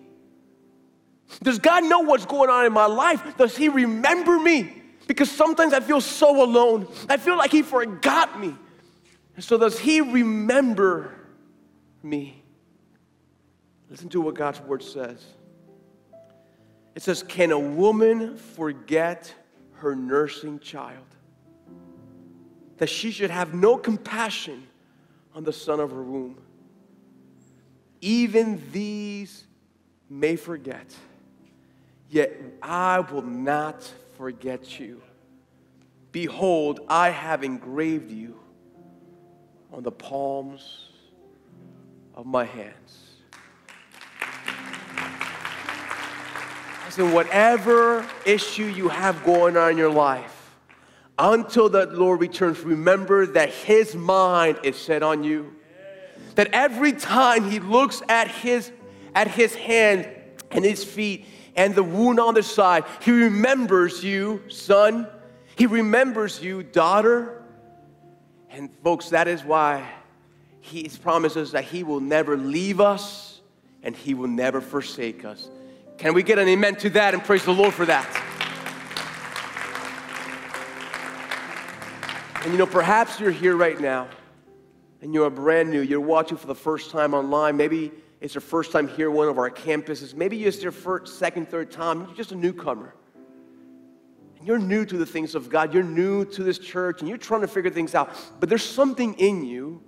Does 1.42 1.60
God 1.60 1.84
know 1.84 2.00
what's 2.00 2.26
going 2.26 2.50
on 2.50 2.66
in 2.66 2.72
my 2.72 2.86
life? 2.86 3.36
Does 3.36 3.58
He 3.58 3.68
remember 3.68 4.40
me? 4.40 4.84
Because 5.06 5.30
sometimes 5.30 5.74
I 5.74 5.82
feel 5.82 6.00
so 6.00 6.46
alone. 6.46 6.88
I 7.10 7.18
feel 7.18 7.36
like 7.38 7.52
He 7.52 7.62
forgot 7.62 8.40
me. 8.40 8.56
And 9.36 9.44
so, 9.44 9.58
does 9.58 9.80
He 9.80 10.02
remember 10.02 11.14
me? 12.02 12.44
Listen 13.90 14.10
to 14.10 14.22
what 14.22 14.36
God's 14.36 14.60
word 14.62 14.84
says. 14.84 15.24
It 16.96 17.02
says, 17.02 17.24
Can 17.24 17.52
a 17.52 17.60
woman 17.60 18.38
forget 18.38 19.34
her 19.74 19.96
nursing 19.96 20.60
child? 20.60 21.06
That 22.78 22.88
she 22.88 23.12
should 23.12 23.30
have 23.30 23.54
no 23.54 23.78
compassion 23.78 24.68
on 25.36 25.44
the 25.44 25.54
son 25.54 25.80
of 25.80 25.92
her 25.92 26.04
womb. 26.04 26.38
Even 28.02 28.62
these 28.72 29.46
may 30.10 30.36
forget, 30.36 30.94
yet 32.10 32.32
I 32.62 33.00
will 33.00 33.22
not 33.22 33.92
forget 34.18 34.80
you. 34.80 35.02
Behold, 36.12 36.82
I 36.88 37.10
have 37.10 37.44
engraved 37.44 38.12
you 38.12 38.43
on 39.74 39.84
the 39.84 39.92
palms 39.92 40.90
of 42.16 42.26
my 42.26 42.46
hands. 42.46 43.04
in 47.00 47.12
whatever 47.12 48.06
issue 48.24 48.66
you 48.66 48.88
have 48.88 49.24
going 49.24 49.58
on 49.58 49.72
in 49.72 49.78
your 49.78 49.90
life, 49.90 50.56
until 51.18 51.68
the 51.68 51.88
Lord 51.88 52.22
returns, 52.22 52.60
remember 52.60 53.26
that 53.26 53.50
His 53.50 53.96
mind 53.96 54.60
is 54.62 54.78
set 54.78 55.02
on 55.02 55.24
you. 55.24 55.56
That 56.36 56.50
every 56.54 56.94
time 56.94 57.50
He 57.50 57.60
looks 57.60 58.04
at 58.10 58.28
His, 58.28 58.72
at 59.16 59.28
his 59.28 59.56
hand 59.56 60.08
and 60.52 60.64
His 60.64 60.84
feet 60.84 61.26
and 61.56 61.74
the 61.74 61.84
wound 61.84 62.20
on 62.20 62.36
the 62.36 62.44
side, 62.44 62.84
He 63.02 63.12
remembers 63.12 64.04
you, 64.04 64.44
son. 64.50 65.08
He 65.56 65.66
remembers 65.66 66.44
you, 66.44 66.62
daughter. 66.62 67.43
And 68.54 68.70
folks, 68.84 69.10
that 69.10 69.28
is 69.28 69.44
why 69.44 69.84
He 70.62 70.88
promises 71.02 71.54
that 71.54 71.64
He 71.64 71.84
will 71.84 72.00
never 72.00 72.38
leave 72.38 72.80
us 72.80 73.42
and 73.82 73.96
He 73.96 74.14
will 74.14 74.28
never 74.28 74.62
forsake 74.62 75.26
us. 75.26 75.50
Can 75.98 76.14
we 76.14 76.22
get 76.22 76.38
an 76.38 76.48
amen 76.48 76.76
to 76.78 76.90
that 76.92 77.16
and 77.16 77.24
praise 77.24 77.44
the 77.44 77.52
Lord 77.52 77.74
for 77.74 77.86
that? 77.88 78.08
And 82.44 82.52
you 82.52 82.60
know, 82.60 82.68
perhaps 82.68 83.20
you're 83.20 83.32
here 83.32 83.56
right 83.56 83.80
now 83.80 84.08
and 85.02 85.16
you're 85.16 85.30
brand 85.32 85.72
new. 85.72 85.82
You're 85.82 86.00
watching 86.00 86.38
for 86.38 86.46
the 86.46 86.54
first 86.54 86.92
time 86.92 87.16
online. 87.16 87.58
Maybe 87.58 87.92
it's 88.22 88.36
your 88.36 88.42
first 88.42 88.72
time 88.72 88.88
here 88.88 89.10
one 89.10 89.30
of 89.30 89.40
our 89.40 89.50
campuses. 89.50 90.14
Maybe 90.14 90.44
it's 90.46 90.62
your 90.62 90.72
first, 90.72 91.18
second, 91.18 91.50
third 91.50 91.72
time. 91.72 92.06
You're 92.06 92.16
just 92.16 92.34
a 92.34 92.36
newcomer. 92.36 92.94
You're 94.44 94.60
new 94.60 94.86
to 94.86 94.98
the 94.98 95.06
things 95.06 95.36
of 95.36 95.50
God. 95.50 95.74
You're 95.74 95.84
new 95.84 96.26
to 96.26 96.44
this 96.44 96.60
church 96.60 97.00
and 97.00 97.10
you're 97.10 97.18
trying 97.18 97.42
to 97.42 97.48
figure 97.48 97.72
things 97.72 97.96
out. 97.96 98.16
But 98.40 98.50
there's 98.50 98.64
something 98.64 99.14
in 99.16 99.46
you 99.46 99.82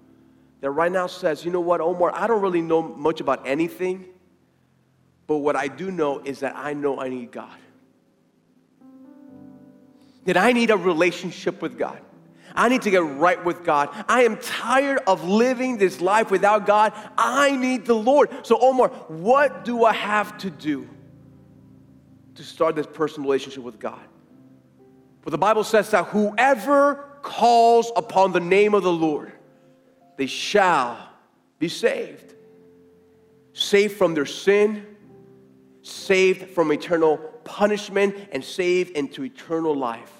that 0.62 0.72
right 0.72 0.92
now 0.92 1.08
says, 1.08 1.44
you 1.44 1.52
know 1.52 1.60
what, 1.60 1.82
Omar, 1.82 2.12
I 2.14 2.28
don't 2.28 2.42
really 2.42 2.62
know 2.62 2.82
much 2.82 3.20
about 3.20 3.46
anything. 3.46 4.06
But 5.28 5.38
what 5.38 5.56
I 5.56 5.68
do 5.68 5.92
know 5.92 6.20
is 6.20 6.40
that 6.40 6.56
I 6.56 6.74
know 6.74 7.00
I 7.00 7.10
need 7.10 7.32
God. 7.32 7.58
That 10.26 10.38
I 10.38 10.54
need 10.54 10.72
a 10.72 10.78
relationship 10.78 11.62
with 11.62 11.78
God. 11.78 12.02
I 12.56 12.70
need 12.70 12.84
to 12.84 12.92
get 12.92 13.04
right 13.04 13.44
with 13.44 13.64
God. 13.64 13.90
I 14.08 14.24
am 14.24 14.38
tired 14.38 15.00
of 15.08 15.28
living 15.28 15.78
this 15.78 16.00
life 16.00 16.32
without 16.32 16.66
God. 16.66 16.94
I 17.18 17.56
need 17.56 17.86
the 17.86 17.96
Lord. 17.96 18.30
So, 18.44 18.58
Omar, 18.60 18.90
what 19.08 19.66
do 19.66 19.84
I 19.84 19.94
have 19.94 20.38
to 20.40 20.50
do 20.50 20.88
to 22.36 22.44
start 22.44 22.76
this 22.76 22.88
personal 22.88 23.30
relationship 23.30 23.64
with 23.64 23.78
God? 23.78 24.00
But 25.26 25.32
the 25.32 25.40
Bible 25.40 25.64
says 25.64 25.90
that 25.90 26.06
whoever 26.06 27.18
calls 27.24 27.92
upon 27.98 28.32
the 28.32 28.40
name 28.40 28.76
of 28.76 28.84
the 28.84 28.94
Lord, 28.94 29.34
they 30.18 30.28
shall 30.28 31.10
be 31.58 31.68
saved. 31.68 32.36
Saved 33.54 33.98
from 33.98 34.14
their 34.14 34.28
sin, 34.28 34.86
saved 35.82 36.52
from 36.52 36.72
eternal 36.72 37.18
punishment, 37.44 38.16
and 38.32 38.44
saved 38.44 38.92
into 38.92 39.24
eternal 39.24 39.76
life 39.76 40.14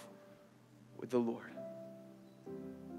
with 0.98 1.12
the 1.12 1.20
Lord. 1.20 1.45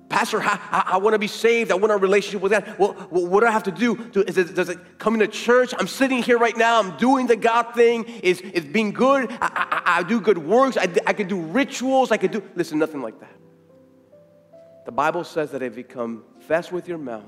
Pastor, 0.08 0.40
I, 0.40 0.58
I, 0.70 0.82
I 0.92 0.96
want 0.98 1.14
to 1.14 1.18
be 1.18 1.26
saved. 1.26 1.72
I 1.72 1.74
want 1.74 1.92
a 1.92 1.96
relationship 1.96 2.40
with 2.40 2.52
God. 2.52 2.76
Well, 2.78 2.92
what 3.10 3.40
do 3.40 3.46
I 3.46 3.50
have 3.50 3.64
to 3.64 3.72
do? 3.72 3.96
do 3.96 4.22
is 4.22 4.38
it, 4.38 4.54
does 4.54 4.68
it 4.68 4.98
come 4.98 5.14
into 5.14 5.26
church? 5.26 5.74
I'm 5.76 5.88
sitting 5.88 6.22
here 6.22 6.38
right 6.38 6.56
now. 6.56 6.78
I'm 6.78 6.96
doing 6.96 7.26
the 7.26 7.36
God 7.36 7.74
thing. 7.74 8.04
Is 8.22 8.40
is 8.40 8.64
being 8.64 8.92
good? 8.92 9.30
I, 9.40 9.82
I, 9.86 9.98
I 9.98 10.02
do 10.04 10.20
good 10.20 10.38
works. 10.38 10.76
I, 10.76 10.88
I 11.06 11.12
can 11.12 11.26
do 11.26 11.40
rituals. 11.40 12.12
I 12.12 12.18
can 12.18 12.30
do. 12.30 12.42
Listen, 12.54 12.78
nothing 12.78 13.02
like 13.02 13.18
that. 13.20 13.36
The 14.84 14.92
Bible 14.92 15.24
says 15.24 15.50
that 15.50 15.62
if 15.62 15.76
you 15.76 15.82
confess 15.82 16.70
with 16.70 16.86
your 16.86 16.98
mouth 16.98 17.24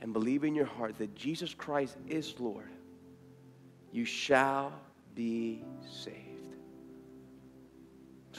and 0.00 0.14
believe 0.14 0.44
in 0.44 0.54
your 0.54 0.64
heart 0.64 0.96
that 0.98 1.14
Jesus 1.14 1.52
Christ 1.52 1.98
is 2.08 2.34
Lord, 2.38 2.70
you 3.92 4.06
shall 4.06 4.72
be 5.14 5.62
saved. 5.86 6.29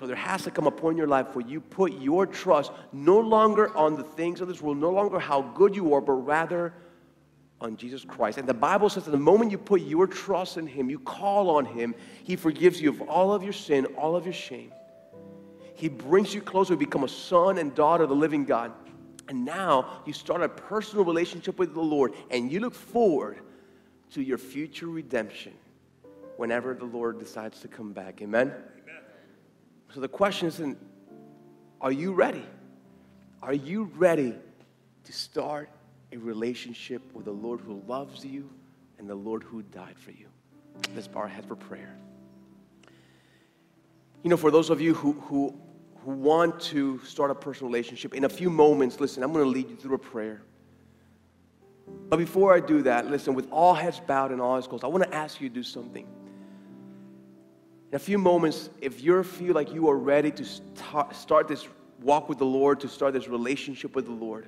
So 0.01 0.07
there 0.07 0.15
has 0.15 0.41
to 0.45 0.49
come 0.49 0.65
a 0.65 0.71
point 0.71 0.93
in 0.93 0.97
your 0.97 1.05
life 1.05 1.35
where 1.35 1.45
you 1.45 1.61
put 1.61 1.93
your 2.01 2.25
trust 2.25 2.71
no 2.91 3.19
longer 3.19 3.77
on 3.77 3.95
the 3.95 4.03
things 4.03 4.41
of 4.41 4.47
this 4.47 4.59
world, 4.59 4.77
no 4.77 4.89
longer 4.89 5.19
how 5.19 5.43
good 5.43 5.75
you 5.75 5.93
are, 5.93 6.01
but 6.01 6.13
rather 6.13 6.73
on 7.61 7.77
Jesus 7.77 8.03
Christ. 8.03 8.39
And 8.39 8.49
the 8.49 8.53
Bible 8.55 8.89
says 8.89 9.05
that 9.05 9.11
the 9.11 9.17
moment 9.17 9.51
you 9.51 9.59
put 9.59 9.81
your 9.81 10.07
trust 10.07 10.57
in 10.57 10.65
Him, 10.65 10.89
you 10.89 10.97
call 10.97 11.51
on 11.51 11.65
Him, 11.65 11.93
He 12.23 12.35
forgives 12.35 12.81
you 12.81 12.89
of 12.89 13.01
all 13.03 13.31
of 13.31 13.43
your 13.43 13.53
sin, 13.53 13.85
all 13.95 14.15
of 14.15 14.25
your 14.25 14.33
shame. 14.33 14.71
He 15.75 15.87
brings 15.87 16.33
you 16.33 16.41
closer 16.41 16.73
to 16.73 16.79
become 16.79 17.03
a 17.03 17.07
son 17.07 17.59
and 17.59 17.75
daughter 17.75 18.01
of 18.05 18.09
the 18.09 18.15
living 18.15 18.43
God. 18.43 18.71
And 19.29 19.45
now 19.45 20.01
you 20.07 20.13
start 20.13 20.41
a 20.41 20.49
personal 20.49 21.05
relationship 21.05 21.59
with 21.59 21.75
the 21.75 21.79
Lord, 21.79 22.13
and 22.31 22.51
you 22.51 22.59
look 22.59 22.73
forward 22.73 23.37
to 24.13 24.23
your 24.23 24.39
future 24.39 24.87
redemption 24.87 25.53
whenever 26.37 26.73
the 26.73 26.85
Lord 26.85 27.19
decides 27.19 27.59
to 27.59 27.67
come 27.67 27.93
back. 27.93 28.19
Amen? 28.23 28.51
So 29.93 29.99
the 29.99 30.07
question 30.07 30.47
isn't, 30.47 30.77
are 31.81 31.91
you 31.91 32.13
ready? 32.13 32.45
Are 33.41 33.53
you 33.53 33.91
ready 33.95 34.35
to 35.03 35.13
start 35.13 35.69
a 36.13 36.17
relationship 36.17 37.01
with 37.13 37.25
the 37.25 37.31
Lord 37.31 37.59
who 37.59 37.81
loves 37.87 38.23
you 38.23 38.49
and 38.99 39.09
the 39.09 39.15
Lord 39.15 39.43
who 39.43 39.63
died 39.63 39.97
for 39.97 40.11
you? 40.11 40.27
Let's 40.95 41.07
bow 41.07 41.21
our 41.21 41.27
head 41.27 41.45
for 41.45 41.55
prayer. 41.55 41.97
You 44.23 44.29
know, 44.29 44.37
for 44.37 44.51
those 44.51 44.69
of 44.69 44.79
you 44.79 44.93
who, 44.93 45.13
who, 45.13 45.59
who 46.05 46.11
want 46.11 46.61
to 46.61 46.99
start 46.99 47.31
a 47.31 47.35
personal 47.35 47.69
relationship, 47.69 48.13
in 48.13 48.23
a 48.23 48.29
few 48.29 48.49
moments, 48.49 48.99
listen, 48.99 49.23
I'm 49.23 49.33
going 49.33 49.43
to 49.43 49.49
lead 49.49 49.69
you 49.69 49.75
through 49.75 49.95
a 49.95 49.99
prayer. 49.99 50.43
But 52.09 52.17
before 52.17 52.53
I 52.53 52.59
do 52.59 52.83
that, 52.83 53.09
listen, 53.09 53.33
with 53.33 53.49
all 53.51 53.73
heads 53.73 53.99
bowed 53.99 54.31
and 54.31 54.39
all 54.39 54.55
eyes 54.55 54.67
closed, 54.67 54.85
I 54.85 54.87
want 54.87 55.03
to 55.03 55.13
ask 55.13 55.41
you 55.41 55.49
to 55.49 55.55
do 55.55 55.63
something. 55.63 56.07
In 57.91 57.97
a 57.97 57.99
few 57.99 58.17
moments, 58.17 58.69
if 58.79 59.03
you 59.03 59.21
feel 59.21 59.53
like 59.53 59.73
you 59.73 59.89
are 59.89 59.97
ready 59.97 60.31
to 60.31 60.45
start 60.45 61.49
this 61.49 61.67
walk 62.01 62.29
with 62.29 62.37
the 62.37 62.45
Lord, 62.45 62.79
to 62.79 62.87
start 62.87 63.13
this 63.13 63.27
relationship 63.27 63.95
with 63.95 64.05
the 64.05 64.13
Lord, 64.13 64.47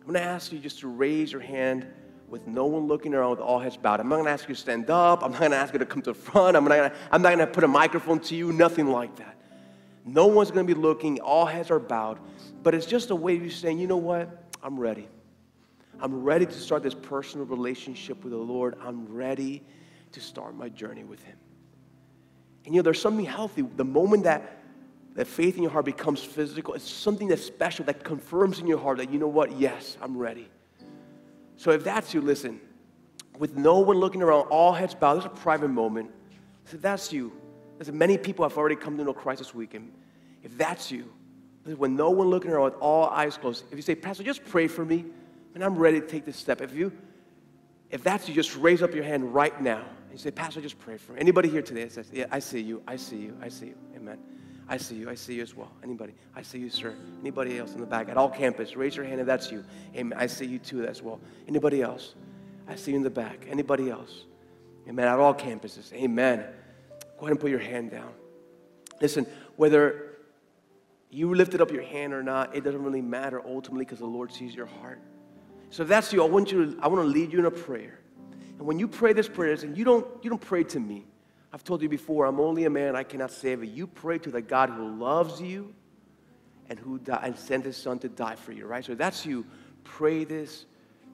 I'm 0.00 0.06
going 0.06 0.14
to 0.14 0.22
ask 0.22 0.52
you 0.52 0.60
just 0.60 0.78
to 0.78 0.88
raise 0.88 1.32
your 1.32 1.40
hand 1.40 1.88
with 2.28 2.46
no 2.46 2.66
one 2.66 2.86
looking 2.86 3.14
around 3.14 3.30
with 3.30 3.40
all 3.40 3.58
heads 3.58 3.76
bowed. 3.76 3.98
I'm 3.98 4.08
not 4.08 4.14
going 4.14 4.26
to 4.26 4.30
ask 4.30 4.48
you 4.48 4.54
to 4.54 4.60
stand 4.60 4.90
up. 4.90 5.24
I'm 5.24 5.32
not 5.32 5.40
going 5.40 5.50
to 5.50 5.56
ask 5.56 5.72
you 5.72 5.80
to 5.80 5.86
come 5.86 6.02
to 6.02 6.12
the 6.12 6.18
front. 6.18 6.56
I'm 6.56 6.62
not 6.62 6.76
going 6.76 6.90
to, 6.90 6.96
I'm 7.10 7.20
not 7.20 7.30
going 7.30 7.40
to 7.40 7.52
put 7.52 7.64
a 7.64 7.68
microphone 7.68 8.20
to 8.20 8.36
you, 8.36 8.52
nothing 8.52 8.86
like 8.86 9.16
that. 9.16 9.36
No 10.04 10.28
one's 10.28 10.52
going 10.52 10.64
to 10.64 10.74
be 10.74 10.80
looking. 10.80 11.20
All 11.20 11.46
heads 11.46 11.68
are 11.72 11.80
bowed. 11.80 12.20
But 12.62 12.76
it's 12.76 12.86
just 12.86 13.10
a 13.10 13.16
way 13.16 13.34
of 13.34 13.42
you 13.42 13.50
saying, 13.50 13.80
you 13.80 13.88
know 13.88 13.96
what? 13.96 14.52
I'm 14.62 14.78
ready. 14.78 15.08
I'm 16.00 16.22
ready 16.22 16.46
to 16.46 16.52
start 16.52 16.84
this 16.84 16.94
personal 16.94 17.44
relationship 17.44 18.22
with 18.22 18.32
the 18.32 18.38
Lord. 18.38 18.76
I'm 18.80 19.12
ready 19.12 19.64
to 20.12 20.20
start 20.20 20.54
my 20.54 20.68
journey 20.68 21.02
with 21.02 21.22
Him. 21.24 21.36
And 22.64 22.74
you 22.74 22.80
know, 22.80 22.82
there's 22.82 23.00
something 23.00 23.24
healthy. 23.24 23.62
The 23.62 23.84
moment 23.84 24.24
that, 24.24 24.58
that 25.14 25.26
faith 25.26 25.56
in 25.56 25.62
your 25.62 25.72
heart 25.72 25.84
becomes 25.84 26.22
physical, 26.22 26.74
it's 26.74 26.88
something 26.88 27.28
that's 27.28 27.44
special 27.44 27.84
that 27.86 28.04
confirms 28.04 28.58
in 28.58 28.66
your 28.66 28.78
heart 28.78 28.98
that, 28.98 29.10
you 29.10 29.18
know 29.18 29.28
what, 29.28 29.52
yes, 29.58 29.96
I'm 30.00 30.16
ready. 30.16 30.48
So 31.56 31.70
if 31.70 31.84
that's 31.84 32.14
you, 32.14 32.20
listen, 32.20 32.60
with 33.38 33.56
no 33.56 33.80
one 33.80 33.98
looking 33.98 34.22
around, 34.22 34.42
all 34.48 34.72
heads 34.72 34.94
bowed, 34.94 35.14
there's 35.14 35.26
a 35.26 35.28
private 35.28 35.68
moment. 35.68 36.10
So 36.66 36.76
if 36.76 36.82
that's 36.82 37.12
you, 37.12 37.32
there's 37.78 37.90
many 37.92 38.16
people 38.18 38.48
have 38.48 38.56
already 38.56 38.76
come 38.76 38.96
to 38.98 39.04
know 39.04 39.12
Christ 39.12 39.38
this 39.38 39.54
weekend. 39.54 39.92
If 40.42 40.56
that's 40.56 40.90
you, 40.90 41.12
when 41.64 41.96
no 41.96 42.10
one 42.10 42.28
looking 42.28 42.50
around 42.50 42.64
with 42.64 42.74
all 42.74 43.06
eyes 43.06 43.36
closed, 43.36 43.64
if 43.70 43.76
you 43.76 43.82
say, 43.82 43.94
Pastor, 43.94 44.22
just 44.24 44.44
pray 44.44 44.66
for 44.66 44.84
me, 44.84 45.04
and 45.54 45.64
I'm 45.64 45.76
ready 45.76 46.00
to 46.00 46.06
take 46.06 46.24
this 46.24 46.36
step. 46.36 46.60
If 46.60 46.74
you, 46.74 46.92
if 47.90 48.02
that's 48.02 48.28
you, 48.28 48.34
just 48.34 48.56
raise 48.56 48.82
up 48.82 48.94
your 48.94 49.04
hand 49.04 49.34
right 49.34 49.60
now. 49.60 49.84
You 50.12 50.18
say, 50.18 50.30
Pastor, 50.30 50.60
just 50.60 50.78
pray 50.78 50.98
for 50.98 51.12
me. 51.12 51.20
Anybody 51.20 51.48
here 51.48 51.62
today 51.62 51.84
that 51.84 51.92
says, 51.92 52.10
Yeah, 52.12 52.26
I 52.30 52.38
see 52.38 52.60
you, 52.60 52.82
I 52.86 52.96
see 52.96 53.16
you, 53.16 53.36
I 53.40 53.48
see 53.48 53.66
you. 53.66 53.74
Amen. 53.96 54.18
I 54.68 54.76
see 54.76 54.94
you, 54.94 55.10
I 55.10 55.14
see 55.14 55.34
you 55.34 55.42
as 55.42 55.54
well. 55.56 55.72
Anybody? 55.82 56.14
I 56.36 56.42
see 56.42 56.58
you, 56.58 56.68
sir. 56.68 56.94
Anybody 57.20 57.58
else 57.58 57.72
in 57.72 57.80
the 57.80 57.86
back 57.86 58.08
at 58.08 58.16
all 58.16 58.28
campus? 58.28 58.76
Raise 58.76 58.94
your 58.94 59.06
hand 59.06 59.20
if 59.20 59.26
that's 59.26 59.50
you. 59.50 59.64
Amen. 59.96 60.18
I 60.18 60.26
see 60.26 60.46
you 60.46 60.58
too 60.58 60.84
as 60.84 61.02
well. 61.02 61.20
Anybody 61.48 61.82
else? 61.82 62.14
I 62.68 62.76
see 62.76 62.92
you 62.92 62.98
in 62.98 63.02
the 63.02 63.10
back. 63.10 63.46
Anybody 63.48 63.90
else? 63.90 64.24
Amen. 64.88 65.08
At 65.08 65.18
all 65.18 65.34
campuses. 65.34 65.92
Amen. 65.94 66.44
Go 67.18 67.26
ahead 67.26 67.30
and 67.32 67.40
put 67.40 67.50
your 67.50 67.58
hand 67.58 67.90
down. 67.90 68.12
Listen, 69.00 69.26
whether 69.56 70.18
you 71.10 71.34
lifted 71.34 71.60
up 71.60 71.70
your 71.70 71.82
hand 71.82 72.12
or 72.12 72.22
not, 72.22 72.54
it 72.54 72.64
doesn't 72.64 72.82
really 72.82 73.02
matter 73.02 73.42
ultimately 73.44 73.84
because 73.84 73.98
the 73.98 74.06
Lord 74.06 74.32
sees 74.32 74.54
your 74.54 74.66
heart. 74.66 75.00
So 75.70 75.82
if 75.82 75.88
that's 75.88 76.12
you, 76.12 76.22
I 76.22 76.26
want 76.26 76.52
you 76.52 76.66
to, 76.66 76.82
I 76.82 76.88
want 76.88 77.02
to 77.02 77.08
lead 77.08 77.32
you 77.32 77.38
in 77.38 77.46
a 77.46 77.50
prayer. 77.50 77.98
And 78.62 78.68
when 78.68 78.78
you 78.78 78.86
pray 78.86 79.12
this 79.12 79.28
prayer, 79.28 79.54
and 79.54 79.76
you 79.76 79.84
don't, 79.84 80.06
you 80.22 80.30
don't 80.30 80.40
pray 80.40 80.62
to 80.62 80.78
me. 80.78 81.04
I've 81.52 81.64
told 81.64 81.82
you 81.82 81.88
before, 81.88 82.26
I'm 82.26 82.38
only 82.38 82.64
a 82.64 82.70
man, 82.70 82.94
I 82.94 83.02
cannot 83.02 83.32
save 83.32 83.64
you. 83.64 83.68
You 83.68 83.88
pray 83.88 84.18
to 84.18 84.30
the 84.30 84.40
God 84.40 84.70
who 84.70 85.00
loves 85.00 85.42
you 85.42 85.74
and 86.68 86.78
who 86.78 87.00
died, 87.00 87.22
and 87.24 87.36
sent 87.36 87.64
his 87.64 87.76
son 87.76 87.98
to 87.98 88.08
die 88.08 88.36
for 88.36 88.52
you, 88.52 88.66
right? 88.66 88.84
So 88.84 88.94
that's 88.94 89.26
you. 89.26 89.44
Pray 89.82 90.22
this 90.22 90.66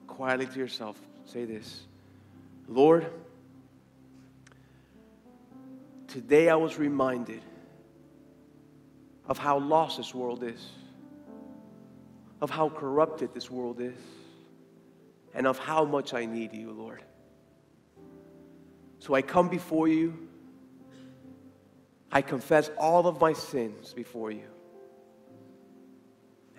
quietly 0.05 0.45
to 0.45 0.59
yourself. 0.59 0.95
Say 1.25 1.45
this 1.45 1.87
Lord, 2.67 3.07
today 6.07 6.49
I 6.49 6.55
was 6.55 6.77
reminded 6.77 7.41
of 9.25 9.39
how 9.39 9.57
lost 9.57 9.97
this 9.97 10.13
world 10.13 10.43
is, 10.43 10.69
of 12.41 12.51
how 12.51 12.69
corrupted 12.69 13.33
this 13.33 13.49
world 13.49 13.81
is, 13.81 13.97
and 15.33 15.47
of 15.47 15.57
how 15.57 15.83
much 15.83 16.13
I 16.13 16.27
need 16.27 16.53
you, 16.53 16.71
Lord. 16.73 17.01
So 18.99 19.13
I 19.13 19.21
come 19.21 19.47
before 19.47 19.87
you. 19.87 20.27
I 22.11 22.21
confess 22.21 22.69
all 22.77 23.07
of 23.07 23.21
my 23.21 23.33
sins 23.33 23.93
before 23.93 24.31
you. 24.31 24.47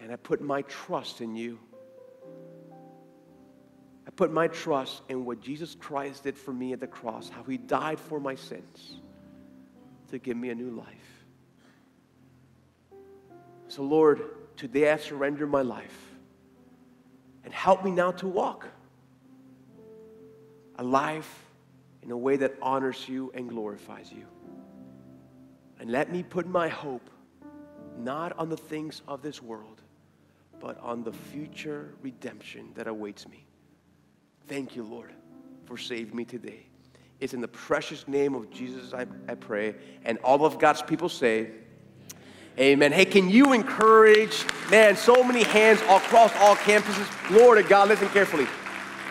And 0.00 0.10
I 0.10 0.16
put 0.16 0.40
my 0.40 0.62
trust 0.62 1.20
in 1.20 1.36
you. 1.36 1.58
I 4.06 4.10
put 4.10 4.32
my 4.32 4.48
trust 4.48 5.02
in 5.08 5.24
what 5.24 5.40
Jesus 5.40 5.76
Christ 5.78 6.24
did 6.24 6.36
for 6.36 6.52
me 6.52 6.72
at 6.72 6.80
the 6.80 6.86
cross, 6.86 7.28
how 7.28 7.42
he 7.42 7.58
died 7.58 8.00
for 8.00 8.18
my 8.18 8.34
sins 8.34 9.00
to 10.08 10.18
give 10.18 10.36
me 10.36 10.50
a 10.50 10.54
new 10.54 10.70
life. 10.70 11.24
So, 13.68 13.82
Lord, 13.82 14.22
today 14.56 14.90
I 14.90 14.96
surrender 14.96 15.46
my 15.46 15.62
life 15.62 16.10
and 17.44 17.52
help 17.52 17.84
me 17.84 17.90
now 17.90 18.10
to 18.12 18.26
walk 18.26 18.66
a 20.76 20.82
life 20.82 21.49
in 22.02 22.10
a 22.10 22.16
way 22.16 22.36
that 22.36 22.54
honors 22.62 23.08
you 23.08 23.30
and 23.34 23.48
glorifies 23.48 24.10
you. 24.12 24.26
And 25.78 25.90
let 25.90 26.12
me 26.12 26.22
put 26.22 26.46
my 26.46 26.68
hope 26.68 27.08
not 27.98 28.36
on 28.38 28.48
the 28.48 28.56
things 28.56 29.02
of 29.08 29.22
this 29.22 29.42
world, 29.42 29.80
but 30.60 30.78
on 30.80 31.02
the 31.02 31.12
future 31.12 31.94
redemption 32.02 32.70
that 32.74 32.86
awaits 32.86 33.28
me. 33.28 33.46
Thank 34.46 34.76
you, 34.76 34.82
Lord, 34.82 35.12
for 35.64 35.76
saving 35.76 36.14
me 36.14 36.24
today. 36.24 36.66
It's 37.20 37.34
in 37.34 37.40
the 37.40 37.48
precious 37.48 38.08
name 38.08 38.34
of 38.34 38.50
Jesus 38.50 38.94
I, 38.94 39.06
I 39.28 39.34
pray. 39.34 39.74
And 40.04 40.18
all 40.18 40.44
of 40.44 40.58
God's 40.58 40.82
people 40.82 41.08
say, 41.08 41.50
Amen. 42.58 42.92
Hey, 42.92 43.04
can 43.04 43.30
you 43.30 43.52
encourage, 43.52 44.44
man, 44.70 44.96
so 44.96 45.22
many 45.22 45.44
hands 45.44 45.80
across 45.82 46.34
all 46.36 46.56
campuses? 46.56 47.28
Glory 47.28 47.62
to 47.62 47.68
God, 47.68 47.88
listen 47.88 48.08
carefully. 48.08 48.46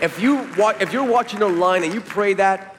If, 0.01 0.21
you, 0.21 0.47
if 0.79 0.93
you're 0.93 1.05
watching 1.05 1.41
online 1.41 1.83
and 1.83 1.93
you 1.93 2.01
pray 2.01 2.33
that, 2.35 2.75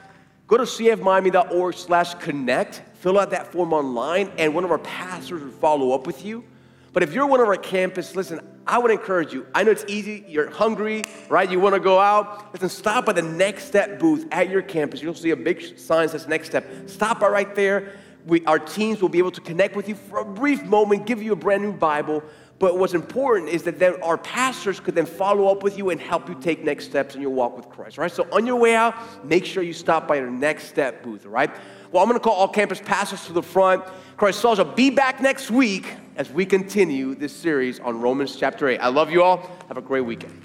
Go 0.51 0.57
to 0.57 0.63
cfmiami.org 0.63 1.75
slash 1.75 2.13
connect, 2.15 2.81
fill 2.95 3.17
out 3.17 3.29
that 3.29 3.53
form 3.53 3.71
online, 3.71 4.33
and 4.37 4.53
one 4.53 4.65
of 4.65 4.71
our 4.71 4.79
pastors 4.79 5.41
will 5.41 5.49
follow 5.49 5.93
up 5.93 6.05
with 6.05 6.25
you. 6.25 6.43
But 6.91 7.03
if 7.03 7.13
you're 7.13 7.25
one 7.25 7.39
of 7.39 7.47
our 7.47 7.55
campus, 7.55 8.17
listen, 8.17 8.41
I 8.67 8.77
would 8.77 8.91
encourage 8.91 9.31
you. 9.31 9.47
I 9.55 9.63
know 9.63 9.71
it's 9.71 9.85
easy, 9.87 10.25
you're 10.27 10.49
hungry, 10.49 11.03
right? 11.29 11.49
You 11.49 11.61
want 11.61 11.75
to 11.75 11.79
go 11.79 11.99
out. 11.99 12.51
Listen, 12.51 12.67
stop 12.67 13.05
by 13.05 13.13
the 13.13 13.21
Next 13.21 13.63
Step 13.63 13.97
booth 13.97 14.27
at 14.33 14.49
your 14.49 14.61
campus. 14.61 15.01
You'll 15.01 15.13
see 15.13 15.29
a 15.29 15.37
big 15.37 15.79
sign 15.79 16.07
that 16.07 16.11
says 16.11 16.27
Next 16.27 16.47
Step. 16.47 16.69
Stop 16.85 17.21
by 17.21 17.29
right 17.29 17.55
there. 17.55 17.93
We, 18.25 18.43
our 18.43 18.59
teams 18.59 19.01
will 19.01 19.07
be 19.07 19.19
able 19.19 19.31
to 19.31 19.41
connect 19.41 19.77
with 19.77 19.87
you 19.87 19.95
for 19.95 20.19
a 20.19 20.25
brief 20.25 20.65
moment, 20.65 21.05
give 21.05 21.23
you 21.23 21.31
a 21.31 21.37
brand 21.37 21.63
new 21.63 21.71
Bible. 21.71 22.23
But 22.61 22.77
what's 22.77 22.93
important 22.93 23.49
is 23.49 23.63
that 23.63 23.79
then 23.79 23.95
our 24.03 24.19
pastors 24.19 24.79
could 24.79 24.93
then 24.93 25.07
follow 25.07 25.47
up 25.47 25.63
with 25.63 25.79
you 25.79 25.89
and 25.89 25.99
help 25.99 26.29
you 26.29 26.35
take 26.35 26.63
next 26.63 26.85
steps 26.85 27.15
in 27.15 27.21
your 27.21 27.31
walk 27.31 27.57
with 27.57 27.67
Christ, 27.69 27.97
right? 27.97 28.11
So 28.11 28.27
on 28.31 28.45
your 28.45 28.57
way 28.57 28.75
out, 28.75 29.25
make 29.25 29.45
sure 29.45 29.63
you 29.63 29.73
stop 29.73 30.07
by 30.07 30.17
your 30.17 30.29
next 30.29 30.65
step 30.65 31.01
booth, 31.01 31.25
right? 31.25 31.49
Well, 31.91 32.03
I'm 32.03 32.07
gonna 32.07 32.19
call 32.19 32.35
all 32.35 32.47
campus 32.47 32.79
pastors 32.79 33.25
to 33.25 33.33
the 33.33 33.41
front. 33.41 33.83
Christ 34.15 34.41
Soldier, 34.41 34.63
be 34.63 34.91
back 34.91 35.21
next 35.21 35.49
week 35.49 35.87
as 36.17 36.29
we 36.29 36.45
continue 36.45 37.15
this 37.15 37.35
series 37.35 37.79
on 37.79 37.99
Romans 37.99 38.35
chapter 38.35 38.67
8. 38.67 38.77
I 38.77 38.89
love 38.89 39.09
you 39.09 39.23
all. 39.23 39.49
Have 39.67 39.77
a 39.77 39.81
great 39.81 40.01
weekend. 40.01 40.39